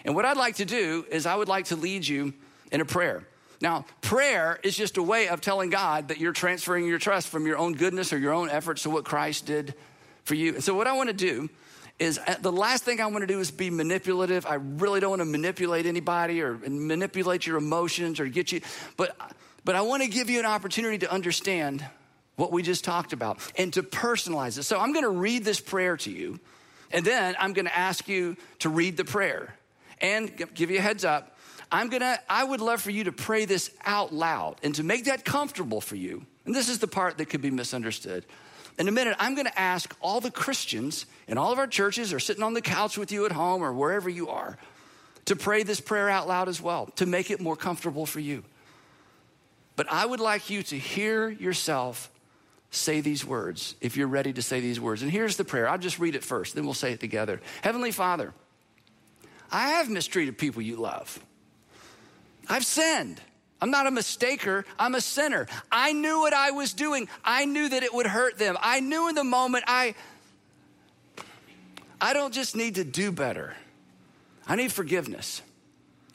And 0.04 0.14
what 0.14 0.24
I'd 0.24 0.36
like 0.36 0.56
to 0.56 0.64
do 0.64 1.04
is, 1.10 1.26
I 1.26 1.34
would 1.34 1.48
like 1.48 1.66
to 1.66 1.76
lead 1.76 2.06
you 2.06 2.32
in 2.70 2.80
a 2.80 2.84
prayer. 2.84 3.26
Now, 3.60 3.86
prayer 4.02 4.58
is 4.62 4.76
just 4.76 4.96
a 4.96 5.02
way 5.02 5.28
of 5.28 5.40
telling 5.40 5.70
God 5.70 6.08
that 6.08 6.18
you're 6.18 6.32
transferring 6.32 6.86
your 6.86 6.98
trust 6.98 7.28
from 7.28 7.46
your 7.46 7.56
own 7.58 7.72
goodness 7.74 8.12
or 8.12 8.18
your 8.18 8.32
own 8.32 8.50
efforts 8.50 8.82
to 8.82 8.90
what 8.90 9.04
Christ 9.04 9.46
did 9.46 9.74
for 10.24 10.34
you. 10.34 10.54
And 10.54 10.64
so, 10.64 10.74
what 10.74 10.86
I 10.86 10.92
want 10.92 11.08
to 11.08 11.14
do 11.14 11.48
is 11.98 12.18
uh, 12.18 12.36
the 12.40 12.52
last 12.52 12.84
thing 12.84 13.00
I 13.00 13.06
want 13.06 13.22
to 13.22 13.26
do 13.26 13.40
is 13.40 13.50
be 13.50 13.70
manipulative. 13.70 14.44
I 14.46 14.54
really 14.54 15.00
don't 15.00 15.10
want 15.10 15.20
to 15.20 15.26
manipulate 15.26 15.86
anybody 15.86 16.42
or 16.42 16.58
manipulate 16.58 17.46
your 17.46 17.56
emotions 17.56 18.20
or 18.20 18.26
get 18.26 18.52
you, 18.52 18.60
but, 18.96 19.16
but 19.64 19.74
I 19.74 19.80
want 19.80 20.02
to 20.02 20.08
give 20.08 20.28
you 20.28 20.38
an 20.38 20.46
opportunity 20.46 20.98
to 20.98 21.10
understand 21.10 21.84
what 22.36 22.52
we 22.52 22.62
just 22.62 22.84
talked 22.84 23.14
about 23.14 23.38
and 23.56 23.72
to 23.72 23.82
personalize 23.82 24.58
it. 24.58 24.64
So 24.64 24.78
I'm 24.78 24.92
going 24.92 25.04
to 25.04 25.10
read 25.10 25.44
this 25.44 25.58
prayer 25.58 25.96
to 25.98 26.10
you, 26.10 26.38
and 26.92 27.04
then 27.04 27.34
I'm 27.38 27.54
going 27.54 27.64
to 27.64 27.76
ask 27.76 28.08
you 28.08 28.36
to 28.58 28.68
read 28.68 28.98
the 28.98 29.04
prayer 29.04 29.54
and 30.00 30.30
give 30.54 30.70
you 30.70 30.78
a 30.78 30.82
heads 30.82 31.04
up. 31.04 31.35
I'm 31.70 31.88
gonna, 31.88 32.18
I 32.28 32.44
would 32.44 32.60
love 32.60 32.80
for 32.80 32.90
you 32.90 33.04
to 33.04 33.12
pray 33.12 33.44
this 33.44 33.70
out 33.84 34.14
loud 34.14 34.56
and 34.62 34.74
to 34.76 34.84
make 34.84 35.06
that 35.06 35.24
comfortable 35.24 35.80
for 35.80 35.96
you. 35.96 36.24
And 36.44 36.54
this 36.54 36.68
is 36.68 36.78
the 36.78 36.86
part 36.86 37.18
that 37.18 37.26
could 37.26 37.42
be 37.42 37.50
misunderstood. 37.50 38.24
In 38.78 38.88
a 38.88 38.92
minute, 38.92 39.16
I'm 39.18 39.34
to 39.36 39.58
ask 39.58 39.94
all 40.00 40.20
the 40.20 40.30
Christians 40.30 41.06
in 41.26 41.38
all 41.38 41.52
of 41.52 41.58
our 41.58 41.66
churches 41.66 42.12
or 42.12 42.20
sitting 42.20 42.42
on 42.42 42.54
the 42.54 42.60
couch 42.60 42.98
with 42.98 43.10
you 43.10 43.24
at 43.24 43.32
home 43.32 43.62
or 43.62 43.72
wherever 43.72 44.08
you 44.08 44.28
are 44.28 44.58
to 45.24 45.34
pray 45.34 45.62
this 45.62 45.80
prayer 45.80 46.08
out 46.08 46.28
loud 46.28 46.48
as 46.48 46.60
well, 46.60 46.86
to 46.96 47.06
make 47.06 47.30
it 47.30 47.40
more 47.40 47.56
comfortable 47.56 48.06
for 48.06 48.20
you. 48.20 48.44
But 49.74 49.90
I 49.90 50.06
would 50.06 50.20
like 50.20 50.50
you 50.50 50.62
to 50.64 50.78
hear 50.78 51.28
yourself 51.28 52.10
say 52.70 53.00
these 53.00 53.24
words 53.24 53.74
if 53.80 53.96
you're 53.96 54.06
ready 54.06 54.32
to 54.32 54.42
say 54.42 54.60
these 54.60 54.80
words. 54.80 55.02
And 55.02 55.10
here's 55.10 55.36
the 55.36 55.44
prayer. 55.44 55.68
I'll 55.68 55.78
just 55.78 55.98
read 55.98 56.14
it 56.14 56.22
first, 56.22 56.54
then 56.54 56.64
we'll 56.64 56.74
say 56.74 56.92
it 56.92 57.00
together. 57.00 57.40
Heavenly 57.62 57.90
Father, 57.90 58.34
I 59.50 59.70
have 59.70 59.90
mistreated 59.90 60.38
people 60.38 60.62
you 60.62 60.76
love. 60.76 61.18
I've 62.48 62.64
sinned. 62.64 63.20
I'm 63.60 63.70
not 63.70 63.86
a 63.86 63.90
mistaker, 63.90 64.64
I'm 64.78 64.94
a 64.94 65.00
sinner. 65.00 65.46
I 65.72 65.92
knew 65.92 66.20
what 66.20 66.34
I 66.34 66.50
was 66.50 66.74
doing. 66.74 67.08
I 67.24 67.46
knew 67.46 67.68
that 67.68 67.82
it 67.82 67.92
would 67.94 68.06
hurt 68.06 68.38
them. 68.38 68.56
I 68.60 68.80
knew 68.80 69.08
in 69.08 69.14
the 69.14 69.24
moment 69.24 69.64
I 69.66 69.94
I 72.00 72.12
don't 72.12 72.34
just 72.34 72.54
need 72.54 72.74
to 72.74 72.84
do 72.84 73.10
better. 73.10 73.54
I 74.46 74.56
need 74.56 74.70
forgiveness. 74.70 75.40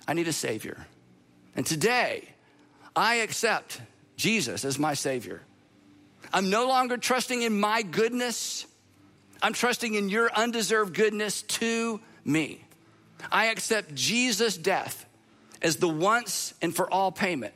I 0.07 0.13
need 0.13 0.27
a 0.27 0.33
savior. 0.33 0.85
And 1.55 1.65
today, 1.65 2.29
I 2.95 3.15
accept 3.15 3.81
Jesus 4.15 4.63
as 4.63 4.77
my 4.77 4.93
savior. 4.93 5.41
I'm 6.31 6.49
no 6.49 6.67
longer 6.67 6.97
trusting 6.97 7.41
in 7.41 7.59
my 7.59 7.81
goodness. 7.81 8.65
I'm 9.41 9.53
trusting 9.53 9.95
in 9.95 10.09
your 10.09 10.31
undeserved 10.33 10.93
goodness 10.93 11.41
to 11.41 11.99
me. 12.23 12.63
I 13.31 13.47
accept 13.47 13.95
Jesus' 13.95 14.55
death 14.55 15.05
as 15.61 15.77
the 15.77 15.87
once 15.87 16.53
and 16.61 16.75
for 16.75 16.91
all 16.91 17.11
payment 17.11 17.53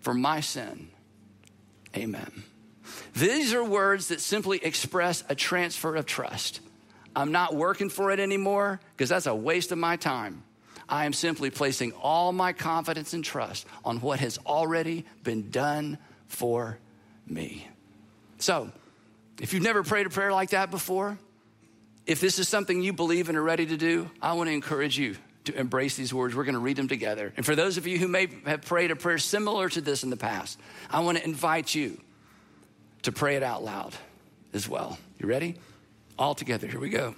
for 0.00 0.14
my 0.14 0.40
sin. 0.40 0.88
Amen. 1.96 2.44
These 3.14 3.54
are 3.54 3.64
words 3.64 4.08
that 4.08 4.20
simply 4.20 4.58
express 4.58 5.22
a 5.28 5.34
transfer 5.34 5.94
of 5.96 6.06
trust. 6.06 6.60
I'm 7.14 7.32
not 7.32 7.54
working 7.54 7.90
for 7.90 8.10
it 8.10 8.20
anymore 8.20 8.80
because 8.96 9.10
that's 9.10 9.26
a 9.26 9.34
waste 9.34 9.72
of 9.72 9.78
my 9.78 9.96
time. 9.96 10.42
I 10.88 11.04
am 11.04 11.12
simply 11.12 11.50
placing 11.50 11.92
all 11.92 12.32
my 12.32 12.52
confidence 12.52 13.12
and 13.12 13.24
trust 13.24 13.66
on 13.84 14.00
what 14.00 14.20
has 14.20 14.38
already 14.46 15.06
been 15.22 15.50
done 15.50 15.98
for 16.26 16.78
me. 17.26 17.68
So, 18.38 18.70
if 19.40 19.52
you've 19.52 19.62
never 19.62 19.82
prayed 19.82 20.06
a 20.06 20.10
prayer 20.10 20.32
like 20.32 20.50
that 20.50 20.70
before, 20.70 21.18
if 22.06 22.20
this 22.20 22.38
is 22.38 22.48
something 22.48 22.82
you 22.82 22.92
believe 22.92 23.28
and 23.28 23.38
are 23.38 23.42
ready 23.42 23.66
to 23.66 23.76
do, 23.76 24.10
I 24.20 24.32
want 24.34 24.48
to 24.48 24.54
encourage 24.54 24.98
you 24.98 25.16
to 25.44 25.58
embrace 25.58 25.96
these 25.96 26.14
words. 26.14 26.34
We're 26.34 26.44
going 26.44 26.54
to 26.54 26.60
read 26.60 26.76
them 26.76 26.88
together. 26.88 27.32
And 27.36 27.44
for 27.44 27.56
those 27.56 27.76
of 27.76 27.86
you 27.86 27.98
who 27.98 28.08
may 28.08 28.28
have 28.46 28.62
prayed 28.62 28.90
a 28.90 28.96
prayer 28.96 29.18
similar 29.18 29.68
to 29.70 29.80
this 29.80 30.04
in 30.04 30.10
the 30.10 30.16
past, 30.16 30.58
I 30.90 31.00
want 31.00 31.18
to 31.18 31.24
invite 31.24 31.74
you 31.74 32.00
to 33.02 33.12
pray 33.12 33.36
it 33.36 33.42
out 33.42 33.64
loud 33.64 33.94
as 34.52 34.68
well. 34.68 34.98
You 35.18 35.26
ready? 35.26 35.56
All 36.18 36.34
together. 36.34 36.66
Here 36.66 36.80
we 36.80 36.90
go. 36.90 37.16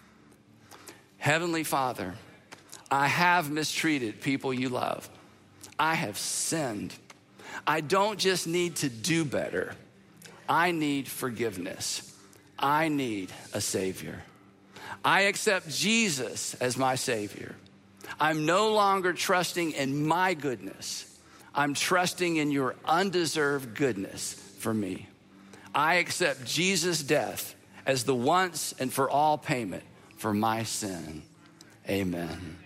Heavenly 1.18 1.64
Father, 1.64 2.14
I 2.90 3.06
have 3.06 3.50
mistreated 3.50 4.20
people 4.20 4.52
you 4.52 4.68
love. 4.68 5.08
I 5.78 5.94
have 5.94 6.18
sinned. 6.18 6.94
I 7.66 7.80
don't 7.80 8.18
just 8.18 8.46
need 8.46 8.76
to 8.76 8.88
do 8.88 9.24
better, 9.24 9.74
I 10.48 10.70
need 10.70 11.08
forgiveness. 11.08 12.10
I 12.56 12.88
need 12.88 13.32
a 13.52 13.60
Savior. 13.60 14.22
I 15.04 15.22
accept 15.22 15.68
Jesus 15.68 16.54
as 16.54 16.76
my 16.76 16.94
Savior. 16.94 17.56
I'm 18.20 18.46
no 18.46 18.72
longer 18.72 19.12
trusting 19.12 19.72
in 19.72 20.06
my 20.06 20.34
goodness. 20.34 21.18
I'm 21.54 21.74
trusting 21.74 22.36
in 22.36 22.50
your 22.50 22.74
undeserved 22.84 23.74
goodness 23.74 24.34
for 24.58 24.74
me. 24.74 25.08
I 25.74 25.96
accept 25.96 26.44
Jesus' 26.44 27.02
death 27.02 27.54
as 27.86 28.04
the 28.04 28.14
once 28.14 28.74
and 28.78 28.92
for 28.92 29.10
all 29.10 29.38
payment 29.38 29.84
for 30.16 30.32
my 30.32 30.62
sin. 30.62 31.22
Amen. 31.88 32.58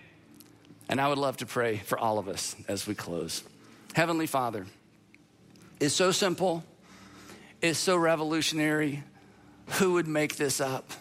And 0.87 0.99
I 0.99 1.07
would 1.07 1.17
love 1.17 1.37
to 1.37 1.45
pray 1.45 1.77
for 1.77 1.99
all 1.99 2.17
of 2.17 2.27
us 2.27 2.55
as 2.67 2.87
we 2.87 2.95
close. 2.95 3.43
Heavenly 3.93 4.27
Father, 4.27 4.65
it's 5.79 5.93
so 5.93 6.11
simple, 6.11 6.63
it's 7.61 7.79
so 7.79 7.97
revolutionary. 7.97 9.03
Who 9.73 9.93
would 9.93 10.07
make 10.07 10.35
this 10.35 10.59
up? 10.59 10.91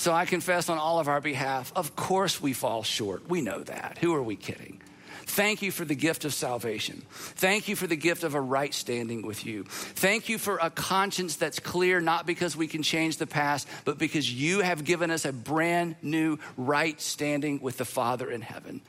So 0.00 0.14
I 0.14 0.24
confess 0.24 0.70
on 0.70 0.78
all 0.78 0.98
of 0.98 1.08
our 1.08 1.20
behalf, 1.20 1.74
of 1.76 1.94
course 1.94 2.40
we 2.40 2.54
fall 2.54 2.82
short. 2.82 3.28
We 3.28 3.42
know 3.42 3.62
that. 3.64 3.98
Who 4.00 4.14
are 4.14 4.22
we 4.22 4.34
kidding? 4.34 4.80
Thank 5.26 5.60
you 5.60 5.70
for 5.70 5.84
the 5.84 5.94
gift 5.94 6.24
of 6.24 6.32
salvation. 6.32 7.02
Thank 7.10 7.68
you 7.68 7.76
for 7.76 7.86
the 7.86 7.96
gift 7.96 8.24
of 8.24 8.34
a 8.34 8.40
right 8.40 8.72
standing 8.72 9.20
with 9.20 9.44
you. 9.44 9.64
Thank 9.64 10.30
you 10.30 10.38
for 10.38 10.56
a 10.56 10.70
conscience 10.70 11.36
that's 11.36 11.58
clear, 11.58 12.00
not 12.00 12.24
because 12.24 12.56
we 12.56 12.66
can 12.66 12.82
change 12.82 13.18
the 13.18 13.26
past, 13.26 13.68
but 13.84 13.98
because 13.98 14.32
you 14.32 14.60
have 14.60 14.84
given 14.84 15.10
us 15.10 15.26
a 15.26 15.34
brand 15.34 15.96
new 16.00 16.38
right 16.56 16.98
standing 16.98 17.60
with 17.60 17.76
the 17.76 17.84
Father 17.84 18.30
in 18.30 18.40
heaven. 18.40 18.80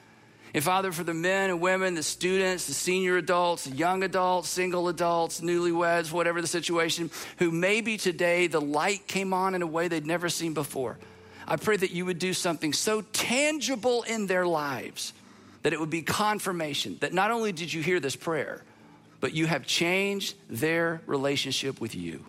And 0.54 0.64
Father, 0.64 0.92
for 0.92 1.04
the 1.04 1.14
men 1.14 1.50
and 1.50 1.62
women, 1.62 1.96
the 1.96 2.04
students, 2.04 2.68
the 2.68 2.74
senior 2.74 3.18
adults, 3.18 3.66
the 3.66 3.76
young 3.76 4.04
adults, 4.04 4.50
single 4.50 4.90
adults, 4.90 5.40
newlyweds, 5.40 6.12
whatever 6.12 6.42
the 6.42 6.48
situation, 6.48 7.10
who 7.38 7.52
maybe 7.52 7.98
today 7.98 8.48
the 8.48 8.60
light 8.60 9.08
came 9.08 9.34
on 9.34 9.56
in 9.56 9.62
a 9.62 9.68
way 9.68 9.88
they'd 9.88 10.06
never 10.06 10.28
seen 10.28 10.54
before. 10.54 10.98
I 11.48 11.56
pray 11.56 11.78
that 11.78 11.92
you 11.92 12.06
would 12.06 12.20
do 12.20 12.34
something 12.34 12.74
so 12.74 13.02
tangible 13.14 14.04
in 14.04 14.28
their 14.28 14.46
lives 14.46 15.14
that 15.64 15.74
it 15.74 15.80
would 15.80 15.90
be 15.90 16.02
confirmation 16.02 16.98
that 17.02 17.14
not 17.14 17.32
only 17.32 17.52
did 17.52 17.72
you 17.72 17.82
hear 17.82 18.00
this 18.00 18.16
prayer, 18.16 18.64
but 19.20 19.34
you 19.34 19.46
have 19.46 19.66
changed 19.66 20.36
their 20.50 21.02
relationship 21.06 21.80
with 21.80 21.96
you. 21.96 22.26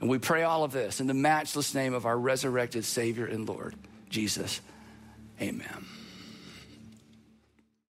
And 0.00 0.08
we 0.08 0.18
pray 0.18 0.44
all 0.44 0.62
of 0.62 0.70
this 0.70 1.00
in 1.00 1.06
the 1.06 1.14
matchless 1.14 1.74
name 1.74 1.94
of 1.94 2.06
our 2.06 2.16
resurrected 2.16 2.84
Savior 2.84 3.26
and 3.26 3.48
Lord, 3.48 3.74
Jesus. 4.10 4.60
Amen. 5.40 5.97